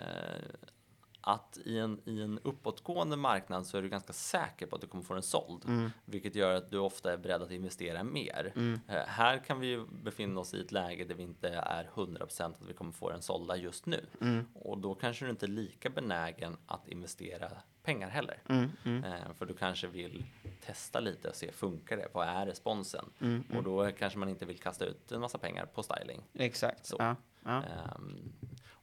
att 1.22 1.58
i, 1.66 1.78
en, 1.80 2.02
i 2.06 2.22
en 2.22 2.40
uppåtgående 2.44 3.18
marknad 3.18 3.66
så 3.68 3.78
är 3.78 3.82
du 3.82 3.90
ganska 3.90 4.14
säker 4.14 4.66
på 4.66 4.76
att 4.76 4.82
du 4.82 4.88
kommer 4.88 5.04
få 5.04 5.14
den 5.14 5.24
såld. 5.24 5.66
Mm. 5.66 5.92
Vilket 6.06 6.36
gör 6.36 6.54
att 6.56 6.72
du 6.72 6.78
ofta 6.78 7.14
är 7.14 7.18
beredd 7.18 7.42
att 7.42 7.52
investera 7.52 8.04
mer. 8.04 8.54
Mm. 8.56 8.80
Eh, 8.88 9.06
här 9.08 9.38
kan 9.38 9.60
vi 9.60 9.68
ju 9.68 9.86
befinna 10.04 10.40
oss 10.40 10.54
i 10.54 10.62
ett 10.62 10.72
läge 10.72 11.06
där 11.06 11.16
vi 11.16 11.24
inte 11.24 11.50
är 11.50 11.90
100% 11.96 12.44
att 12.46 12.62
vi 12.70 12.74
kommer 12.74 12.92
få 12.92 13.10
den 13.10 13.22
sålda 13.22 13.56
just 13.58 13.86
nu. 13.86 14.06
Mm. 14.22 14.46
Och 14.54 14.78
då 14.78 14.96
kanske 14.96 15.26
du 15.26 15.32
inte 15.32 15.46
är 15.46 15.48
lika 15.48 15.90
benägen 15.90 16.58
att 16.66 16.88
investera 16.88 17.52
pengar 17.84 18.10
heller. 18.10 18.42
Mm, 18.50 18.70
mm, 18.86 19.04
Eh, 19.04 19.34
för 19.38 19.46
du 19.46 19.54
kanske 19.54 19.88
vill 19.88 20.26
testa 20.66 21.00
lite 21.00 21.30
och 21.30 21.36
se, 21.36 21.52
funkar 21.52 21.98
det? 21.98 22.08
Vad 22.14 22.28
är 22.28 22.46
responsen? 22.46 23.06
mm, 23.22 23.44
Och 23.56 23.64
då 23.64 23.92
kanske 23.92 24.20
man 24.20 24.30
inte 24.30 24.46
vill 24.46 24.60
kasta 24.60 24.86
ut 24.86 25.12
en 25.12 25.22
massa 25.22 25.38
pengar 25.38 25.66
på 25.66 25.84
styling. 25.84 26.24
Exakt. 26.34 26.86
Så. 26.86 26.96
Ja, 27.00 27.16
ja. 27.44 27.64
Ehm, 27.64 28.34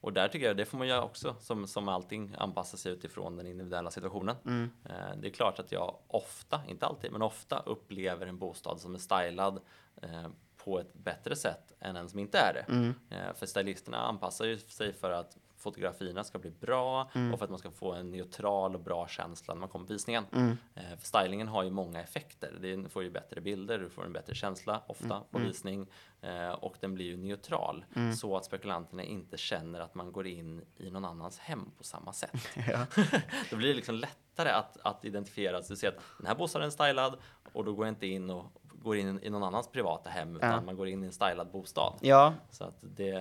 och 0.04 0.12
där 0.12 0.28
tycker 0.28 0.46
jag, 0.46 0.56
det 0.56 0.64
får 0.64 0.78
man 0.78 0.86
göra 0.86 1.02
också, 1.02 1.36
som, 1.40 1.66
som 1.66 1.88
allting, 1.88 2.34
anpassa 2.38 2.76
sig 2.76 2.92
utifrån 2.92 3.36
den 3.36 3.46
individuella 3.46 3.90
situationen. 3.90 4.36
Mm. 4.46 4.70
Eh, 4.84 5.16
det 5.16 5.28
är 5.28 5.32
klart 5.32 5.58
att 5.58 5.72
jag 5.72 5.96
ofta, 6.06 6.60
inte 6.68 6.86
alltid, 6.86 7.12
men 7.12 7.22
ofta 7.22 7.58
upplever 7.66 8.26
en 8.26 8.38
bostad 8.38 8.80
som 8.80 8.94
är 8.94 8.98
stylad 8.98 9.60
eh, 10.02 10.28
på 10.64 10.80
ett 10.80 10.94
bättre 10.94 11.36
sätt 11.36 11.72
än 11.80 11.96
en 11.96 12.08
som 12.08 12.18
inte 12.18 12.38
är 12.38 12.52
det. 12.54 12.72
Mm. 12.72 12.94
Eh, 13.10 13.34
för 13.34 13.46
stylisterna 13.46 13.98
anpassar 13.98 14.44
ju 14.44 14.58
sig 14.58 14.92
för 14.92 15.10
att 15.10 15.36
fotografierna 15.56 16.24
ska 16.24 16.38
bli 16.38 16.50
bra 16.50 17.10
Mm. 17.14 17.32
och 17.32 17.38
för 17.38 17.44
att 17.44 17.50
man 17.50 17.58
ska 17.58 17.70
få 17.70 17.92
en 17.92 18.10
neutral 18.10 18.74
och 18.74 18.80
bra 18.80 19.08
känsla 19.08 19.54
när 19.54 19.60
man 19.60 19.68
kommer 19.68 19.86
på 19.86 19.92
visningen. 19.92 20.24
Mm. 20.32 20.56
Eh, 20.74 20.96
för 20.98 21.06
stylingen 21.06 21.48
har 21.48 21.62
ju 21.62 21.70
många 21.70 22.02
effekter. 22.02 22.58
Du 22.60 22.88
får 22.88 23.02
ju 23.02 23.10
bättre 23.10 23.40
bilder, 23.40 23.78
du 23.78 23.90
får 23.90 24.04
en 24.04 24.12
bättre 24.12 24.34
känsla 24.34 24.82
ofta 24.86 25.20
på 25.30 25.38
Mm. 25.38 25.48
visning 25.48 25.86
eh, 26.20 26.48
och 26.50 26.76
den 26.80 26.94
blir 26.94 27.04
ju 27.06 27.16
neutral 27.16 27.84
så 28.16 28.36
att 28.36 28.44
spekulanterna 28.44 29.02
inte 29.02 29.36
känner 29.36 29.80
att 29.80 29.94
man 29.94 30.12
går 30.12 30.26
in 30.26 30.64
i 30.76 30.90
någon 30.90 31.04
annans 31.04 31.38
hem 31.38 31.70
på 31.78 31.84
samma 31.84 32.12
sätt. 32.12 32.48
Ja. 32.68 32.86
Då 33.50 33.56
blir 33.56 33.68
det 33.68 33.74
liksom 33.74 33.94
lättare 33.94 34.50
att, 34.50 34.76
att 34.82 35.04
identifiera, 35.04 35.58
att 35.58 35.68
du 35.68 35.76
ser 35.76 35.88
att 35.88 35.98
den 36.18 36.26
här 36.26 36.34
bostaden 36.34 36.66
är 36.66 36.70
stylad 36.70 37.18
och 37.52 37.64
då 37.64 37.72
går 37.74 37.86
jag 37.86 37.92
inte 37.92 38.06
in 38.06 38.30
och 38.30 38.44
går 38.84 38.96
in 38.96 39.20
i 39.22 39.30
någon 39.30 39.42
annans 39.42 39.68
privata 39.68 40.10
hem 40.10 40.36
utan 40.36 40.50
Ja. 40.50 40.60
man 40.60 40.76
går 40.76 40.88
in 40.88 41.02
i 41.04 41.06
en 41.06 41.12
stylad 41.12 41.50
bostad. 41.50 41.94
ja, 42.00 42.34
Så 42.50 42.64
att 42.64 42.78
det, 42.80 43.12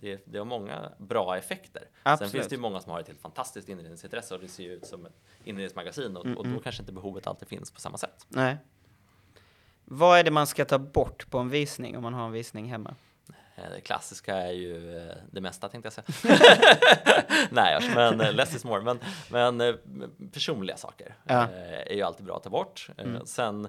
det, 0.00 0.22
det 0.24 0.38
har 0.38 0.44
många 0.44 0.92
bra 0.98 1.36
effekter. 1.36 1.82
Absolut. 2.02 2.30
Sen 2.30 2.38
finns 2.40 2.48
det 2.48 2.54
ju 2.54 2.60
många 2.60 2.80
som 2.80 2.92
har 2.92 3.00
ett 3.00 3.06
helt 3.06 3.20
fantastiskt 3.20 3.68
inredningsintresse 3.68 4.34
och 4.34 4.40
det 4.40 4.48
ser 4.48 4.62
ju 4.64 4.72
ut 4.72 4.86
som 4.86 5.06
ett 5.06 5.20
inredningsmagasin 5.44 6.16
och, 6.16 6.26
och 6.26 6.44
Mm, 6.44 6.56
då 6.56 6.62
kanske 6.62 6.82
inte 6.82 6.92
behovet 6.92 7.26
alltid 7.26 7.48
finns 7.48 7.70
på 7.70 7.80
samma 7.80 7.98
sätt. 7.98 8.26
nej. 8.28 8.56
Vad 9.90 10.18
är 10.18 10.24
det 10.24 10.30
man 10.30 10.46
ska 10.46 10.64
ta 10.64 10.78
bort 10.78 11.30
på 11.30 11.38
en 11.38 11.48
visning 11.48 11.96
om 11.96 12.02
man 12.02 12.14
har 12.14 12.26
en 12.26 12.32
visning 12.32 12.70
hemma? 12.70 12.94
Eh, 13.56 13.64
Det 13.74 13.80
klassiska 13.80 14.36
är 14.36 14.52
ju 14.52 14.98
eh, 14.98 15.14
det 15.30 15.40
mesta 15.40 15.68
tänkte 15.68 15.86
jag 15.86 15.92
säga. 15.92 16.36
Nej, 17.50 17.78
men 17.94 18.20
eh, 18.20 18.32
less 18.32 18.54
is 18.54 18.64
more. 18.64 18.82
Men, 18.82 18.98
men 19.30 19.82
personliga 20.32 20.76
saker 20.76 21.14
Ja. 21.24 21.48
är 21.50 21.94
ju 21.94 22.02
alltid 22.02 22.26
bra 22.26 22.36
att 22.36 22.42
ta 22.42 22.50
bort. 22.50 22.88
Mm. 22.98 23.26
Sen 23.26 23.68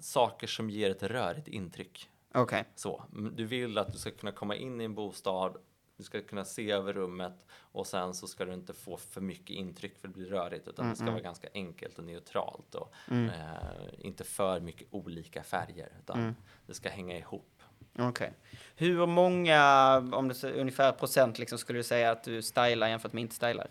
saker 0.00 0.46
som 0.46 0.70
ger 0.70 0.90
ett 0.90 1.02
rörigt 1.02 1.48
intryck. 1.48 2.10
Okej. 2.34 2.64
Så, 2.74 3.02
mm, 3.12 3.36
du 3.36 3.44
vill 3.44 3.78
att 3.78 3.92
du 3.92 3.98
ska 3.98 4.10
kunna 4.10 4.32
komma 4.32 4.56
in 4.56 4.80
i 4.80 4.84
en 4.84 4.94
bostad 4.94 5.56
du 5.98 6.04
ska 6.04 6.20
kunna 6.20 6.44
se 6.44 6.70
över 6.70 6.92
rummet 6.92 7.46
och 7.52 7.86
sen 7.86 8.14
så 8.14 8.26
ska 8.26 8.44
du 8.44 8.54
inte 8.54 8.74
få 8.74 8.96
för 8.96 9.20
mycket 9.20 9.50
intryck 9.50 9.98
för 9.98 10.08
det 10.08 10.14
blir 10.14 10.26
rörigt 10.26 10.68
utan 10.68 10.84
mm, 10.84 10.92
det 10.92 10.96
ska 10.96 11.02
mm. 11.02 11.14
vara 11.14 11.22
ganska 11.22 11.48
enkelt 11.54 11.98
och 11.98 12.04
neutralt 12.04 12.74
och 12.74 12.94
mm. 13.10 13.28
eh, 13.28 13.88
inte 13.98 14.24
för 14.24 14.60
mycket 14.60 14.88
olika 14.90 15.42
färger 15.42 15.92
utan 16.02 16.18
mm. 16.18 16.34
det 16.66 16.74
ska 16.74 16.88
hänga 16.88 17.18
ihop. 17.18 17.62
Okej. 17.92 18.08
Okay. 18.08 18.30
Hur 18.76 19.06
många, 19.06 19.96
om 20.12 20.30
är 20.30 20.52
ungefär 20.52 20.92
procent, 20.92 21.38
liksom, 21.38 21.58
skulle 21.58 21.78
du 21.78 21.82
säga 21.82 22.10
att 22.10 22.24
du 22.24 22.42
stylar 22.42 22.88
jämfört 22.88 23.12
med 23.12 23.20
inte 23.20 23.34
stylar? 23.34 23.68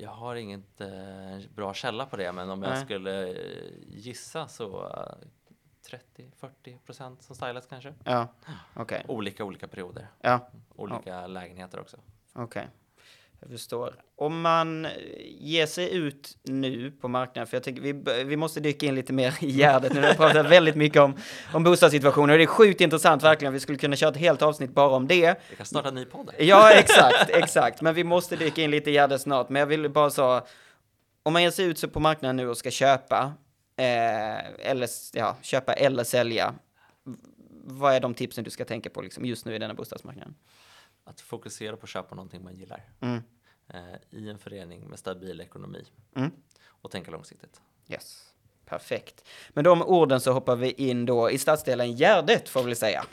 Jag 0.00 0.10
har 0.10 0.36
inget 0.36 0.80
eh, 0.80 1.50
bra 1.54 1.74
källa 1.74 2.06
på 2.06 2.16
det, 2.16 2.32
men 2.32 2.50
om 2.50 2.60
Nej. 2.60 2.70
jag 2.70 2.78
skulle 2.78 3.28
eh, 3.28 3.72
gissa 3.86 4.48
så 4.48 4.86
eh, 4.86 5.26
30-40 6.60 6.78
procent 6.86 7.22
som 7.22 7.36
stylas 7.36 7.66
kanske. 7.66 7.94
Ja, 8.04 8.28
okay. 8.76 9.02
Olika 9.08 9.44
olika 9.44 9.68
perioder. 9.68 10.08
Ja. 10.20 10.50
Olika 10.76 11.24
oh. 11.24 11.28
lägenheter 11.28 11.80
också. 11.80 11.96
Okej. 12.32 12.42
Okay. 12.44 12.66
Jag 13.40 13.50
förstår. 13.50 13.94
Om 14.16 14.40
man 14.40 14.86
ger 15.38 15.66
sig 15.66 15.94
ut 15.96 16.36
nu 16.42 16.90
på 16.90 17.08
marknaden, 17.08 17.46
för 17.46 17.56
jag 17.56 17.64
tycker 17.64 17.82
vi, 17.82 18.24
vi 18.24 18.36
måste 18.36 18.60
dyka 18.60 18.86
in 18.86 18.94
lite 18.94 19.12
mer 19.12 19.34
i 19.40 19.50
Gärdet 19.50 19.92
nu. 19.92 20.00
Vi 20.00 20.06
har 20.06 20.14
pratat 20.14 20.46
väldigt 20.50 20.76
mycket 20.76 21.02
om, 21.02 21.16
om 21.52 21.64
bostadssituationen 21.64 22.30
och 22.30 22.38
det 22.38 22.44
är 22.44 22.46
sjukt 22.46 22.80
intressant 22.80 23.22
verkligen. 23.22 23.52
Vi 23.52 23.60
skulle 23.60 23.78
kunna 23.78 23.96
köra 23.96 24.10
ett 24.10 24.16
helt 24.16 24.42
avsnitt 24.42 24.70
bara 24.70 24.88
om 24.88 25.08
det. 25.08 25.40
Vi 25.50 25.56
kan 25.56 25.66
starta 25.66 25.88
en 25.88 25.94
ny 25.94 26.04
podd. 26.04 26.30
Ja, 26.38 26.72
exakt, 26.72 27.30
exakt. 27.30 27.80
Men 27.80 27.94
vi 27.94 28.04
måste 28.04 28.36
dyka 28.36 28.62
in 28.62 28.70
lite 28.70 28.90
i 28.90 28.92
Gärdet 28.92 29.20
snart. 29.20 29.48
Men 29.48 29.60
jag 29.60 29.66
vill 29.66 29.90
bara 29.90 30.10
säga, 30.10 30.42
om 31.22 31.32
man 31.32 31.42
ger 31.42 31.50
sig 31.50 31.64
ut 31.64 31.92
på 31.92 32.00
marknaden 32.00 32.36
nu 32.36 32.48
och 32.48 32.56
ska 32.56 32.70
köpa, 32.70 33.32
eh, 33.76 34.70
eller, 34.70 34.88
ja, 35.12 35.36
köpa 35.42 35.72
eller 35.72 36.04
sälja, 36.04 36.54
vad 37.64 37.94
är 37.94 38.00
de 38.00 38.14
tipsen 38.14 38.44
du 38.44 38.50
ska 38.50 38.64
tänka 38.64 38.90
på 38.90 39.02
liksom, 39.02 39.24
just 39.24 39.46
nu 39.46 39.54
i 39.54 39.58
denna 39.58 39.74
bostadsmarknaden? 39.74 40.34
Att 41.08 41.20
fokusera 41.20 41.76
på 41.76 41.84
att 41.84 41.90
köpa 41.90 42.14
någonting 42.14 42.44
man 42.44 42.56
gillar 42.56 42.84
mm. 43.00 43.22
eh, 43.68 43.80
i 44.10 44.28
en 44.28 44.38
förening 44.38 44.88
med 44.88 44.98
stabil 44.98 45.40
ekonomi 45.40 45.84
mm. 46.16 46.30
och 46.66 46.90
tänka 46.90 47.10
långsiktigt. 47.10 47.60
Yes. 47.88 48.32
Perfekt. 48.64 49.24
Med 49.48 49.64
de 49.64 49.82
orden 49.82 50.20
så 50.20 50.32
hoppar 50.32 50.56
vi 50.56 50.72
in 50.72 51.06
då 51.06 51.30
i 51.30 51.38
stadsdelen 51.38 51.96
Gärdet 51.96 52.48
får 52.48 52.62
vi 52.62 52.74
säga. 52.74 53.04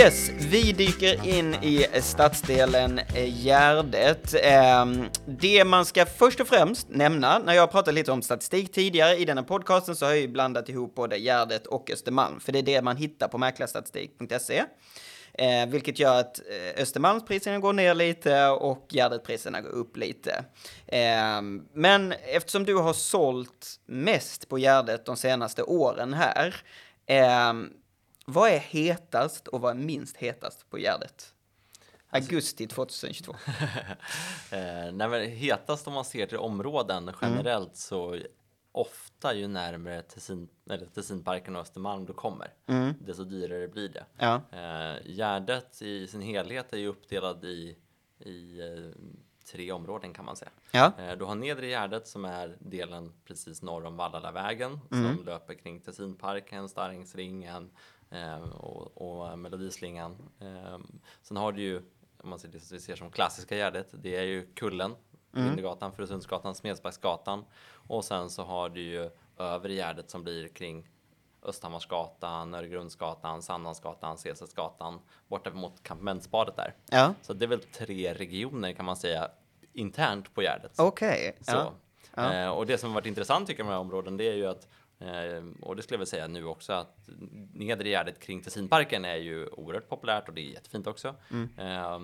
Yes, 0.00 0.39
vi 0.50 0.72
dyker 0.72 1.26
in 1.26 1.54
i 1.54 1.86
stadsdelen 2.00 3.00
Gärdet. 3.14 4.34
Ehm, 4.42 5.04
det 5.26 5.64
man 5.64 5.84
ska 5.84 6.06
först 6.06 6.40
och 6.40 6.48
främst 6.48 6.88
nämna, 6.88 7.38
när 7.38 7.54
jag 7.54 7.70
pratat 7.70 7.94
lite 7.94 8.12
om 8.12 8.22
statistik 8.22 8.72
tidigare 8.72 9.16
i 9.16 9.24
denna 9.24 9.42
podcasten 9.42 9.96
så 9.96 10.04
har 10.04 10.12
jag 10.12 10.20
ju 10.20 10.28
blandat 10.28 10.68
ihop 10.68 10.94
både 10.94 11.18
Gärdet 11.18 11.66
och 11.66 11.90
Östermalm, 11.90 12.40
för 12.40 12.52
det 12.52 12.58
är 12.58 12.62
det 12.62 12.82
man 12.82 12.96
hittar 12.96 13.28
på 13.28 13.38
mäklarstatistik.se. 13.38 14.64
Eh, 15.34 15.68
vilket 15.68 15.98
gör 15.98 16.20
att 16.20 16.38
eh, 16.38 16.82
Östermalmspriserna 16.82 17.58
går 17.58 17.72
ner 17.72 17.94
lite 17.94 18.46
och 18.46 18.86
Gärdetpriserna 18.90 19.60
går 19.60 19.70
upp 19.70 19.96
lite. 19.96 20.44
Eh, 20.86 21.42
men 21.74 22.12
eftersom 22.12 22.64
du 22.64 22.74
har 22.74 22.92
sålt 22.92 23.80
mest 23.86 24.48
på 24.48 24.58
Gärdet 24.58 25.06
de 25.06 25.16
senaste 25.16 25.62
åren 25.62 26.14
här, 26.14 26.54
eh, 27.06 27.52
vad 28.32 28.50
är 28.50 28.58
hetast 28.58 29.48
och 29.48 29.60
vad 29.60 29.70
är 29.70 29.80
minst 29.80 30.16
hetast 30.16 30.70
på 30.70 30.78
Gärdet? 30.78 31.34
Alltså- 32.10 32.30
Augusti 32.30 32.66
2022. 32.66 33.32
eh, 34.50 34.92
nej, 34.92 35.08
men 35.08 35.30
hetast 35.30 35.86
om 35.86 35.94
man 35.94 36.04
ser 36.04 36.26
till 36.26 36.38
områden 36.38 37.10
generellt 37.22 37.68
mm. 37.68 37.74
så 37.74 38.18
ofta 38.72 39.34
ju 39.34 39.48
närmare 39.48 40.02
Tessin, 40.02 40.48
eller 40.70 40.86
Tessinparken 40.86 41.56
och 41.56 41.62
Östermalm 41.62 42.06
du 42.06 42.12
kommer, 42.12 42.52
mm. 42.66 42.94
desto 43.00 43.24
dyrare 43.24 43.68
blir 43.68 43.88
det. 43.88 44.04
Ja. 44.16 44.40
Eh, 44.52 44.96
Gärdet 45.04 45.82
i 45.82 46.06
sin 46.06 46.20
helhet 46.20 46.72
är 46.72 46.76
ju 46.76 46.86
uppdelad 46.86 47.44
i, 47.44 47.76
i 48.18 48.60
eh, 48.60 49.02
tre 49.50 49.72
områden 49.72 50.12
kan 50.12 50.24
man 50.24 50.36
säga. 50.36 50.50
Ja. 50.70 50.92
Eh, 50.98 51.16
du 51.16 51.24
har 51.24 51.34
nedre 51.34 51.66
Gärdet 51.66 52.08
som 52.08 52.24
är 52.24 52.56
delen 52.58 53.12
precis 53.24 53.62
norr 53.62 53.84
om 53.84 53.96
Vallalavägen 53.96 54.80
mm. 54.92 55.16
som 55.16 55.24
löper 55.24 55.54
kring 55.54 55.80
Tessinparken, 55.80 56.68
Starringsringen, 56.68 57.70
och, 58.52 59.20
och 59.20 59.38
Melodislingan. 59.38 60.16
Eh, 60.40 60.78
sen 61.22 61.36
har 61.36 61.52
du 61.52 61.62
ju, 61.62 61.82
om 62.22 62.30
man 62.30 62.38
ser 62.38 62.48
det 62.48 62.72
vi 62.72 62.80
ser 62.80 62.96
som 62.96 63.10
klassiska 63.10 63.56
Gärdet, 63.56 63.88
det 63.92 64.16
är 64.16 64.22
ju 64.22 64.46
Kullen, 64.54 64.94
mm. 65.36 65.92
Furusundsgatan, 65.96 66.54
Smedsbergsgatan 66.54 67.44
och 67.72 68.04
sen 68.04 68.30
så 68.30 68.42
har 68.42 68.68
du 68.68 68.80
ju 68.80 69.10
övre 69.36 69.72
Gärdet 69.72 70.10
som 70.10 70.24
blir 70.24 70.48
kring 70.48 70.88
Östhammarsgatan, 71.42 72.54
Öregrundsgatan, 72.54 73.42
Sandhamnsgatan, 73.42 74.18
Cesarsgatan, 74.18 75.00
borta 75.28 75.50
mot 75.50 75.82
Kampmentsbadet 75.82 76.56
där. 76.56 76.74
Ja. 76.90 77.14
Så 77.22 77.32
det 77.32 77.44
är 77.44 77.48
väl 77.48 77.62
tre 77.62 78.14
regioner 78.14 78.72
kan 78.72 78.84
man 78.84 78.96
säga 78.96 79.30
internt 79.72 80.34
på 80.34 80.42
Gärdet. 80.42 80.72
Okej. 80.78 81.36
Okay. 81.40 81.54
Ja. 81.54 81.72
Ja. 82.14 82.34
Eh, 82.34 82.50
och 82.50 82.66
det 82.66 82.78
som 82.78 82.94
varit 82.94 83.06
intressant 83.06 83.46
tycker 83.46 83.60
jag 83.60 83.66
med 83.66 83.72
de 83.72 83.76
här 83.76 83.80
områden, 83.80 84.16
det 84.16 84.24
är 84.24 84.34
ju 84.34 84.46
att 84.46 84.68
Eh, 84.79 84.79
och 85.60 85.76
det 85.76 85.82
skulle 85.82 85.94
jag 85.94 85.98
väl 85.98 86.06
säga 86.06 86.26
nu 86.26 86.44
också 86.44 86.72
att 86.72 87.08
nedre 87.54 87.88
Gärdet 87.88 88.20
kring 88.20 88.42
Tessinparken 88.42 89.04
är 89.04 89.16
ju 89.16 89.46
oerhört 89.46 89.88
populärt 89.88 90.28
och 90.28 90.34
det 90.34 90.40
är 90.40 90.52
jättefint 90.52 90.86
också. 90.86 91.14
Mm. 91.30 91.48
Eh, 91.58 91.98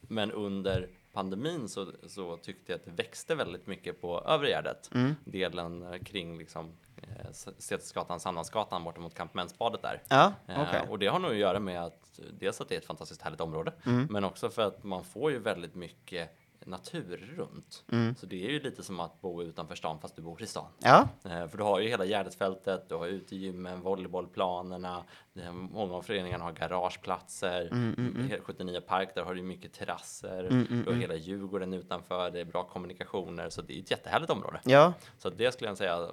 men 0.00 0.32
under 0.32 0.88
pandemin 1.12 1.68
så, 1.68 1.92
så 2.06 2.36
tyckte 2.36 2.72
jag 2.72 2.78
att 2.78 2.84
det 2.84 2.90
växte 2.90 3.34
väldigt 3.34 3.66
mycket 3.66 4.00
på 4.00 4.20
övre 4.20 4.48
Gärdet. 4.48 4.90
Mm. 4.94 5.14
Delen 5.24 6.04
kring 6.04 6.38
liksom 6.38 6.72
eh, 6.96 7.32
Stetsgatan, 7.58 8.20
Sandhamnsgatan 8.20 8.84
bort 8.84 8.98
mot 8.98 9.14
Kampmensbadet 9.14 9.82
där. 9.82 10.02
Ja, 10.08 10.32
okay. 10.48 10.80
eh, 10.80 10.90
och 10.90 10.98
det 10.98 11.06
har 11.06 11.18
nog 11.18 11.30
att 11.30 11.36
göra 11.36 11.60
med 11.60 11.82
att 11.82 12.20
dels 12.30 12.60
att 12.60 12.68
det 12.68 12.74
är 12.74 12.78
ett 12.78 12.86
fantastiskt 12.86 13.22
härligt 13.22 13.40
område, 13.40 13.72
mm. 13.86 14.06
men 14.10 14.24
också 14.24 14.50
för 14.50 14.62
att 14.62 14.84
man 14.84 15.04
får 15.04 15.30
ju 15.30 15.38
väldigt 15.38 15.74
mycket 15.74 16.30
natur 16.66 17.34
runt. 17.36 17.84
Mm. 17.92 18.14
Så 18.16 18.26
det 18.26 18.46
är 18.46 18.50
ju 18.50 18.60
lite 18.60 18.82
som 18.82 19.00
att 19.00 19.20
bo 19.20 19.42
utanför 19.42 19.74
stan 19.74 20.00
fast 20.00 20.16
du 20.16 20.22
bor 20.22 20.42
i 20.42 20.46
stan. 20.46 20.66
Ja. 20.78 21.08
Eh, 21.24 21.48
för 21.48 21.58
du 21.58 21.64
har 21.64 21.80
ju 21.80 21.88
hela 21.88 22.04
Gärdesfältet, 22.04 22.88
du 22.88 22.94
har 22.94 23.06
utegymmen, 23.06 23.80
volleybollplanerna, 23.80 25.04
många 25.50 25.94
av 25.94 26.02
föreningarna 26.02 26.44
har 26.44 26.52
garageplatser, 26.52 27.68
mm, 27.72 27.94
mm, 27.98 28.16
mm. 28.16 28.40
79 28.42 28.80
Park 28.80 29.14
där 29.14 29.22
har 29.22 29.34
du 29.34 29.42
mycket 29.42 29.72
terrasser, 29.72 30.44
mm, 30.44 30.66
mm, 30.70 30.84
du 30.84 30.90
har 30.90 30.98
hela 30.98 31.14
Djurgården 31.14 31.74
utanför, 31.74 32.30
det 32.30 32.40
är 32.40 32.44
bra 32.44 32.64
kommunikationer, 32.64 33.50
så 33.50 33.62
det 33.62 33.78
är 33.78 33.80
ett 33.80 33.90
jättehärligt 33.90 34.30
område. 34.30 34.60
Ja. 34.64 34.92
Så 35.18 35.30
det 35.30 35.52
skulle 35.52 35.70
jag 35.70 35.78
säga 35.78 36.08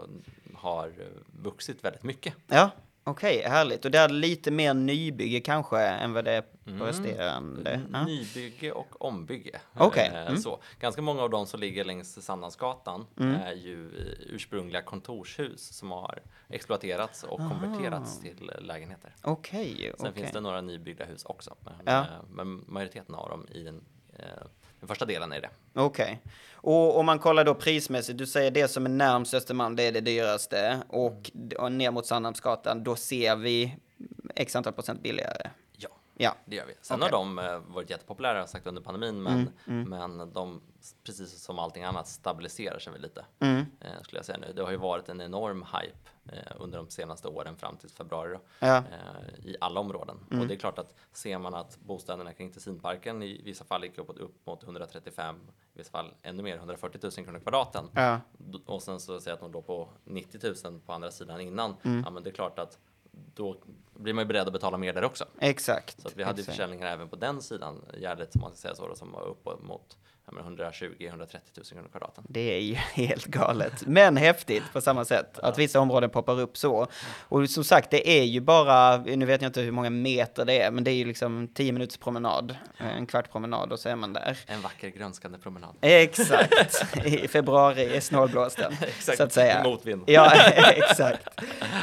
har 0.54 0.94
vuxit 1.44 1.84
väldigt 1.84 2.04
mycket. 2.04 2.34
Ja. 2.48 2.70
Okej, 3.10 3.40
okay, 3.40 3.50
härligt. 3.50 3.86
Och 3.86 3.92
det 3.92 3.98
är 3.98 4.10
lite 4.10 4.52
mer 4.52 4.74
nybygge 4.74 5.40
kanske 5.40 5.80
än 5.80 6.14
vad 6.14 6.26
det 6.26 6.32
är 6.32 6.42
på 6.42 6.70
mm. 6.70 6.82
resterande? 6.82 7.82
Ja. 7.94 8.06
Nybygge 8.06 8.72
och 8.72 9.06
ombygge. 9.06 9.60
Okay. 9.80 10.08
Eh, 10.08 10.28
mm. 10.28 10.38
Så, 10.38 10.60
ganska 10.80 11.02
många 11.02 11.22
av 11.22 11.30
de 11.30 11.46
som 11.46 11.60
ligger 11.60 11.86
längs 11.86 12.26
Sandhamnsgatan 12.26 13.06
mm. 13.20 13.36
är 13.36 13.54
ju 13.54 13.86
eh, 13.86 14.36
ursprungliga 14.36 14.82
kontorshus 14.82 15.62
som 15.62 15.92
har 15.92 16.20
exploaterats 16.50 17.24
och 17.24 17.40
Aha. 17.40 17.50
konverterats 17.50 18.20
till 18.20 18.52
lägenheter. 18.60 19.16
Okej. 19.22 19.74
Okay, 19.74 19.92
Sen 20.00 20.14
finns 20.14 20.32
det 20.32 20.40
några 20.40 20.62
nybyggda 20.62 21.06
hus 21.06 21.26
också. 21.26 21.56
Men, 21.60 21.74
ja. 21.86 22.00
Eh, 22.00 22.08
men 22.30 22.64
majoriteten 22.68 23.16
av 23.16 23.30
dem 23.30 23.48
i 23.52 23.64
den 23.64 23.82
den 24.80 24.88
första 24.88 25.06
delen 25.06 25.32
är 25.32 25.42
det. 25.42 25.50
Okej. 25.74 26.04
Okay. 26.04 26.18
Och 26.62 26.98
om 26.98 27.06
man 27.06 27.20
kollar 27.20 27.44
då 27.44 27.56
prismässigt, 27.56 28.18
du 28.18 28.28
säger 28.28 28.52
det 28.52 28.68
som 28.68 28.86
är 28.86 28.90
närmst 28.90 29.34
Östermalm, 29.34 29.76
det 29.76 29.84
är 29.84 29.92
det 29.92 30.02
dyraste. 30.02 30.80
Och, 30.88 31.32
och 31.58 31.72
ner 31.72 31.92
mot 31.92 32.06
Sandhamnsgatan, 32.06 32.84
då 32.84 32.96
ser 32.96 33.36
vi 33.36 33.76
x 34.36 34.56
antal 34.56 34.74
procent 34.74 35.04
billigare. 35.04 35.50
Ja, 36.22 36.36
det 36.46 36.56
gör 36.56 36.66
vi. 36.66 36.74
Sen 36.82 37.04
okay. 37.04 37.12
har 37.12 37.20
de 37.20 37.40
eh, 37.40 37.60
varit 37.60 37.90
jättepopulära 37.90 38.48
sagt 38.48 38.68
under 38.68 38.82
pandemin, 38.82 39.24
men, 39.24 39.34
mm, 39.34 39.52
mm. 39.68 39.90
men 39.90 40.34
de, 40.34 40.62
precis 41.04 41.44
som 41.44 41.60
allting 41.60 41.84
annat, 41.84 42.08
stabiliserar 42.08 42.80
sig 42.80 42.94
väl 42.94 43.02
lite. 43.02 43.26
Mm. 43.40 43.66
Eh, 43.80 44.02
skulle 44.02 44.20
jag 44.20 44.26
säga 44.26 44.38
nu. 44.38 44.54
Det 44.56 44.62
har 44.62 44.72
ju 44.72 44.78
varit 44.78 45.10
en 45.10 45.22
enorm 45.22 45.66
hype 45.74 46.36
eh, 46.38 46.56
under 46.60 46.78
de 46.78 46.90
senaste 46.90 47.28
åren 47.28 47.58
fram 47.58 47.78
till 47.78 47.90
februari 47.90 48.32
då, 48.34 48.40
ja. 48.60 48.84
i 49.44 49.56
alla 49.62 49.80
områden. 49.80 50.20
Mm. 50.32 50.42
Och 50.42 50.48
det 50.48 50.54
är 50.54 50.60
klart 50.60 50.80
att 50.80 50.96
ser 51.12 51.38
man 51.38 51.54
att 51.54 51.80
bostäderna 51.80 52.34
kring 52.34 52.52
Tessinparken 52.52 53.24
i 53.24 53.42
vissa 53.44 53.66
fall 53.66 53.84
gick 53.84 53.98
upp, 53.98 54.10
upp 54.10 54.46
mot 54.46 54.64
135, 54.64 55.36
i 55.74 55.78
vissa 55.78 55.92
fall 55.92 56.14
ännu 56.22 56.44
mer, 56.44 56.56
140 56.56 57.00
000 57.04 57.12
kronor 57.12 57.40
kvadraten. 57.40 57.86
Ja. 57.94 58.20
Och 58.66 58.82
sen 58.82 59.00
så 59.00 59.20
säger 59.20 59.36
att 59.36 59.42
de 59.42 59.52
låg 59.52 59.68
på 59.68 59.90
90 60.04 60.40
000 60.64 60.80
på 60.80 60.94
andra 60.94 61.12
sidan 61.12 61.42
innan. 61.42 61.76
Mm. 61.84 62.02
Ja, 62.06 62.12
men 62.12 62.24
det 62.24 62.30
är 62.30 62.34
klart 62.34 62.60
att 62.60 62.78
då 63.36 63.56
blir 63.94 64.14
man 64.14 64.24
ju 64.24 64.28
beredd 64.28 64.48
att 64.48 64.54
betala 64.54 64.78
mer 64.78 64.94
där 64.94 65.04
också. 65.04 65.26
Exakt. 65.40 66.02
Så 66.02 66.10
vi 66.16 66.24
hade 66.24 66.44
försäljningar 66.44 66.88
även 66.88 67.10
på 67.10 67.16
den 67.16 67.42
sidan, 67.42 67.86
Gärdet 67.98 68.32
som 68.32 68.42
man 68.42 68.52
ska 68.52 68.58
säga 68.58 68.76
så, 68.76 68.88
då, 68.88 68.96
som 68.96 69.12
var 69.12 69.28
upp 69.28 69.62
mot 69.62 69.98
120-130 70.38 71.38
000 71.56 71.66
kronor 71.66 71.88
kvadraten. 71.92 72.24
Det 72.28 72.56
är 72.56 72.60
ju 72.60 72.74
helt 72.94 73.26
galet, 73.26 73.88
men 73.88 74.18
häftigt 74.18 74.64
på 74.74 74.82
samma 74.82 75.06
sätt. 75.06 75.40
Att 75.40 75.58
vissa 75.58 75.80
områden 75.80 76.10
poppar 76.10 76.40
upp 76.40 76.58
så. 76.58 76.88
Och 77.20 77.50
som 77.50 77.64
sagt, 77.64 77.92
det 77.92 78.10
är 78.10 78.24
ju 78.24 78.42
bara, 78.42 78.98
nu 78.98 79.26
vet 79.26 79.42
jag 79.42 79.50
inte 79.50 79.62
hur 79.62 79.72
många 79.72 79.90
meter 79.90 80.46
det 80.46 80.62
är, 80.62 80.72
men 80.72 80.84
det 80.84 80.92
är 80.92 80.96
ju 80.96 81.06
liksom 81.06 81.48
10 81.54 81.72
minuters 81.72 81.98
promenad, 81.98 82.56
en 82.78 83.06
kvart 83.06 83.32
promenad 83.32 83.72
och 83.72 83.80
så 83.80 83.90
är 83.90 83.96
man 83.96 84.14
där. 84.14 84.38
En 84.46 84.62
vacker 84.62 84.90
grönskande 84.90 85.38
promenad. 85.38 85.76
Exakt, 85.82 87.06
i 87.06 87.28
februari 87.28 87.96
är 87.96 88.00
snålblåsten. 88.00 88.74
exakt, 88.82 89.18
så 89.18 89.24
att 89.24 89.34
säga. 89.34 89.64
motvind. 89.64 90.04
Ja, 90.08 90.36
exakt. 90.66 91.28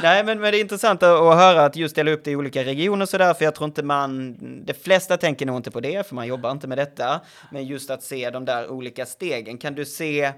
Nej, 0.03 0.23
men, 0.23 0.39
men 0.39 0.51
det 0.51 0.57
är 0.57 0.61
intressant 0.61 1.03
att, 1.03 1.19
höra 1.19 1.65
att 1.65 1.75
just 1.75 1.95
dela 1.95 2.11
upp 2.11 2.23
det 2.23 2.31
i 2.31 2.35
olika 2.35 2.63
regioner 2.63 3.05
så 3.05 3.17
där, 3.17 3.33
för 3.33 3.45
jag 3.45 3.55
tror 3.55 3.65
inte 3.65 3.83
man, 3.83 4.37
de 4.65 4.73
flesta 4.73 5.17
tänker 5.17 5.45
nog 5.45 5.57
inte 5.57 5.71
på 5.71 5.79
det, 5.79 6.07
för 6.07 6.15
man 6.15 6.27
jobbar 6.27 6.51
inte 6.51 6.67
med 6.67 6.77
detta. 6.77 7.21
Men 7.51 7.65
just 7.65 7.89
att 7.89 8.03
se 8.03 8.29
de 8.37 8.45
där 8.45 8.69
olika 8.69 9.05
stegen, 9.05 9.57
kan 9.57 9.75
du 9.75 9.85
se 9.85 10.33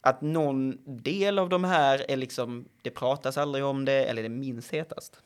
att 0.00 0.20
någon 0.20 0.78
del 0.86 1.38
av 1.38 1.48
de 1.48 1.64
här 1.64 2.04
är 2.10 2.16
liksom, 2.16 2.68
det 2.82 2.90
pratas 2.90 3.38
aldrig 3.38 3.64
om 3.64 3.84
det, 3.84 4.04
eller 4.04 4.22
det 4.22 4.28
minst 4.28 4.70
hetast? 4.70 5.18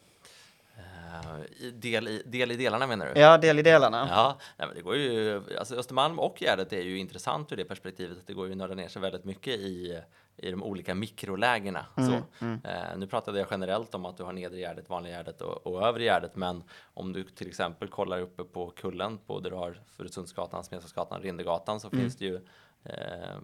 Uh, 0.77 1.71
del, 1.73 2.09
i, 2.09 2.23
del 2.27 2.53
i 2.53 2.57
delarna 2.57 2.87
menar 2.87 3.07
du? 3.15 3.21
Ja, 3.21 3.39
del 3.39 3.59
i 3.59 3.63
delarna. 3.63 4.09
Ja, 4.11 4.39
nej, 4.57 4.69
men 4.69 4.77
det 4.77 4.83
går 4.83 4.97
ju, 4.97 5.43
alltså 5.59 5.77
Östermalm 5.77 6.19
och 6.19 6.37
Gärdet 6.41 6.73
är 6.73 6.83
ju 6.83 6.99
intressant 6.99 7.53
ur 7.53 7.57
det 7.57 7.65
perspektivet 7.65 8.19
att 8.19 8.27
det 8.27 8.35
går 8.35 8.47
ju 8.47 8.53
att 8.53 8.59
nörda 8.59 8.75
ner 8.75 8.89
sig 8.89 9.03
väldigt 9.03 9.25
mycket 9.25 9.55
i 9.55 10.01
i 10.39 10.51
de 10.51 10.63
olika 10.63 10.95
mikrolägena. 10.95 11.87
Mm, 11.97 12.11
så. 12.11 12.45
Mm. 12.45 12.61
Eh, 12.65 12.97
nu 12.99 13.07
pratade 13.07 13.39
jag 13.39 13.49
generellt 13.51 13.95
om 13.95 14.05
att 14.05 14.17
du 14.17 14.23
har 14.23 14.33
nedre 14.33 14.59
Gärdet, 14.59 14.89
vanliga 14.89 15.17
Gärdet 15.17 15.41
och, 15.41 15.67
och 15.67 15.83
övre 15.83 16.05
Gärdet, 16.05 16.37
men 16.37 16.63
om 16.95 17.13
du 17.13 17.25
till 17.25 17.49
exempel 17.49 17.89
kollar 17.89 18.21
uppe 18.21 18.45
på 18.45 18.71
kullen 18.71 19.19
på 19.19 19.41
där 19.41 19.51
du 19.51 19.57
har 19.57 19.81
Furusundsgatan, 19.87 20.65
Smedsgatan, 20.65 21.23
Rindergatan 21.23 21.81
så 21.81 21.89
mm. 21.89 22.01
finns 22.01 22.17
det 22.17 22.25
ju 22.25 22.41
eh, 22.85 23.39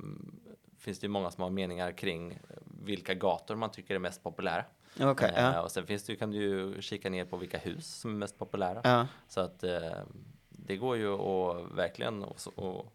finns 0.78 0.99
det 0.99 1.05
ju 1.05 1.11
många 1.11 1.30
som 1.30 1.42
har 1.42 1.51
meningar 1.51 1.92
kring 1.92 2.38
vilka 2.84 3.14
gator 3.14 3.57
man 3.57 3.70
tycker 3.70 3.95
är 3.95 3.99
mest 3.99 4.22
populära. 4.22 4.64
Okay, 5.01 5.30
eh, 5.30 5.42
ja. 5.42 5.62
Och 5.62 5.70
sen 5.70 5.86
finns 5.86 6.05
det, 6.05 6.16
kan 6.16 6.30
du 6.30 6.36
ju 6.36 6.82
kika 6.82 7.11
ner 7.11 7.24
på 7.24 7.36
vilka 7.36 7.59
hus 7.59 7.86
som 7.86 8.11
är 8.11 8.14
mest 8.14 8.38
populära. 8.38 8.80
Ja. 8.84 9.07
Så 9.28 9.40
att 9.40 9.64
eh, 9.64 9.99
det 10.49 10.76
går 10.76 10.97
ju 10.97 11.14
att 11.14 11.76
verkligen 11.76 12.24
och, 12.24 12.36
och 12.55 12.92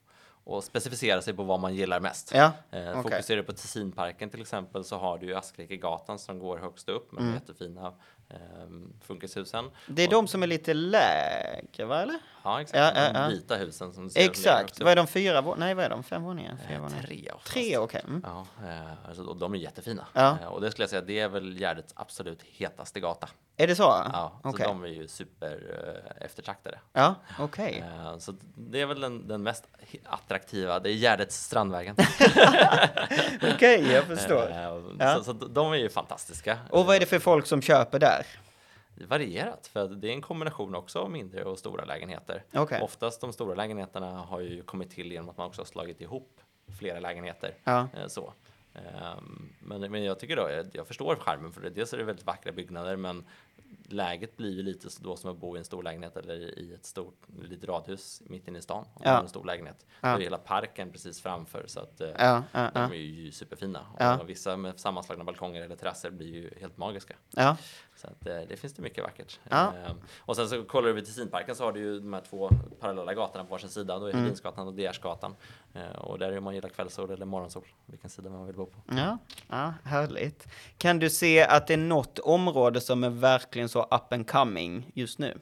och 0.50 0.64
specificera 0.64 1.22
sig 1.22 1.34
på 1.34 1.43
vad 1.43 1.60
man 1.60 1.76
gillar 1.76 2.00
mest. 2.00 2.32
Ja, 2.36 2.52
eh. 2.72 3.02
Fokuserar 3.02 3.38
du 3.38 3.43
på 3.43 3.54
Tessinparken 3.54 4.30
till 4.30 4.41
exempel 4.41 4.84
så 4.84 4.97
har 4.97 5.18
du 5.18 5.26
ju 5.26 5.36
Askrikegatan 5.36 6.20
som 6.20 6.39
går 6.39 6.58
högst 6.58 6.89
upp 6.89 7.12
med 7.12 7.22
mm. 7.22 7.34
de 7.34 7.39
jättefina 7.39 7.93
eh, 8.30 8.38
funkishusen. 9.02 9.66
Det 9.88 10.04
är 10.04 10.08
och, 10.08 10.14
de 10.14 10.28
som 10.28 10.43
är 10.43 10.47
lite 10.47 10.74
lägre, 10.74 11.86
va? 11.86 12.02
Eller? 12.02 12.20
Ja, 12.43 12.62
exakt. 12.62 12.97
Ja, 12.97 13.14
de 13.14 13.30
vita 13.30 13.56
husen 13.56 13.93
som 13.93 14.10
ser 14.10 14.22
Exakt. 14.22 14.80
Vad 14.80 14.91
är 14.91 14.95
de? 14.95 15.08
Fyra? 15.08 15.56
Nej, 15.58 15.74
vad 15.74 15.86
är 15.86 15.89
de? 15.89 16.04
Fem 16.04 16.24
våningar? 16.24 16.58
Fyra 16.68 16.78
eh? 16.78 17.06
Tre. 17.06 17.32
Oftast. 17.34 17.54
Tre, 17.54 17.78
okej. 17.78 17.80
Okay. 17.80 18.02
Mm. 18.08 18.24
Ja, 18.26 18.45
eh, 18.68 19.10
alltså, 19.10 19.34
de 19.34 19.54
är 19.54 19.58
jättefina. 19.58 20.08
Ja. 20.14 20.38
Eh, 20.41 20.47
och 20.47 20.62
det 20.62 20.72
skulle 20.72 20.84
jag 20.84 20.89
säga, 20.89 21.02
det 21.02 21.20
är 21.20 21.30
väl 21.30 21.62
Gärdets 21.62 21.93
absolut 21.95 22.41
hetaste 22.43 23.00
gata. 23.00 23.30
Är 23.62 23.68
det 23.68 23.76
så? 23.76 23.84
Ja, 23.84 24.39
okay. 24.43 24.66
så 24.66 24.72
de 24.72 24.84
är 24.84 24.88
ju 24.88 25.07
super 25.07 25.55
uh, 25.55 26.26
eftertraktade. 26.26 26.80
Ja, 26.93 27.16
okej. 27.39 27.84
Okay. 27.84 28.12
Uh, 28.12 28.18
så 28.18 28.34
det 28.55 28.82
är 28.82 28.86
väl 28.86 28.99
den, 29.01 29.28
den 29.28 29.43
mest 29.43 29.68
attraktiva, 30.03 30.80
det 30.80 30.89
är 30.89 30.93
Gärdets 30.93 31.43
Strandvägen. 31.43 31.95
okej, 33.36 33.55
okay, 33.55 33.91
jag 33.91 34.03
förstår. 34.03 34.47
Uh, 34.47 34.95
ja. 34.99 35.16
så, 35.16 35.24
så, 35.24 35.34
de 35.34 35.74
är 35.74 35.78
ju 35.78 35.89
fantastiska. 35.89 36.57
Och 36.70 36.86
vad 36.86 36.95
är 36.95 36.99
det 36.99 37.05
för 37.05 37.20
folk 37.20 37.45
som 37.47 37.62
köper 37.62 37.99
där? 37.99 38.26
varierat 39.07 39.68
för 39.68 39.88
det 39.88 40.07
är 40.07 40.14
en 40.14 40.22
kombination 40.22 40.76
också 40.76 40.99
av 40.99 41.12
mindre 41.12 41.43
och 41.43 41.60
stora 41.60 41.86
lägenheter. 41.86 42.43
Okay. 42.53 42.82
Oftast 42.82 43.22
de 43.22 43.34
stora 43.34 43.55
lägenheterna 43.55 44.12
har 44.12 44.39
ju 44.39 44.64
kommit 44.64 44.91
till 44.91 45.12
genom 45.12 45.30
att 45.30 45.38
man 45.38 45.47
också 45.47 45.62
har 45.62 45.66
slagit 45.66 46.01
ihop 46.01 46.41
flera 46.80 46.99
lägenheter. 46.99 47.53
Ja. 47.64 47.88
Så. 48.07 48.34
Ehm, 48.74 49.54
men, 49.60 49.92
men 49.92 50.04
jag 50.04 50.20
tycker 50.20 50.36
då, 50.36 50.64
jag 50.74 50.88
förstår 50.88 51.16
skärmen 51.16 51.52
för 51.52 51.62
det. 51.62 51.70
Dels 51.70 51.94
är 51.94 51.98
det 51.98 52.04
väldigt 52.04 52.26
vackra 52.26 52.52
byggnader, 52.52 52.96
men 52.96 53.24
läget 53.84 54.38
blir 54.38 54.52
ju 54.52 54.64
lite 54.64 54.88
då 55.00 55.16
som 55.16 55.32
att 55.32 55.38
bo 55.38 55.56
i 55.56 55.60
en 55.60 55.66
stor 55.66 55.84
lägenhet 55.84 56.18
eller 56.18 56.60
i 56.60 56.74
ett 56.74 56.86
stort 56.86 57.26
litet 57.42 57.70
radhus 57.70 58.22
mitt 58.26 58.48
inne 58.48 58.60
i 58.60 58.62
stan. 58.62 58.86
Om 58.94 59.02
ja. 59.06 59.22
en 59.22 59.28
stor 59.28 59.46
lägenhet. 59.46 59.86
Ja. 60.02 60.12
Då 60.12 60.20
är 60.20 60.24
hela 60.24 60.38
parken 60.38 60.92
precis 60.92 61.22
framför 61.22 61.64
så 61.68 61.80
att 61.80 62.02
eh, 62.02 62.10
ja, 62.20 62.44
ja, 62.52 62.72
de 62.74 62.92
är 62.92 62.96
ju 62.96 63.32
superfina. 63.32 63.86
Och 64.22 64.30
vissa 64.30 64.58
med 64.58 64.80
sammanslagna 64.80 65.24
balkonger 65.24 65.62
eller 65.62 65.76
terrasser 65.76 66.10
blir 66.10 66.34
ju 66.34 66.52
helt 66.60 66.78
magiska. 66.78 67.16
Så 68.00 68.08
att, 68.08 68.28
eh, 68.28 68.41
det 68.47 68.58
finns 68.58 68.74
det 68.74 68.82
mycket 68.82 69.04
vackert. 69.04 69.39
Ja. 69.50 69.74
Ehm, 69.74 69.97
och 70.20 70.36
sen 70.36 70.50
så 70.50 70.64
kollar 70.64 70.88
du 70.88 70.93
vid 70.93 71.06
Tessinparken 71.06 71.56
så 71.56 71.64
har 71.64 71.72
du 71.72 71.80
ju 71.80 72.00
de 72.00 72.14
här 72.14 72.22
två 72.22 72.50
parallella 72.80 73.14
gatorna 73.14 73.43
på 73.43 73.52
varsin 73.52 73.70
sida. 73.70 74.00
Då 74.00 74.06
är 74.06 74.14
mm. 74.14 74.68
och 74.68 74.74
Deersgatan. 74.74 75.36
Ehm, 75.74 75.91
och 75.91 76.20
där 76.20 76.32
är 76.32 76.39
man 76.39 76.56
gillar 76.56 76.70
kvällssol 76.70 77.12
eller 77.12 77.26
morgonsol, 77.26 77.68
vilken 77.86 78.10
sida 78.10 78.30
man 78.30 78.45
vill 78.45 78.56
bo 78.56 78.66
på. 78.66 78.82
Ja, 78.88 79.18
ja, 79.47 79.74
härligt. 79.84 80.47
Kan 80.78 81.00
du 81.00 81.10
se 81.10 81.43
att 81.43 81.68
det 81.68 81.74
är 81.74 81.78
något 81.78 82.20
område 82.20 82.82
som 82.82 83.04
är 83.04 83.10
verkligen 83.10 83.70
så 83.70 83.84
up 83.84 84.14
and 84.14 84.30
coming 84.30 84.91
just 84.93 85.20
nu? 85.20 85.39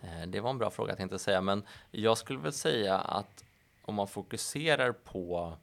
Ehm, 0.00 0.30
det 0.30 0.40
var 0.40 0.50
en 0.50 0.58
bra 0.58 0.70
fråga 0.70 0.96
tänkte 0.96 1.14
jag 1.14 1.20
säga, 1.20 1.40
men 1.40 1.64
jag 1.90 2.18
skulle 2.18 2.38
väl 2.38 2.52
säga 2.52 2.98
att 2.98 3.44
om 3.82 3.94
man 3.94 4.08
fokuserar 4.08 4.92
på 4.92 5.56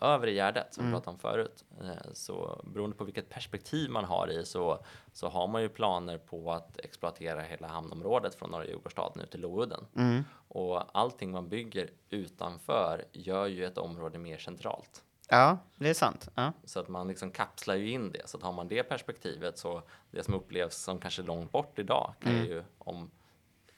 övre 0.00 0.32
Gärdet 0.32 0.74
som 0.74 0.80
mm. 0.80 0.92
vi 0.92 0.96
pratade 0.96 1.14
om 1.14 1.18
förut. 1.18 1.64
Eh, 1.80 2.12
så 2.12 2.60
beroende 2.64 2.96
på 2.96 3.04
vilket 3.04 3.28
perspektiv 3.28 3.90
man 3.90 4.04
har 4.04 4.30
i 4.30 4.46
så, 4.46 4.84
så 5.12 5.28
har 5.28 5.46
man 5.46 5.62
ju 5.62 5.68
planer 5.68 6.18
på 6.18 6.52
att 6.52 6.78
exploatera 6.78 7.40
hela 7.40 7.68
hamnområdet 7.68 8.34
från 8.34 8.50
norra 8.50 8.66
Djurgårdsstaden 8.66 9.22
ut 9.22 9.30
till 9.30 9.40
Loudden. 9.40 9.86
Mm. 9.96 10.24
Och 10.48 10.98
allting 10.98 11.30
man 11.30 11.48
bygger 11.48 11.90
utanför 12.10 13.04
gör 13.12 13.46
ju 13.46 13.64
ett 13.64 13.78
område 13.78 14.18
mer 14.18 14.38
centralt. 14.38 15.02
Ja, 15.30 15.58
det 15.76 15.90
är 15.90 15.94
sant. 15.94 16.28
Ja. 16.34 16.52
Så 16.64 16.80
att 16.80 16.88
man 16.88 17.08
liksom 17.08 17.30
kapslar 17.30 17.74
ju 17.74 17.90
in 17.90 18.12
det. 18.12 18.28
Så 18.28 18.36
att 18.36 18.42
har 18.42 18.52
man 18.52 18.68
det 18.68 18.82
perspektivet 18.82 19.58
så 19.58 19.82
det 20.10 20.22
som 20.22 20.34
upplevs 20.34 20.76
som 20.76 20.98
kanske 20.98 21.22
långt 21.22 21.52
bort 21.52 21.78
idag 21.78 22.14
kan 22.20 22.32
mm. 22.32 22.46
ju 22.46 22.64
om 22.78 23.10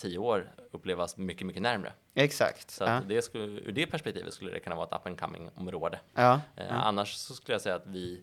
tio 0.01 0.19
år 0.19 0.53
upplevas 0.73 1.17
mycket, 1.17 1.47
mycket 1.47 1.63
närmre. 1.63 1.93
Exakt. 2.15 2.71
Så 2.71 2.85
ja. 2.85 3.01
det 3.09 3.23
skulle, 3.23 3.61
ur 3.61 3.73
det 3.73 3.87
perspektivet 3.87 4.35
skulle 4.35 4.51
det 4.51 4.61
kunna 4.61 4.77
vara 4.77 4.87
ett 4.87 4.93
up 4.93 5.07
and 5.07 5.21
coming 5.21 5.51
område. 5.55 6.01
Ja. 6.15 6.41
Eh, 6.57 6.67
ja. 6.67 6.75
Annars 6.75 7.15
så 7.15 7.35
skulle 7.35 7.55
jag 7.55 7.63
säga 7.63 7.75
att 7.75 7.87
vi 7.87 8.23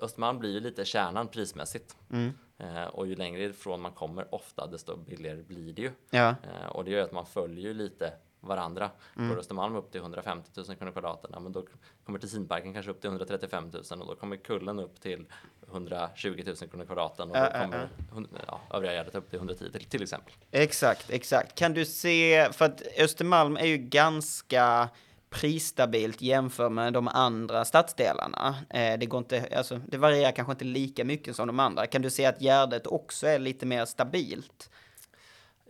Östermalm 0.00 0.38
blir 0.38 0.50
ju 0.50 0.60
lite 0.60 0.84
kärnan 0.84 1.28
prismässigt. 1.28 1.96
Mm. 2.10 2.32
Eh, 2.58 2.84
och 2.84 3.06
ju 3.06 3.16
längre 3.16 3.44
ifrån 3.44 3.80
man 3.80 3.92
kommer 3.92 4.34
ofta 4.34 4.66
desto 4.66 4.96
billigare 4.96 5.42
blir 5.42 5.72
det 5.72 5.82
ju. 5.82 5.90
Ja. 6.10 6.28
Eh, 6.28 6.66
och 6.68 6.84
det 6.84 6.90
gör 6.90 7.04
att 7.04 7.12
man 7.12 7.26
följer 7.26 7.74
lite 7.74 8.12
varandra. 8.40 8.90
Mm. 9.16 9.28
Går 9.28 9.38
Östermalm 9.38 9.76
upp 9.76 9.92
till 9.92 10.00
150 10.00 10.50
000 10.56 10.76
kronor 10.76 10.92
kvadraten, 10.92 11.42
men 11.42 11.52
då 11.52 11.64
kommer 12.04 12.18
Tessinparken 12.18 12.74
kanske 12.74 12.90
upp 12.90 13.00
till 13.00 13.10
135 13.10 13.70
000 13.90 14.00
och 14.00 14.06
då 14.06 14.14
kommer 14.14 14.36
Kullen 14.36 14.78
upp 14.78 15.00
till 15.00 15.26
120 15.68 16.42
000 16.46 16.56
kronor 16.56 16.84
kvadraten 16.84 17.30
och 17.30 17.36
då 17.36 17.42
äh, 17.42 17.62
kommer 17.62 17.88
äh. 18.14 18.40
Ja, 18.46 18.60
övriga 18.70 18.92
Gärdet 18.92 19.14
upp 19.14 19.30
till 19.30 19.38
110 19.38 19.70
till, 19.72 19.84
till 19.84 20.02
exempel. 20.02 20.32
Exakt, 20.50 21.10
exakt. 21.10 21.58
Kan 21.58 21.74
du 21.74 21.84
se, 21.84 22.48
för 22.52 22.64
att 22.64 22.82
Östermalm 22.98 23.56
är 23.56 23.66
ju 23.66 23.76
ganska 23.78 24.88
prisstabilt 25.30 26.22
jämfört 26.22 26.72
med 26.72 26.92
de 26.92 27.08
andra 27.08 27.64
stadsdelarna. 27.64 28.56
Eh, 28.70 28.98
det, 28.98 29.06
går 29.06 29.18
inte, 29.18 29.48
alltså, 29.56 29.80
det 29.86 29.96
varierar 29.96 30.32
kanske 30.32 30.52
inte 30.52 30.64
lika 30.64 31.04
mycket 31.04 31.36
som 31.36 31.46
de 31.46 31.60
andra. 31.60 31.86
Kan 31.86 32.02
du 32.02 32.10
se 32.10 32.26
att 32.26 32.40
Gärdet 32.40 32.86
också 32.86 33.26
är 33.26 33.38
lite 33.38 33.66
mer 33.66 33.84
stabilt? 33.84 34.70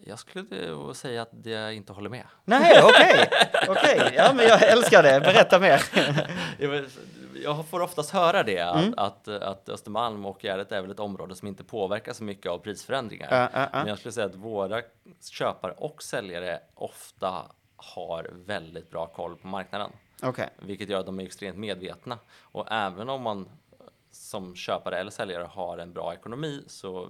Jag 0.05 0.19
skulle 0.19 0.95
säga 0.95 1.23
att 1.23 1.33
jag 1.43 1.75
inte 1.75 1.93
håller 1.93 2.11
med. 2.11 2.25
Nej, 2.45 2.83
okej. 2.83 3.29
Okay. 3.69 3.97
okay. 3.97 4.15
Ja, 4.15 4.33
men 4.33 4.47
jag 4.47 4.63
älskar 4.63 5.03
det. 5.03 5.21
Berätta 5.21 5.59
mer. 5.59 5.83
jag 7.43 7.69
får 7.69 7.81
oftast 7.81 8.11
höra 8.11 8.43
det, 8.43 8.59
mm. 8.59 8.95
att, 8.97 9.29
att, 9.29 9.69
Östermalm 9.69 10.27
och 10.27 10.45
Gärdet 10.45 10.73
är 10.73 10.83
väl 10.83 10.91
ett 10.91 11.01
område 11.01 11.35
som 11.35 11.49
inte 11.49 11.65
påverkas 11.65 12.17
så 12.17 12.25
mycket 12.25 12.53
av 12.53 12.59
prisförändringar. 12.59 13.33
Uh, 13.33 13.57
uh, 13.57 13.63
uh. 13.63 13.69
Men 13.73 13.87
jag 13.87 13.99
skulle 13.99 14.13
säga 14.13 14.27
att 14.27 14.35
våra 14.35 14.83
köpare 15.31 15.73
och 15.73 16.03
säljare 16.03 16.61
ofta 16.75 17.43
har 17.77 18.31
väldigt 18.33 18.91
bra 18.91 19.07
koll 19.07 19.37
på 19.37 19.47
marknaden. 19.47 19.91
Okay. 20.23 20.49
Vilket 20.59 20.89
gör 20.89 21.01
att 21.01 21.07
de 21.07 21.21
är 21.21 21.25
extremt 21.25 21.59
medvetna. 21.59 22.19
Och 22.41 22.73
även 22.73 23.09
om 23.09 23.23
man 23.23 23.49
som 24.11 24.57
köpare 24.57 24.99
eller 24.99 25.11
säljare 25.11 25.45
har 25.45 25.79
en 25.79 25.93
bra 25.93 26.15
ekonomi 26.15 26.65
så 26.67 27.09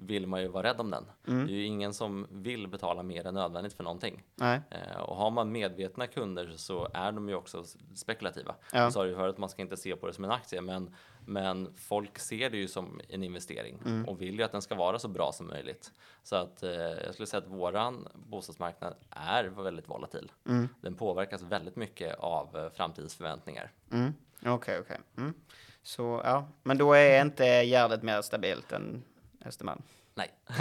vill 0.00 0.26
man 0.26 0.42
ju 0.42 0.48
vara 0.48 0.68
rädd 0.68 0.80
om 0.80 0.90
den. 0.90 1.04
Mm. 1.26 1.46
Det 1.46 1.52
är 1.52 1.54
ju 1.54 1.64
ingen 1.64 1.94
som 1.94 2.26
vill 2.30 2.68
betala 2.68 3.02
mer 3.02 3.26
än 3.26 3.34
nödvändigt 3.34 3.72
för 3.72 3.84
någonting. 3.84 4.22
Eh, 4.40 5.00
och 5.00 5.16
har 5.16 5.30
man 5.30 5.52
medvetna 5.52 6.06
kunder 6.06 6.52
så 6.56 6.88
är 6.94 7.12
de 7.12 7.28
ju 7.28 7.34
också 7.34 7.64
spekulativa. 7.94 8.54
Ja. 8.72 8.78
Jag 8.78 8.92
sa 8.92 9.06
ju 9.06 9.14
förut 9.14 9.32
att 9.32 9.38
man 9.38 9.48
ska 9.48 9.62
inte 9.62 9.76
se 9.76 9.96
på 9.96 10.06
det 10.06 10.12
som 10.12 10.24
en 10.24 10.30
aktie, 10.30 10.60
men, 10.60 10.94
men 11.26 11.74
folk 11.76 12.18
ser 12.18 12.50
det 12.50 12.56
ju 12.56 12.68
som 12.68 13.00
en 13.08 13.24
investering 13.24 13.78
mm. 13.84 14.04
och 14.04 14.20
vill 14.20 14.38
ju 14.38 14.42
att 14.42 14.52
den 14.52 14.62
ska 14.62 14.74
vara 14.74 14.98
så 14.98 15.08
bra 15.08 15.32
som 15.32 15.46
möjligt. 15.46 15.92
Så 16.22 16.36
att 16.36 16.62
eh, 16.62 16.70
jag 16.70 17.14
skulle 17.14 17.26
säga 17.26 17.42
att 17.42 17.48
våran 17.48 18.08
bostadsmarknad 18.14 18.94
är 19.10 19.44
väldigt 19.44 19.88
volatil. 19.88 20.32
Mm. 20.46 20.68
Den 20.80 20.94
påverkas 20.94 21.42
väldigt 21.42 21.76
mycket 21.76 22.18
av 22.18 22.56
eh, 22.56 22.70
framtidsförväntningar. 22.70 23.72
Mm. 23.92 24.14
Okej, 24.40 24.52
okay, 24.52 24.78
okej. 24.78 24.80
Okay. 24.80 25.24
Mm. 25.24 25.34
Så 25.82 26.20
ja, 26.24 26.48
men 26.62 26.78
då 26.78 26.92
är 26.92 27.22
inte 27.22 27.44
Gärdet 27.44 28.02
mer 28.02 28.22
stabilt 28.22 28.72
än 28.72 29.02
Östermalm. 29.44 29.82
Nej. 30.14 30.30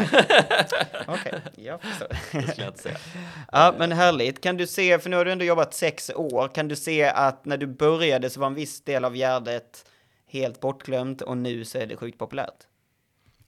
Okej, 1.08 1.34
okay, 1.34 1.40
jag 1.56 1.82
förstår. 1.82 2.08
Det 2.08 2.42
skulle 2.42 2.66
jag 2.66 2.70
inte 2.70 2.82
säga. 2.84 2.98
Ja, 3.52 3.76
men 3.78 3.92
härligt. 3.92 4.42
Kan 4.42 4.58
du 4.58 4.68
se, 4.68 5.00
för 5.00 5.10
nu 5.10 5.16
har 5.16 5.26
du 5.26 5.32
ändå 5.32 5.46
jobbat 5.46 5.74
sex 5.74 6.12
år, 6.16 6.48
kan 6.48 6.68
du 6.68 6.76
se 6.76 7.04
att 7.04 7.46
när 7.46 7.58
du 7.58 7.68
började 7.68 8.30
så 8.30 8.40
var 8.40 8.48
en 8.48 8.54
viss 8.54 8.82
del 8.82 9.06
av 9.06 9.16
Gärdet 9.16 9.86
helt 10.28 10.60
bortglömt 10.60 11.22
och 11.22 11.38
nu 11.38 11.66
så 11.66 11.78
är 11.78 11.86
det 11.86 11.96
sjukt 11.96 12.18
populärt? 12.20 12.68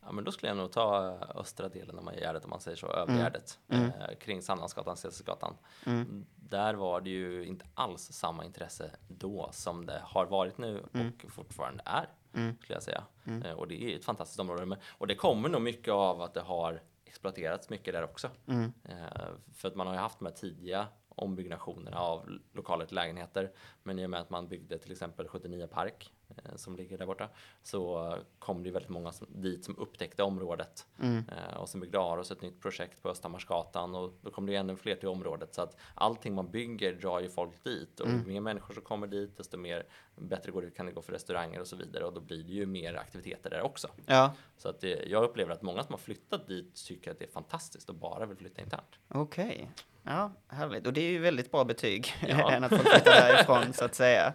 Ja, 0.10 0.14
men 0.14 0.24
då 0.24 0.32
skulle 0.32 0.50
jag 0.50 0.58
nog 0.58 0.72
ta 0.72 1.08
eh, 1.08 1.40
östra 1.40 1.70
delen 1.70 2.00
av 2.00 2.14
Gärdet 2.16 2.44
om 2.44 2.50
man 2.50 2.60
säger 2.60 2.78
så, 2.78 2.88
Övergärdet, 2.88 3.60
mm. 3.68 3.84
mm. 3.84 4.02
eh, 4.02 4.16
kring 4.18 4.42
Sandlandsgatan, 4.42 4.98
Cesargatan. 4.98 5.58
Mm. 5.86 6.26
Där 6.36 6.74
var 6.74 7.02
det 7.02 7.10
ju 7.10 7.46
inte 7.46 7.66
alls 7.74 8.02
samma 8.02 8.46
intresse 8.46 8.92
då 9.08 9.50
som 9.52 9.86
det 9.86 10.02
har 10.04 10.26
varit 10.26 10.58
nu 10.58 10.84
mm. 10.94 11.12
och 11.24 11.32
fortfarande 11.32 11.84
är, 11.86 12.10
mm. 12.34 12.58
skulle 12.62 12.76
jag 12.76 12.84
säga. 12.84 13.04
Mm. 13.24 13.44
Eh, 13.44 13.54
och 13.54 13.68
det 13.68 13.84
är 13.84 13.96
ett 13.96 14.06
fantastiskt 14.06 14.40
område. 14.40 14.66
Men, 14.66 14.78
och 14.88 15.08
det 15.08 15.16
kommer 15.16 15.50
nog 15.50 15.62
mycket 15.62 15.94
av 15.94 16.22
att 16.22 16.34
det 16.34 16.42
har 16.42 16.82
exploaterats 17.06 17.70
mycket 17.70 17.94
där 17.94 18.04
också. 18.04 18.30
Eh, 18.48 19.28
för 19.54 19.68
att 19.68 19.76
man 19.76 19.88
har 19.88 19.94
ju 19.94 20.00
haft 20.00 20.20
de 20.20 20.26
här 20.26 20.34
tidiga 20.34 20.88
ombyggnationerna 21.10 21.98
av 21.98 22.30
lokaler 22.54 22.86
till 22.86 22.96
lägenheter. 22.96 23.52
Men 23.84 24.00
i 24.00 24.06
och 24.06 24.10
med 24.10 24.20
att 24.20 24.30
man 24.30 24.48
byggde 24.48 24.78
till 24.78 24.92
exempel 24.92 25.28
79 25.28 25.68
Park 25.68 26.14
som 26.56 26.76
ligger 26.76 26.98
där 26.98 27.06
borta 27.06 27.30
så 27.64 28.16
kom 28.40 28.64
det 28.64 28.72
väldigt 28.72 28.90
många 28.90 29.12
som, 29.12 29.28
dit 29.30 29.66
som 29.66 29.78
upptäckte 29.78 30.24
området 30.24 30.86
mm. 31.02 31.24
Eh, 31.30 31.58
och 31.58 31.70
sen 31.70 31.82
byggde 31.82 32.00
Aros 32.00 32.32
ett 32.32 32.42
nytt 32.42 32.62
projekt 32.62 33.02
på 33.02 33.10
Östhammarsgatan 33.10 33.96
och 33.96 34.14
då 34.22 34.32
kom 34.32 34.46
det 34.46 34.56
ännu 34.56 34.76
fler 34.76 34.96
till 34.96 35.08
området 35.08 35.56
så 35.56 35.62
att 35.62 35.78
allting 35.94 36.36
man 36.36 36.52
bygger 36.52 36.94
drar 36.94 37.20
ju 37.20 37.30
folk 37.30 37.64
dit 37.64 38.00
och 38.00 38.08
mm. 38.08 38.20
ju 38.20 38.26
mer 38.34 38.42
människor 38.42 38.74
som 38.74 38.84
kommer 38.84 39.08
dit 39.08 39.38
desto 39.38 39.58
mer 39.58 39.86
bättre 40.16 40.52
går 40.52 40.62
det, 40.62 40.72
kan 40.72 40.86
det 40.86 40.92
gå 40.92 41.02
för 41.02 41.14
restauranger 41.14 41.60
och 41.60 41.68
så 41.68 41.76
vidare 41.76 42.06
och 42.06 42.14
då 42.14 42.22
blir 42.22 42.44
det 42.44 42.54
ju 42.54 42.66
mer 42.66 42.96
aktiviteter 42.96 43.50
där 43.50 43.62
också. 43.62 43.88
Ja. 44.06 44.34
Så 44.58 44.70
att 44.70 44.82
det, 44.82 45.04
jag 45.08 45.24
upplever 45.24 45.54
att 45.54 45.62
många 45.62 45.84
som 45.84 45.94
har 45.94 46.00
flyttat 46.00 46.48
dit 46.48 46.86
tycker 46.88 47.12
att 47.12 47.20
det 47.20 47.26
är 47.26 47.32
fantastiskt 47.32 47.90
och 47.90 47.96
bara 47.96 48.26
vill 48.26 48.38
flytta 48.38 48.62
internt. 48.62 49.00
Okej. 49.08 49.46
Okay. 49.46 49.68
Ja, 50.04 50.32
härligt. 50.48 50.88
Och 50.88 50.94
det 50.94 51.02
är 51.02 51.12
ju 51.12 51.20
väldigt 51.20 51.52
bra 51.52 51.64
betyg 51.64 52.14
ja. 52.28 52.52
än 52.54 52.64
att 52.64 52.70
folk 52.70 52.90
flyttar 52.90 53.12
därifrån 53.12 53.74
så 53.74 53.86
att 53.86 53.96
säga. 53.96 54.34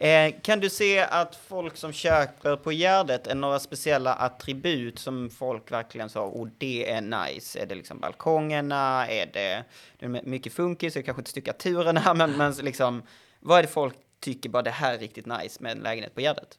Eh, 0.00 0.34
kan 0.42 0.60
du 0.60 0.70
se 0.70 1.00
att 1.00 1.36
folk 1.36 1.76
som 1.76 1.92
köper 1.92 2.56
på 2.56 2.72
Gärdet 2.72 3.26
är 3.26 3.34
några 3.34 3.58
speciella 3.58 4.14
attribut 4.14 4.98
som 4.98 5.30
folk 5.30 5.72
verkligen 5.72 6.08
sa, 6.08 6.22
och 6.22 6.48
det 6.58 6.90
är 6.90 7.00
nice? 7.00 7.58
Är 7.58 7.66
det 7.66 7.74
liksom 7.74 8.00
balkongerna? 8.00 9.08
Är 9.08 9.26
det, 9.26 9.64
det 9.98 10.06
är 10.06 10.08
mycket 10.08 10.52
funkis? 10.52 10.94
Det 10.94 11.02
kanske 11.02 11.20
inte 11.20 11.30
stuckaturerna, 11.30 12.14
men, 12.16 12.36
men 12.36 12.52
liksom, 12.52 13.02
vad 13.40 13.58
är 13.58 13.62
det 13.62 13.68
folk 13.68 13.94
tycker 14.20 14.48
bara 14.48 14.62
det 14.62 14.70
här 14.70 14.94
är 14.94 14.98
riktigt 14.98 15.26
nice 15.26 15.62
med 15.62 15.72
en 15.72 15.78
lägenhet 15.78 16.14
på 16.14 16.20
Gärdet? 16.20 16.58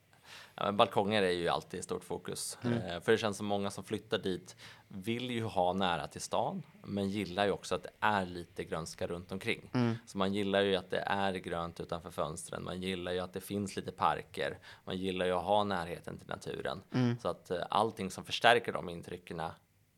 Ja, 0.55 0.71
balkonger 0.71 1.23
är 1.23 1.31
ju 1.31 1.49
alltid 1.49 1.83
stort 1.83 2.03
fokus. 2.03 2.57
Mm. 2.63 2.77
Eh, 2.77 3.01
för 3.01 3.11
det 3.11 3.17
känns 3.17 3.37
som 3.37 3.45
många 3.45 3.71
som 3.71 3.83
flyttar 3.83 4.17
dit 4.17 4.55
vill 4.93 5.31
ju 5.31 5.43
ha 5.43 5.73
nära 5.73 6.07
till 6.07 6.21
stan, 6.21 6.63
men 6.83 7.09
gillar 7.09 7.45
ju 7.45 7.51
också 7.51 7.75
att 7.75 7.83
det 7.83 7.89
är 7.99 8.25
lite 8.25 8.63
grönska 8.63 9.07
runt 9.07 9.31
omkring. 9.31 9.69
Mm. 9.73 9.95
Så 10.05 10.17
man 10.17 10.33
gillar 10.33 10.61
ju 10.61 10.75
att 10.75 10.89
det 10.89 10.99
är 10.99 11.33
grönt 11.33 11.79
utanför 11.79 12.11
fönstren. 12.11 12.63
Man 12.63 12.81
gillar 12.81 13.11
ju 13.11 13.19
att 13.19 13.33
det 13.33 13.41
finns 13.41 13.75
lite 13.75 13.91
parker. 13.91 14.57
Man 14.85 14.97
gillar 14.97 15.25
ju 15.25 15.31
att 15.31 15.43
ha 15.43 15.63
närheten 15.63 16.17
till 16.17 16.27
naturen. 16.27 16.81
Mm. 16.93 17.19
Så 17.19 17.27
att 17.27 17.51
eh, 17.51 17.61
allting 17.69 18.11
som 18.11 18.25
förstärker 18.25 18.73
de 18.73 18.89
intrycken 18.89 19.39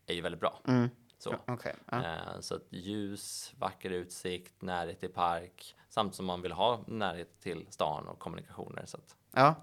är 0.06 0.14
ju 0.14 0.20
väldigt 0.20 0.40
bra. 0.40 0.60
Mm. 0.66 0.90
Så. 1.18 1.34
Okay. 1.46 1.72
Ja. 1.90 2.04
Eh, 2.04 2.40
så 2.40 2.54
att 2.54 2.66
ljus, 2.70 3.52
vacker 3.58 3.90
utsikt, 3.90 4.62
närhet 4.62 5.00
till 5.00 5.12
park, 5.12 5.76
samt 5.88 6.14
som 6.14 6.26
man 6.26 6.42
vill 6.42 6.52
ha 6.52 6.84
närhet 6.86 7.40
till 7.40 7.66
stan 7.70 8.08
och 8.08 8.18
kommunikationer. 8.18 8.86
Så 8.86 8.96
att. 8.96 9.16
Ja 9.32 9.54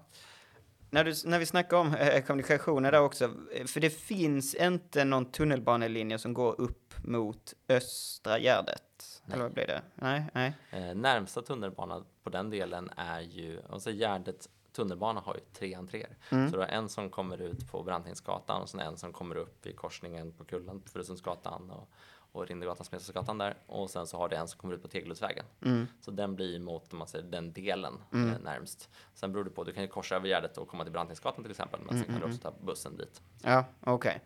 när, 0.92 1.04
du, 1.04 1.14
när 1.24 1.38
vi 1.38 1.46
snackar 1.46 1.76
om 1.76 1.94
eh, 1.94 2.22
kommunikationer 2.22 2.92
där 2.92 3.00
också, 3.00 3.24
eh, 3.52 3.66
för 3.66 3.80
det 3.80 3.90
finns 3.90 4.54
inte 4.54 5.04
någon 5.04 5.24
tunnelbanelinje 5.24 6.18
som 6.18 6.34
går 6.34 6.60
upp 6.60 6.94
mot 7.04 7.54
Östra 7.68 8.38
Gärdet. 8.38 9.22
Nej. 9.24 9.34
Eller 9.34 9.44
vad 9.44 9.52
blir 9.52 9.66
det? 9.66 9.82
Nej, 9.94 10.24
nej. 10.34 10.52
Eh, 10.70 10.94
närmsta 10.94 11.42
tunnelbana 11.42 12.04
på 12.22 12.30
den 12.30 12.50
delen 12.50 12.90
är 12.96 13.20
ju, 13.20 13.60
alltså 13.70 13.90
Gärdet 13.90 14.48
tunnelbana 14.72 15.20
har 15.20 15.34
ju 15.34 15.40
tre 15.40 15.74
entréer. 15.74 16.16
Mm. 16.30 16.50
Så 16.50 16.56
du 16.56 16.62
har 16.62 16.68
en 16.68 16.88
som 16.88 17.10
kommer 17.10 17.42
ut 17.42 17.70
på 17.70 17.82
Brantingsgatan 17.82 18.62
och 18.62 18.68
sen 18.68 18.80
en 18.80 18.96
som 18.96 19.12
kommer 19.12 19.36
upp 19.36 19.66
i 19.66 19.72
korsningen 19.72 20.32
på 20.32 20.44
Kullen 20.44 20.80
på 20.80 20.88
Furusundsgatan 20.88 21.70
och, 21.70 21.90
och 22.32 22.46
Rindergatan, 22.46 22.86
Smedstadsgatan 22.86 23.38
där. 23.38 23.56
Och 23.66 23.90
sen 23.90 24.06
så 24.06 24.16
har 24.16 24.28
det 24.28 24.36
en 24.36 24.48
som 24.48 24.60
kommer 24.60 24.74
ut 24.74 24.82
på 24.82 24.88
Tegeluddsvägen. 24.88 25.44
Mm. 25.64 25.86
Så 26.00 26.10
den 26.10 26.36
blir 26.36 26.58
mot, 26.58 26.92
man 26.92 27.06
säger, 27.06 27.24
den 27.24 27.52
delen 27.52 27.94
mm. 28.12 28.30
eh, 28.30 28.38
närmst. 28.38 28.90
Sen 29.14 29.32
beror 29.32 29.44
det 29.44 29.50
på, 29.50 29.64
du 29.64 29.72
kan 29.72 29.82
ju 29.82 29.88
korsa 29.88 30.16
över 30.16 30.28
Gärdet 30.28 30.58
och 30.58 30.68
komma 30.68 30.84
till 30.84 30.92
Brantingsgatan 30.92 31.44
till 31.44 31.50
exempel. 31.50 31.80
Men 31.80 31.98
sen 31.98 32.04
kan 32.04 32.14
du 32.14 32.20
mm, 32.20 32.28
också 32.28 32.48
mm, 32.48 32.58
ta 32.60 32.66
bussen 32.66 32.96
dit. 32.96 33.22
Ja, 33.42 33.64
okej. 33.80 33.92
Okay. 33.94 34.18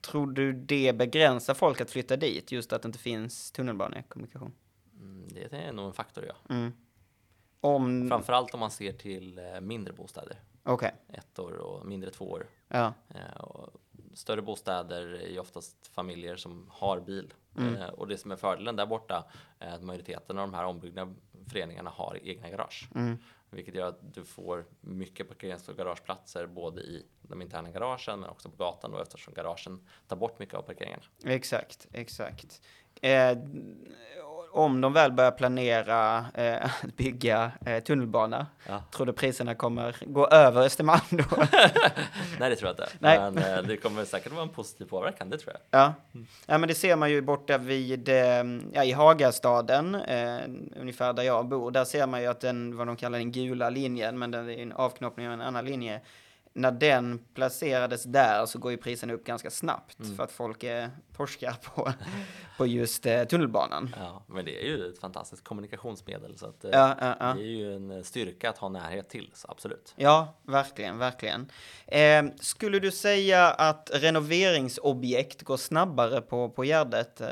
Tror 0.00 0.26
du 0.26 0.52
det 0.52 0.96
begränsar 0.96 1.54
folk 1.54 1.80
att 1.80 1.90
flytta 1.90 2.16
dit, 2.16 2.52
just 2.52 2.72
att 2.72 2.82
det 2.82 2.86
inte 2.86 2.98
finns 2.98 3.52
tunnelbanekommunikation? 3.52 4.52
Mm, 4.94 5.28
det 5.28 5.56
är 5.56 5.72
nog 5.72 5.86
en 5.86 5.92
faktor, 5.92 6.24
ja. 6.28 6.54
Mm. 6.54 6.72
Om... 7.60 8.08
Framförallt 8.08 8.54
om 8.54 8.60
man 8.60 8.70
ser 8.70 8.92
till 8.92 9.38
eh, 9.38 9.60
mindre 9.60 9.92
bostäder. 9.92 10.40
Okay. 10.64 10.90
Ettor 11.08 11.52
och 11.56 11.86
mindre 11.86 12.10
tvåor. 12.10 12.46
Ja. 12.68 12.94
Eh, 13.08 13.40
och 13.40 13.80
större 14.20 14.42
bostäder 14.42 15.14
är 15.14 15.38
oftast 15.38 15.86
familjer 15.86 16.36
som 16.36 16.66
har 16.70 17.00
bil. 17.00 17.34
Mm. 17.58 17.76
Eh, 17.76 17.88
och 17.88 18.08
det 18.08 18.18
som 18.18 18.30
är 18.30 18.36
fördelen 18.36 18.76
där 18.76 18.86
borta 18.86 19.24
är 19.58 19.74
att 19.74 19.82
majoriteten 19.82 20.38
av 20.38 20.48
de 20.48 20.54
här 20.54 20.64
ombyggda 20.64 21.14
föreningarna 21.48 21.90
har 21.90 22.18
egna 22.22 22.50
garage. 22.50 22.88
Mm. 22.94 23.18
Vilket 23.50 23.74
gör 23.74 23.86
att 23.86 24.14
du 24.14 24.24
får 24.24 24.64
mycket 24.80 25.28
parkerings 25.28 25.68
och 25.68 25.76
garageplatser 25.76 26.46
både 26.46 26.80
i 26.80 27.06
de 27.22 27.42
interna 27.42 27.70
garagen 27.70 28.20
men 28.20 28.30
också 28.30 28.50
på 28.50 28.56
gatan 28.56 28.90
då 28.90 28.98
eftersom 28.98 29.34
garagen 29.34 29.86
tar 30.08 30.16
bort 30.16 30.38
mycket 30.38 30.54
av 30.54 30.62
parkeringarna. 30.62 31.02
Exakt, 31.24 31.88
exakt. 31.92 32.62
Eh, 33.02 33.38
om 34.52 34.80
de 34.80 34.92
väl 34.92 35.12
börjar 35.12 35.30
planera 35.30 36.24
eh, 36.34 36.64
att 36.84 36.96
bygga 36.96 37.52
eh, 37.66 37.82
tunnelbana, 37.82 38.46
ja. 38.68 38.82
tror 38.90 39.06
du 39.06 39.12
priserna 39.12 39.54
kommer 39.54 39.96
gå 40.06 40.26
över 40.26 40.62
Östermalm 40.62 41.00
då? 41.10 41.24
Nej, 42.38 42.50
det 42.50 42.56
tror 42.56 42.68
jag 42.68 42.72
inte. 42.72 42.88
Nej. 42.98 43.18
Men 43.18 43.38
eh, 43.38 43.62
det 43.62 43.76
kommer 43.76 44.04
säkert 44.04 44.32
vara 44.32 44.42
en 44.42 44.48
positiv 44.48 44.84
påverkan, 44.84 45.30
det 45.30 45.38
tror 45.38 45.52
jag. 45.52 45.80
Ja, 45.80 45.94
ja 46.46 46.58
men 46.58 46.68
det 46.68 46.74
ser 46.74 46.96
man 46.96 47.10
ju 47.10 47.20
borta 47.20 47.58
vid, 47.58 48.08
eh, 48.08 48.44
ja, 48.72 48.84
i 48.84 48.92
Hagastaden, 48.92 49.94
eh, 49.94 50.38
ungefär 50.80 51.12
där 51.12 51.22
jag 51.22 51.46
bor, 51.46 51.70
där 51.70 51.84
ser 51.84 52.06
man 52.06 52.20
ju 52.20 52.26
att 52.26 52.40
den, 52.40 52.76
vad 52.76 52.86
de 52.86 52.96
kallar 52.96 53.18
den 53.18 53.32
gula 53.32 53.70
linjen, 53.70 54.18
men 54.18 54.30
den 54.30 54.50
är 54.50 54.58
en 54.58 54.72
avknoppning 54.72 55.26
av 55.26 55.32
en 55.32 55.40
annan 55.40 55.64
linje, 55.64 56.00
när 56.52 56.72
den 56.72 57.24
placerades 57.34 58.04
där 58.04 58.46
så 58.46 58.58
går 58.58 58.70
ju 58.70 58.76
priserna 58.76 59.12
upp 59.12 59.24
ganska 59.24 59.50
snabbt 59.50 59.98
mm. 60.00 60.16
för 60.16 60.24
att 60.24 60.32
folk 60.32 60.64
är 60.64 60.90
torskar 61.16 61.56
på, 61.64 61.92
på 62.56 62.66
just 62.66 63.06
eh, 63.06 63.24
tunnelbanan. 63.24 63.94
Ja, 63.98 64.24
men 64.26 64.44
det 64.44 64.62
är 64.62 64.66
ju 64.66 64.88
ett 64.88 64.98
fantastiskt 64.98 65.44
kommunikationsmedel 65.44 66.38
så 66.38 66.46
att, 66.46 66.64
eh, 66.64 66.70
ja, 66.72 66.96
ja, 67.00 67.16
ja. 67.20 67.34
det 67.34 67.42
är 67.42 67.56
ju 67.56 67.74
en 67.74 68.04
styrka 68.04 68.50
att 68.50 68.58
ha 68.58 68.68
närhet 68.68 69.08
till, 69.08 69.30
så 69.34 69.48
absolut. 69.50 69.94
Ja, 69.96 70.34
verkligen, 70.42 70.98
verkligen. 70.98 71.50
Eh, 71.86 72.24
skulle 72.40 72.78
du 72.78 72.90
säga 72.90 73.50
att 73.50 73.90
renoveringsobjekt 73.94 75.42
går 75.42 75.56
snabbare 75.56 76.20
på, 76.20 76.48
på 76.48 76.64
Gärdet 76.64 77.20
eh, 77.20 77.28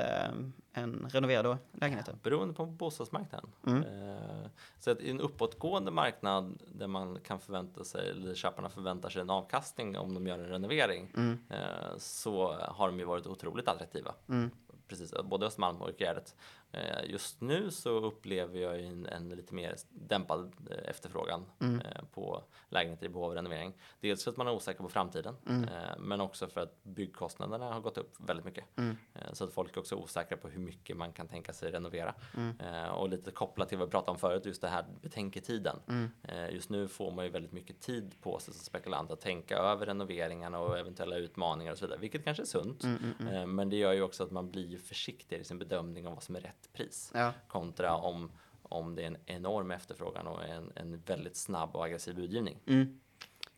än 0.78 1.08
renoverade 1.12 1.58
lägenheter? 1.72 2.14
Beroende 2.22 2.54
på 2.54 2.66
bostadsmarknaden. 2.66 3.50
Mm. 3.66 3.82
Eh, 3.82 4.48
så 4.80 4.90
att 4.90 5.00
i 5.00 5.10
en 5.10 5.20
uppåtgående 5.20 5.90
marknad 5.90 6.62
där 6.66 6.86
man 6.86 7.20
kan 7.20 7.40
förvänta 7.40 7.84
sig, 7.84 8.10
eller 8.10 8.34
köparna 8.34 8.68
förväntar 8.68 9.08
sig 9.08 9.22
en 9.22 9.30
avkastning 9.30 9.98
om 9.98 10.14
de 10.14 10.26
gör 10.26 10.38
en 10.38 10.48
renovering, 10.48 11.12
mm. 11.16 11.38
eh, 11.50 11.96
så 11.98 12.52
har 12.52 12.88
de 12.88 12.98
ju 12.98 13.04
varit 13.04 13.26
otroligt 13.26 13.68
attraktiva. 13.68 14.14
Mm. 14.28 14.50
Precis, 14.88 15.14
både 15.24 15.46
Östermalm 15.46 15.82
och 15.82 15.90
Gärdet. 15.98 16.34
Eh, 16.72 17.10
just 17.10 17.40
nu 17.40 17.70
så 17.70 17.90
upplever 17.90 18.60
jag 18.60 18.80
en, 18.80 19.06
en 19.06 19.28
lite 19.28 19.54
mer 19.54 19.76
dämpad 19.90 20.52
eh, 20.70 20.90
efterfrågan 20.90 21.44
mm. 21.60 21.80
Eh, 21.80 22.02
på 22.14 22.44
lägenheter 22.68 23.06
i 23.06 23.08
behov 23.08 23.24
av 23.24 23.34
renovering. 23.34 23.72
Dels 24.00 24.24
för 24.24 24.30
att 24.30 24.36
man 24.36 24.46
är 24.46 24.52
osäker 24.52 24.82
på 24.82 24.88
framtiden, 24.88 25.36
mm. 25.48 25.68
men 25.98 26.20
också 26.20 26.46
för 26.48 26.60
att 26.60 26.84
byggkostnaderna 26.84 27.72
har 27.72 27.80
gått 27.80 27.98
upp 27.98 28.14
väldigt 28.18 28.44
mycket. 28.44 28.64
Mm. 28.76 28.96
Så 29.32 29.44
att 29.44 29.52
folk 29.52 29.76
är 29.76 29.80
också 29.80 29.96
osäkra 29.96 30.36
på 30.36 30.48
hur 30.48 30.60
mycket 30.60 30.96
man 30.96 31.12
kan 31.12 31.28
tänka 31.28 31.52
sig 31.52 31.70
renovera. 31.72 32.14
Mm. 32.36 32.90
Och 32.90 33.08
lite 33.08 33.30
kopplat 33.30 33.68
till 33.68 33.78
vad 33.78 33.88
vi 33.88 33.90
pratade 33.90 34.10
om 34.10 34.18
förut, 34.18 34.46
just 34.46 34.62
det 34.62 34.68
här 34.68 34.84
betänketiden. 35.02 35.76
Mm. 35.88 36.10
Just 36.50 36.70
nu 36.70 36.88
får 36.88 37.10
man 37.10 37.24
ju 37.24 37.30
väldigt 37.30 37.52
mycket 37.52 37.80
tid 37.80 38.14
på 38.20 38.38
sig 38.38 38.54
som 38.54 38.64
spekulant 38.64 39.10
att 39.10 39.20
tänka 39.20 39.56
över 39.56 39.86
renoveringarna 39.86 40.58
och 40.58 40.78
eventuella 40.78 41.16
utmaningar 41.16 41.72
och 41.72 41.78
så 41.78 41.86
vidare, 41.86 42.00
vilket 42.00 42.24
kanske 42.24 42.42
är 42.42 42.46
sunt. 42.46 42.84
Mm, 42.84 43.54
men 43.54 43.68
det 43.70 43.76
gör 43.76 43.92
ju 43.92 44.02
också 44.02 44.24
att 44.24 44.30
man 44.30 44.50
blir 44.50 44.78
försiktigare 44.78 45.42
i 45.42 45.44
sin 45.44 45.58
bedömning 45.58 46.06
av 46.06 46.14
vad 46.14 46.22
som 46.22 46.36
är 46.36 46.40
rätt 46.40 46.57
rätt 46.59 46.72
pris. 46.72 47.11
Ja. 47.14 47.32
Kontra 47.48 47.96
om, 47.96 48.32
om 48.62 48.94
det 48.94 49.02
är 49.02 49.06
en 49.06 49.18
enorm 49.26 49.70
efterfrågan 49.70 50.26
och 50.26 50.44
en, 50.44 50.72
en 50.74 51.02
väldigt 51.06 51.36
snabb 51.36 51.76
och 51.76 51.84
aggressiv 51.84 52.14
budgivning. 52.14 52.59
Mm. 52.66 53.00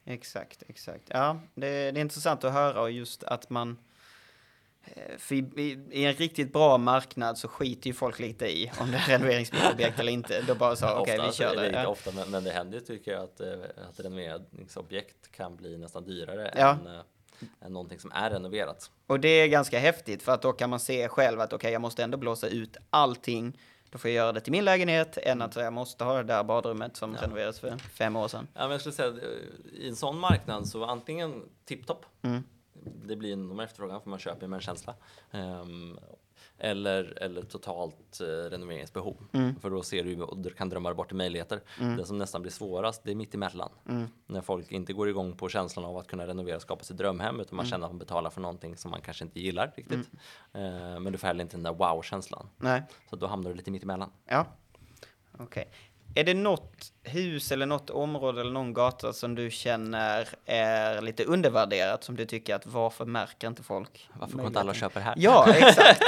Exakt, 0.04 0.62
exakt. 0.68 1.04
Ja, 1.08 1.40
det, 1.54 1.90
det, 1.92 2.00
är 2.00 2.02
intressant 2.02 2.44
att 2.44 2.52
höra 2.52 2.80
och 2.80 2.90
just 2.90 3.24
att 3.24 3.50
man 3.50 3.78
eh, 4.84 5.32
i, 5.32 5.38
i, 5.56 5.86
i, 5.90 6.04
en 6.04 6.14
riktigt 6.14 6.52
bra 6.52 6.78
marknad 6.78 7.38
så 7.38 7.48
skiter 7.48 7.86
ju 7.86 7.94
folk 7.94 8.18
lite 8.18 8.46
i 8.46 8.72
om 8.80 8.90
det 8.90 8.96
är 8.96 9.08
renoveringsobjekt 9.08 10.00
eller 10.00 10.12
inte. 10.12 10.42
Då 10.42 10.54
bara 10.54 10.76
så, 10.76 10.86
okej 10.98 11.14
okay, 11.14 11.26
vi 11.26 11.32
kör 11.32 11.56
det. 11.56 11.66
Inte 11.66 11.86
ofta, 11.86 12.12
men, 12.12 12.30
men, 12.30 12.44
det 12.44 12.50
händer 12.50 12.80
tycker 12.80 13.12
jag 13.12 13.22
att, 13.22 13.40
eh, 13.40 13.52
att 13.88 14.00
renoveringsobjekt 14.00 15.32
kan 15.32 15.56
bli 15.56 15.78
nästan 15.78 16.04
dyrare 16.04 16.52
ja. 16.56 16.70
än, 16.70 17.02
eh, 17.60 17.68
någonting 17.68 17.98
som 17.98 18.12
är 18.12 18.30
renoverat. 18.30 18.90
Och 19.06 19.20
det 19.20 19.28
är 19.28 19.46
ganska 19.46 19.78
häftigt 19.78 20.22
för 20.22 20.32
att 20.32 20.42
då 20.42 20.52
kan 20.52 20.70
man 20.70 20.80
se 20.80 21.08
själv 21.08 21.40
att 21.40 21.46
okej, 21.46 21.56
okay, 21.56 21.72
jag 21.72 21.82
måste 21.82 22.04
ändå 22.04 22.18
blåsa 22.18 22.48
ut 22.48 22.76
allting. 22.90 23.58
Då 23.90 23.98
får 23.98 24.10
jag 24.10 24.16
göra 24.16 24.32
det 24.32 24.40
till 24.40 24.52
min 24.52 24.64
lägenhet 24.64 25.16
än 25.16 25.42
att 25.42 25.56
jag 25.56 25.72
måste 25.72 26.04
ha 26.04 26.16
det 26.16 26.22
där 26.22 26.44
badrummet 26.44 26.96
som 26.96 27.14
ja. 27.14 27.22
renoverades 27.22 27.60
för 27.60 27.76
fem 27.78 28.16
år 28.16 28.28
sedan. 28.28 28.48
Ja, 28.54 28.60
men 28.60 28.70
jag 28.70 28.80
skulle 28.80 28.94
säga 28.94 29.14
i 29.72 29.88
en 29.88 29.96
sån 29.96 30.18
marknad 30.18 30.68
så 30.68 30.84
antingen 30.84 31.42
tipptopp. 31.64 32.06
Mm. 32.22 32.42
Det 33.04 33.16
blir 33.16 33.32
en 33.32 33.60
efterfrågan 33.60 34.00
för 34.00 34.10
man 34.10 34.18
köper 34.18 34.46
med 34.46 34.56
en 34.56 34.60
känsla. 34.60 34.94
Um, 35.30 35.98
eller, 36.60 37.22
eller 37.22 37.42
totalt 37.42 38.20
eh, 38.20 38.24
renoveringsbehov. 38.24 39.16
Mm. 39.32 39.60
För 39.60 39.70
då 39.70 39.82
ser 39.82 40.04
du 40.04 40.22
och 40.22 40.56
kan 40.56 40.68
drömma 40.68 40.94
bort 40.94 41.12
möjligheter. 41.12 41.60
Mm. 41.80 41.96
Det 41.96 42.04
som 42.04 42.18
nästan 42.18 42.42
blir 42.42 42.52
svårast, 42.52 43.04
det 43.04 43.10
är 43.10 43.14
mitt 43.14 43.34
emellan. 43.34 43.70
Mm. 43.88 44.08
När 44.26 44.40
folk 44.40 44.72
inte 44.72 44.92
går 44.92 45.08
igång 45.08 45.36
på 45.36 45.48
känslan 45.48 45.84
av 45.84 45.96
att 45.96 46.06
kunna 46.06 46.26
renovera 46.26 46.56
och 46.56 46.62
skapa 46.62 46.84
sitt 46.84 46.96
drömhem, 46.96 47.40
utan 47.40 47.56
man 47.56 47.64
mm. 47.64 47.70
känner 47.70 47.86
att 47.86 47.92
man 47.92 47.98
betalar 47.98 48.30
för 48.30 48.40
någonting 48.40 48.76
som 48.76 48.90
man 48.90 49.00
kanske 49.00 49.24
inte 49.24 49.40
gillar 49.40 49.72
riktigt. 49.76 50.10
Mm. 50.52 50.94
Eh, 50.94 51.00
men 51.00 51.12
du 51.12 51.18
får 51.18 51.26
heller 51.26 51.42
inte 51.42 51.56
den 51.56 51.62
där 51.62 51.72
wow-känslan. 51.72 52.48
Så 53.10 53.16
då 53.16 53.26
hamnar 53.26 53.50
du 53.50 53.56
lite 53.56 53.70
mitt 53.70 53.82
emellan. 53.82 54.10
Ja, 54.24 54.46
okej. 55.32 55.44
Okay. 55.44 55.64
Är 56.14 56.24
det 56.24 56.34
något 56.34 56.92
hus 57.02 57.52
eller 57.52 57.66
något 57.66 57.90
område 57.90 58.40
eller 58.40 58.52
någon 58.52 58.74
gata 58.74 59.12
som 59.12 59.34
du 59.34 59.50
känner 59.50 60.28
är 60.46 61.02
lite 61.02 61.24
undervärderat 61.24 62.04
som 62.04 62.16
du 62.16 62.26
tycker 62.26 62.54
att 62.54 62.66
varför 62.66 63.04
märker 63.04 63.48
inte 63.48 63.62
folk? 63.62 64.08
Varför 64.14 64.36
går 64.36 64.46
inte 64.46 64.60
alla 64.60 64.70
och 64.70 64.76
köper 64.76 65.00
här? 65.00 65.14
Ja, 65.16 65.54
exakt. 65.54 66.02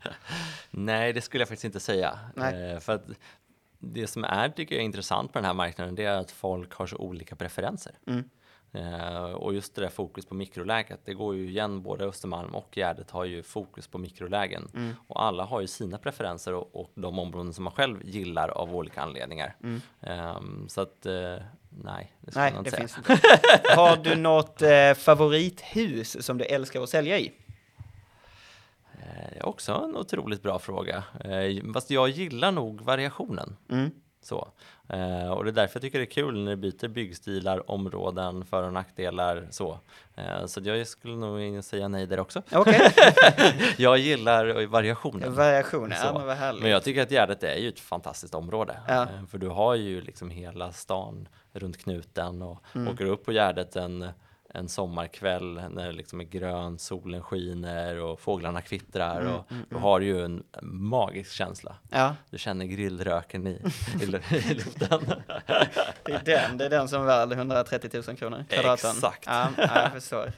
Nej, 0.70 1.12
det 1.12 1.20
skulle 1.20 1.42
jag 1.42 1.48
faktiskt 1.48 1.64
inte 1.64 1.80
säga. 1.80 2.18
Eh, 2.36 2.80
för 2.80 2.92
att 2.92 3.04
det 3.78 4.06
som 4.06 4.24
är, 4.24 4.48
tycker 4.48 4.74
jag, 4.74 4.82
är 4.82 4.84
intressant 4.84 5.32
på 5.32 5.38
den 5.38 5.44
här 5.44 5.54
marknaden, 5.54 5.94
det 5.94 6.04
är 6.04 6.16
att 6.16 6.30
folk 6.30 6.72
har 6.74 6.86
så 6.86 6.96
olika 6.96 7.36
preferenser. 7.36 7.92
Mm. 8.06 8.28
Eh, 8.74 9.24
och 9.24 9.54
just 9.54 9.74
det 9.74 9.82
där 9.82 9.88
fokus 9.88 10.26
på 10.26 10.34
mikroläget, 10.34 11.00
det 11.04 11.14
går 11.14 11.36
ju 11.36 11.48
igen, 11.48 11.82
både 11.82 12.04
Östermalm 12.04 12.54
och 12.54 12.76
Gärdet 12.76 13.10
har 13.10 13.24
ju 13.24 13.42
fokus 13.42 13.86
på 13.86 13.98
mikrolägen. 13.98 14.70
Mm. 14.74 14.94
Och 15.06 15.22
alla 15.22 15.44
har 15.44 15.60
ju 15.60 15.66
sina 15.66 15.98
preferenser 15.98 16.54
och, 16.54 16.76
och, 16.76 16.90
de 16.94 17.18
områden 17.18 17.52
som 17.52 17.64
man 17.64 17.72
själv 17.72 17.98
gillar 18.04 18.48
av 18.48 18.76
olika 18.76 19.02
anledningar. 19.02 19.56
Mm. 19.62 19.80
Um, 20.36 20.68
så 20.68 20.80
att, 20.80 21.06
uh, 21.06 21.36
nej, 21.70 22.12
det 22.20 22.30
skulle 22.30 22.44
nej, 22.44 22.52
man 22.52 22.66
inte 22.66 22.70
säga. 22.70 22.88
Inte. 22.98 23.20
Har 23.76 23.96
du 23.96 24.16
något 24.16 24.62
uh, 24.62 24.94
favorithus 24.94 26.26
som 26.26 26.38
du 26.38 26.44
älskar 26.44 26.82
att 26.82 26.88
sälja 26.88 27.18
i? 27.18 27.32
Det 29.32 29.38
är 29.38 29.46
också 29.46 29.72
en 29.72 29.96
otroligt 29.96 30.42
bra 30.42 30.58
fråga. 30.58 31.04
Fast 31.74 31.90
jag 31.90 32.08
gillar 32.08 32.52
nog 32.52 32.80
variationen. 32.80 33.56
Mm. 33.70 33.90
Så. 34.22 34.48
Eh, 34.92 35.30
och 35.30 35.44
det 35.44 35.50
är 35.50 35.52
därför 35.52 35.76
jag 35.76 35.82
tycker 35.82 35.98
det 35.98 36.04
är 36.04 36.06
kul 36.06 36.44
när 36.44 36.50
det 36.50 36.56
byter 36.56 36.88
byggstilar, 36.88 37.70
områden, 37.70 38.44
för 38.44 38.62
och 38.62 38.72
nackdelar. 38.72 39.46
Så, 39.50 39.78
eh, 40.14 40.46
så 40.46 40.60
jag 40.64 40.86
skulle 40.86 41.16
nog 41.16 41.64
säga 41.64 41.88
nej 41.88 42.06
där 42.06 42.20
också. 42.20 42.42
Okay. 42.52 42.80
jag 43.76 43.98
gillar 43.98 44.66
variationen. 44.66 45.34
Variationen, 45.34 45.98
ja 46.02 46.12
men 46.12 46.26
vad 46.26 46.36
härligt. 46.36 46.62
Men 46.62 46.70
jag 46.70 46.82
tycker 46.82 47.02
att 47.02 47.10
Gärdet 47.10 47.42
är 47.42 47.56
ju 47.56 47.68
ett 47.68 47.80
fantastiskt 47.80 48.34
område. 48.34 48.76
Ja. 48.88 49.02
Eh, 49.02 49.08
för 49.30 49.38
du 49.38 49.48
har 49.48 49.74
ju 49.74 50.00
liksom 50.00 50.30
hela 50.30 50.72
stan 50.72 51.28
runt 51.52 51.78
knuten 51.78 52.42
och 52.42 52.62
mm. 52.74 52.94
åker 52.94 53.04
upp 53.04 53.24
på 53.24 53.32
Gärdet 53.32 53.76
en 53.76 54.08
en 54.54 54.68
sommarkväll 54.68 55.62
när 55.70 55.86
det 55.86 55.92
liksom 55.92 56.20
är 56.20 56.24
grönt, 56.24 56.80
solen 56.80 57.22
skiner 57.22 58.02
och 58.02 58.20
fåglarna 58.20 58.60
kvittrar 58.60 59.20
mm, 59.20 59.34
och 59.34 59.52
mm, 59.52 59.64
du 59.68 59.74
mm. 59.76 59.82
har 59.82 60.00
ju 60.00 60.24
en 60.24 60.42
magisk 60.62 61.32
känsla. 61.32 61.76
Ja. 61.90 62.16
Du 62.30 62.38
känner 62.38 62.64
grillröken 62.64 63.46
i, 63.46 63.62
i, 64.00 64.04
i 64.04 64.06
luften. 64.54 65.00
det 66.04 66.12
är 66.12 66.24
den, 66.24 66.58
det 66.58 66.64
är 66.64 66.70
den 66.70 66.88
som 66.88 67.02
är 67.02 67.06
värd 67.06 67.32
130 67.32 67.90
000 68.06 68.16
kronor 68.16 68.44
kvadraten. 68.48 68.90
Exakt. 68.90 69.26
Ja, 69.26 69.48
ja, 69.56 69.82
jag 69.82 69.92
förstår. 69.92 70.32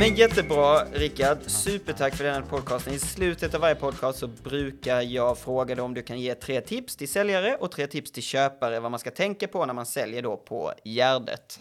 Men 0.00 0.14
jättebra 0.14 0.84
Rickard, 0.92 1.38
supertack 1.46 2.14
för 2.14 2.24
den 2.24 2.34
här 2.34 2.42
podcasten. 2.42 2.94
I 2.94 2.98
slutet 2.98 3.54
av 3.54 3.60
varje 3.60 3.74
podcast 3.74 4.18
så 4.18 4.26
brukar 4.26 5.00
jag 5.00 5.38
fråga 5.38 5.74
dig 5.74 5.84
om 5.84 5.94
du 5.94 6.02
kan 6.02 6.20
ge 6.20 6.34
tre 6.34 6.60
tips 6.60 6.96
till 6.96 7.08
säljare 7.08 7.56
och 7.56 7.70
tre 7.70 7.86
tips 7.86 8.12
till 8.12 8.22
köpare 8.22 8.80
vad 8.80 8.90
man 8.90 9.00
ska 9.00 9.10
tänka 9.10 9.48
på 9.48 9.66
när 9.66 9.74
man 9.74 9.86
säljer 9.86 10.22
då 10.22 10.36
på 10.36 10.72
Gärdet. 10.84 11.60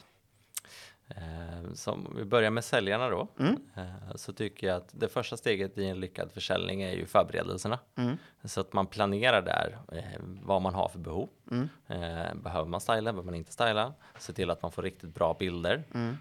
Eh, 1.09 1.73
som 1.73 2.15
vi 2.17 2.25
börjar 2.25 2.51
med 2.51 2.63
säljarna 2.63 3.09
då, 3.09 3.27
mm. 3.39 3.55
Eh, 3.75 4.15
så 4.15 4.33
tycker 4.33 4.67
jag 4.67 4.77
att 4.77 4.89
det 4.91 5.09
första 5.09 5.37
steget 5.37 5.77
i 5.77 5.85
en 5.85 5.99
lyckad 5.99 6.31
försäljning 6.31 6.81
är 6.81 6.91
ju 6.91 7.05
förberedelserna. 7.05 7.79
Mm. 7.97 8.17
Så 8.43 8.61
att 8.61 8.73
man 8.73 8.87
planerar 8.87 9.41
där 9.41 9.77
eh, 9.91 10.19
vad 10.21 10.61
man 10.61 10.73
har 10.73 10.89
för 10.89 10.99
behov. 10.99 11.29
Mm. 11.51 11.69
Behöver 12.43 12.65
man 12.65 12.81
styla, 12.81 13.01
behöver 13.01 13.23
man 13.23 13.35
inte 13.35 13.51
styla? 13.51 13.93
Se 14.19 14.33
till 14.33 14.49
att 14.49 14.61
man 14.61 14.71
får 14.71 14.81
riktigt 14.81 15.13
bra 15.13 15.35
bilder. 15.39 15.83
Mm. 15.93 16.17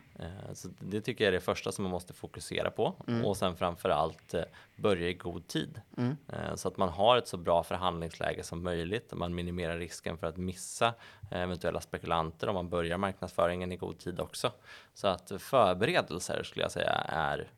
Så 0.53 0.69
det 0.79 1.01
tycker 1.01 1.25
jag 1.25 1.29
är 1.29 1.33
det 1.33 1.41
första 1.41 1.73
som 1.73 1.83
man 1.83 1.91
måste 1.91 2.13
fokusera 2.13 2.71
på. 2.71 2.95
Mm. 3.07 3.25
Och 3.25 3.37
sen 3.37 3.57
framför 3.57 3.89
allt 3.89 4.35
börja 4.77 5.09
i 5.09 5.15
god 5.15 5.47
tid. 5.47 5.81
Mm. 5.97 6.17
Så 6.57 6.69
att 6.69 6.77
man 6.77 6.89
har 6.89 7.17
ett 7.17 7.29
så 7.29 7.37
bra 7.37 7.63
förhandlingsläge 7.63 8.43
som 8.43 8.63
möjligt. 8.63 9.13
Man 9.15 9.35
minimerar 9.35 9.79
risken 9.79 10.19
för 10.19 10.27
att 10.27 10.37
missa 10.37 10.95
eventuella 11.31 11.81
spekulanter 11.81 12.49
om 12.49 12.55
man 12.55 12.69
börjar 12.69 12.99
marknadsföringen 12.99 13.73
i 13.73 13.77
god 13.77 13.99
tid 13.99 14.21
också. 14.21 14.53
Så 14.95 15.09
att 15.09 15.33
förberedelser 15.39 16.43
skulle 16.43 16.65
jag 16.65 16.73
säga 16.73 16.93
är 17.09 17.51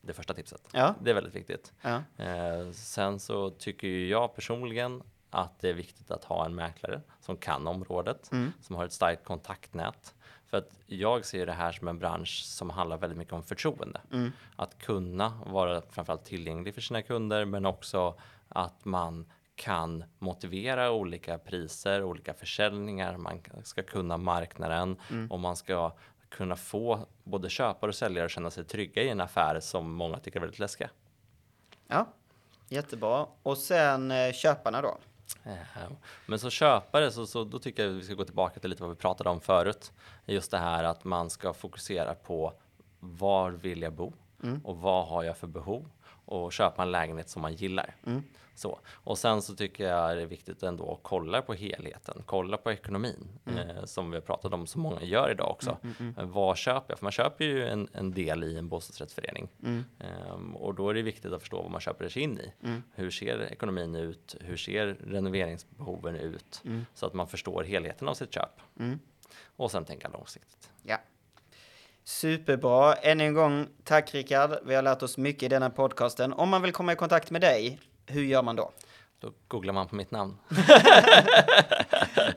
det 0.00 0.12
första 0.12 0.34
tipset. 0.34 0.62
Ja. 0.72 0.94
Det 1.02 1.10
är 1.10 1.14
väldigt 1.14 1.34
viktigt. 1.34 1.72
Ja. 1.82 2.24
Eh, 2.24 2.70
sen 2.72 3.20
så 3.20 3.50
tycker 3.50 3.88
ju 3.88 4.08
jag 4.08 4.34
personligen 4.34 5.02
att 5.36 5.60
det 5.60 5.68
är 5.68 5.74
viktigt 5.74 6.10
att 6.10 6.24
ha 6.24 6.44
en 6.44 6.54
mäklare 6.54 7.00
som 7.20 7.36
kan 7.36 7.66
området, 7.66 8.32
mm. 8.32 8.52
som 8.60 8.76
har 8.76 8.84
ett 8.84 8.92
starkt 8.92 9.24
kontaktnät. 9.24 10.14
För 10.46 10.58
att 10.58 10.70
jag 10.86 11.24
ser 11.24 11.46
det 11.46 11.52
här 11.52 11.72
som 11.72 11.88
en 11.88 11.98
bransch 11.98 12.42
som 12.44 12.70
handlar 12.70 12.98
väldigt 12.98 13.18
mycket 13.18 13.32
om 13.32 13.42
förtroende. 13.42 14.00
Mm. 14.12 14.32
Att 14.56 14.78
kunna 14.78 15.40
vara 15.46 15.82
framförallt 15.90 16.24
tillgänglig 16.24 16.74
för 16.74 16.80
sina 16.80 17.02
kunder, 17.02 17.44
men 17.44 17.66
också 17.66 18.18
att 18.48 18.84
man 18.84 19.26
kan 19.54 20.04
motivera 20.18 20.90
olika 20.90 21.38
priser, 21.38 22.02
olika 22.02 22.34
försäljningar, 22.34 23.16
man 23.16 23.40
ska 23.64 23.82
kunna 23.82 24.16
marknaden 24.16 24.96
mm. 25.10 25.30
och 25.30 25.40
man 25.40 25.56
ska 25.56 25.92
kunna 26.28 26.56
få 26.56 27.06
både 27.24 27.48
köpare 27.48 27.88
och 27.88 27.94
säljare 27.94 28.24
att 28.24 28.30
känna 28.30 28.50
sig 28.50 28.64
trygga 28.64 29.02
i 29.02 29.08
en 29.08 29.20
affär 29.20 29.60
som 29.60 29.92
många 29.92 30.18
tycker 30.18 30.38
är 30.38 30.40
väldigt 30.40 30.58
läskiga. 30.58 30.90
Ja, 31.86 32.06
jättebra. 32.68 33.26
Och 33.42 33.58
sen 33.58 34.10
eh, 34.10 34.32
köparna 34.32 34.82
då? 34.82 34.98
Eh, 35.44 35.82
men 36.26 36.38
som 36.38 36.50
köpare 36.50 37.10
så, 37.10 37.26
så 37.26 37.44
då 37.44 37.58
tycker 37.58 37.82
jag 37.82 37.92
att 37.92 37.98
vi 37.98 38.04
ska 38.04 38.14
gå 38.14 38.24
tillbaka 38.24 38.60
till 38.60 38.70
lite 38.70 38.82
vad 38.82 38.90
vi 38.90 38.96
pratade 38.96 39.30
om 39.30 39.40
förut. 39.40 39.92
Just 40.26 40.50
det 40.50 40.58
här 40.58 40.84
att 40.84 41.04
man 41.04 41.30
ska 41.30 41.52
fokusera 41.52 42.14
på 42.14 42.52
var 43.00 43.50
vill 43.50 43.82
jag 43.82 43.92
bo 43.92 44.12
mm. 44.42 44.60
och 44.64 44.76
vad 44.76 45.06
har 45.06 45.22
jag 45.22 45.36
för 45.36 45.46
behov 45.46 45.90
och 46.08 46.52
köpa 46.52 46.82
en 46.82 46.90
lägenhet 46.90 47.28
som 47.28 47.42
man 47.42 47.54
gillar. 47.54 47.94
Mm. 48.06 48.22
Så. 48.56 48.80
Och 48.88 49.18
sen 49.18 49.42
så 49.42 49.54
tycker 49.54 49.84
jag 49.84 50.16
det 50.16 50.22
är 50.22 50.26
viktigt 50.26 50.62
ändå 50.62 50.92
att 50.92 50.98
kolla 51.02 51.42
på 51.42 51.54
helheten, 51.54 52.22
kolla 52.26 52.56
på 52.56 52.72
ekonomin 52.72 53.28
mm. 53.46 53.58
eh, 53.58 53.84
som 53.84 54.10
vi 54.10 54.16
har 54.16 54.22
pratat 54.22 54.52
om 54.52 54.66
så 54.66 54.78
många 54.78 55.02
gör 55.02 55.30
idag 55.30 55.50
också. 55.50 55.76
Mm, 55.82 55.94
mm, 56.00 56.14
mm. 56.18 56.32
vad 56.32 56.56
köper 56.56 56.86
jag? 56.88 56.98
För 56.98 57.04
man 57.04 57.12
köper 57.12 57.44
ju 57.44 57.66
en, 57.66 57.88
en 57.92 58.10
del 58.10 58.44
i 58.44 58.58
en 58.58 58.68
bostadsrättsförening 58.68 59.48
eh, 60.00 60.54
och 60.54 60.74
då 60.74 60.90
är 60.90 60.94
det 60.94 61.02
viktigt 61.02 61.32
att 61.32 61.40
förstå 61.40 61.62
vad 61.62 61.70
man 61.70 61.80
köper 61.80 62.08
sig 62.08 62.22
in 62.22 62.40
i. 62.40 62.52
Mm. 62.64 62.82
Hur 62.94 63.10
ser 63.10 63.52
ekonomin 63.52 63.94
ut? 63.94 64.36
Hur 64.40 64.56
ser 64.56 64.86
renoveringsbehoven 64.86 66.16
ut? 66.16 66.62
Så 66.94 67.06
att 67.06 67.14
man 67.14 67.28
förstår 67.28 67.62
helheten 67.62 68.08
av 68.08 68.14
sitt 68.14 68.34
köp. 68.34 68.60
Och 69.56 69.70
sen 69.70 69.84
tänka 69.84 70.08
långsiktigt. 70.08 70.70
Ja. 70.82 70.98
Superbra. 72.04 72.94
Än 72.94 73.20
en 73.20 73.34
gång, 73.34 73.68
tack 73.84 74.14
Rickard. 74.14 74.58
Vi 74.66 74.74
har 74.74 74.82
lärt 74.82 75.02
oss 75.02 75.18
mycket 75.18 75.42
i 75.42 75.48
denna 75.48 75.70
podcasten. 75.70 76.32
Om 76.32 76.48
man 76.48 76.62
vill 76.62 76.72
komma 76.72 76.92
i 76.92 76.96
kontakt 76.96 77.30
med 77.30 77.40
dig, 77.40 77.78
hur 78.06 78.22
gör 78.22 78.42
man 78.42 78.56
då? 78.56 78.70
Då 79.20 79.32
googlar 79.48 79.72
man 79.72 79.88
på 79.88 79.96
mitt 79.96 80.10
namn. 80.10 80.38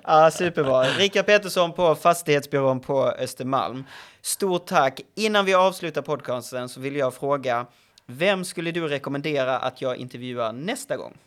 ja, 0.03 0.31
superbra. 0.31 0.83
Rickard 0.83 1.25
Petersson 1.25 1.73
på 1.73 1.95
Fastighetsbyrån 1.95 2.79
på 2.79 3.05
Östermalm. 3.05 3.83
Stort 4.21 4.65
tack. 4.65 5.01
Innan 5.15 5.45
vi 5.45 5.53
avslutar 5.53 6.01
podcasten 6.01 6.69
så 6.69 6.79
vill 6.79 6.95
jag 6.95 7.13
fråga, 7.13 7.65
vem 8.05 8.45
skulle 8.45 8.71
du 8.71 8.87
rekommendera 8.87 9.59
att 9.59 9.81
jag 9.81 9.97
intervjuar 9.97 10.53
nästa 10.53 10.97
gång? 10.97 11.17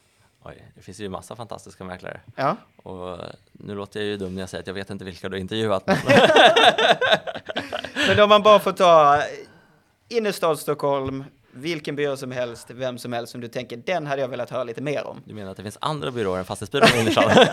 Oj, 0.45 0.73
det 0.75 0.83
finns 0.83 1.01
ju 1.01 1.09
massa 1.09 1.37
fantastiska 1.37 1.85
mäklare. 1.85 2.21
Ja. 2.37 2.57
Och 2.83 3.19
nu 3.53 3.75
låter 3.75 4.01
jag 4.01 4.07
ju 4.07 4.17
dum 4.17 4.35
när 4.35 4.43
jag 4.43 4.49
säger 4.49 4.63
att 4.63 4.67
jag 4.67 4.75
vet 4.75 4.91
inte 4.91 5.05
vilka 5.05 5.29
du 5.29 5.37
har 5.37 5.41
intervjuat. 5.41 5.87
Men 8.09 8.21
om 8.21 8.29
man 8.29 8.43
bara 8.43 8.59
får 8.59 8.73
ta 8.73 9.23
innerstad 10.09 10.59
Stockholm, 10.59 11.25
vilken 11.53 11.97
byrå 11.97 12.17
som 12.17 12.31
helst, 12.31 12.71
vem 12.71 12.99
som 12.99 13.13
helst 13.13 13.33
som 13.33 13.41
du 13.41 13.49
tänker, 13.49 13.77
den 13.77 14.07
hade 14.07 14.21
jag 14.21 14.29
velat 14.29 14.51
höra 14.51 14.65
lite 14.65 14.83
mer 14.83 15.07
om. 15.07 15.23
Du 15.25 15.35
menar 15.35 15.51
att 15.51 15.57
det 15.57 15.63
finns 15.63 15.79
andra 15.81 16.11
byråer 16.11 16.39
än 16.39 16.45
Fastighetsbyrån 16.45 16.89
i 16.95 16.99
Nynäshamn? 16.99 17.31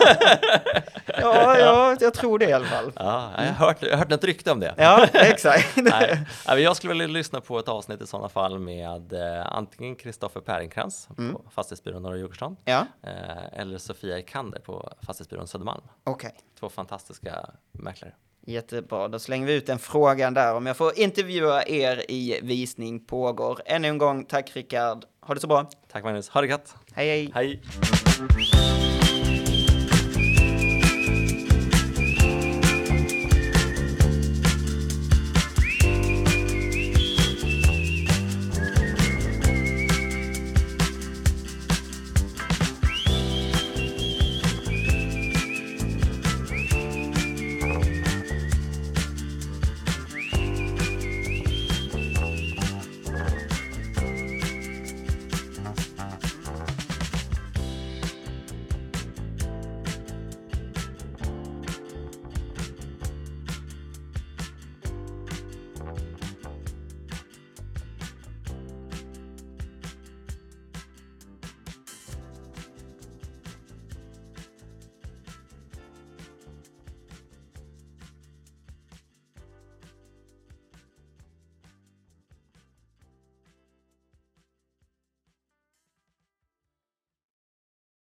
ja, 1.06 1.58
ja, 1.58 1.96
jag 2.00 2.14
tror 2.14 2.38
det 2.38 2.48
i 2.48 2.52
alla 2.52 2.66
fall. 2.66 2.92
Ja, 2.96 3.32
jag 3.36 3.44
har 3.44 3.66
hört, 3.66 3.82
jag 3.82 3.90
har 3.90 3.96
hört 3.96 4.12
ett 4.12 4.24
rykte 4.24 4.52
om 4.52 4.60
det. 4.60 4.74
Ja, 4.76 5.06
exakt. 5.12 5.76
Nej, 5.76 6.26
jag 6.46 6.76
skulle 6.76 6.92
vilja 6.92 7.06
lyssna 7.06 7.40
på 7.40 7.58
ett 7.58 7.68
avsnitt 7.68 8.02
i 8.02 8.06
sådana 8.06 8.28
fall 8.28 8.58
med 8.58 9.12
eh, 9.12 9.56
antingen 9.56 9.96
Kristoffer 9.96 10.40
Pärenkrans 10.40 11.08
mm. 11.18 11.32
på 11.32 11.42
Fastighetsbyrån 11.50 12.02
Norra 12.02 12.16
Djurgårdsstaden 12.16 12.56
ja. 12.64 12.86
eh, 13.02 13.60
eller 13.60 13.78
Sofia 13.78 14.18
Ikander 14.18 14.60
på 14.60 14.92
Fastighetsbyrån 15.02 15.48
Södermalm. 15.48 15.82
Okay. 16.04 16.30
Två 16.60 16.68
fantastiska 16.68 17.50
mäklare. 17.72 18.12
Jättebra, 18.46 19.08
då 19.08 19.18
slänger 19.18 19.46
vi 19.46 19.54
ut 19.54 19.66
den 19.66 19.78
frågan 19.78 20.34
där 20.34 20.54
om 20.54 20.66
jag 20.66 20.76
får 20.76 20.98
intervjua 20.98 21.62
er 21.62 22.10
i 22.10 22.40
Visning 22.42 23.06
pågår. 23.06 23.60
Ännu 23.66 23.88
en 23.88 23.98
gång, 23.98 24.24
tack 24.24 24.56
Rickard. 24.56 25.04
Ha 25.20 25.34
det 25.34 25.40
så 25.40 25.46
bra. 25.46 25.70
Tack 25.92 26.04
Magnus, 26.04 26.28
ha 26.28 26.40
det 26.40 26.46
gött. 26.46 26.74
Hej 26.92 27.08
hej. 27.08 27.30
Hej. 27.34 27.62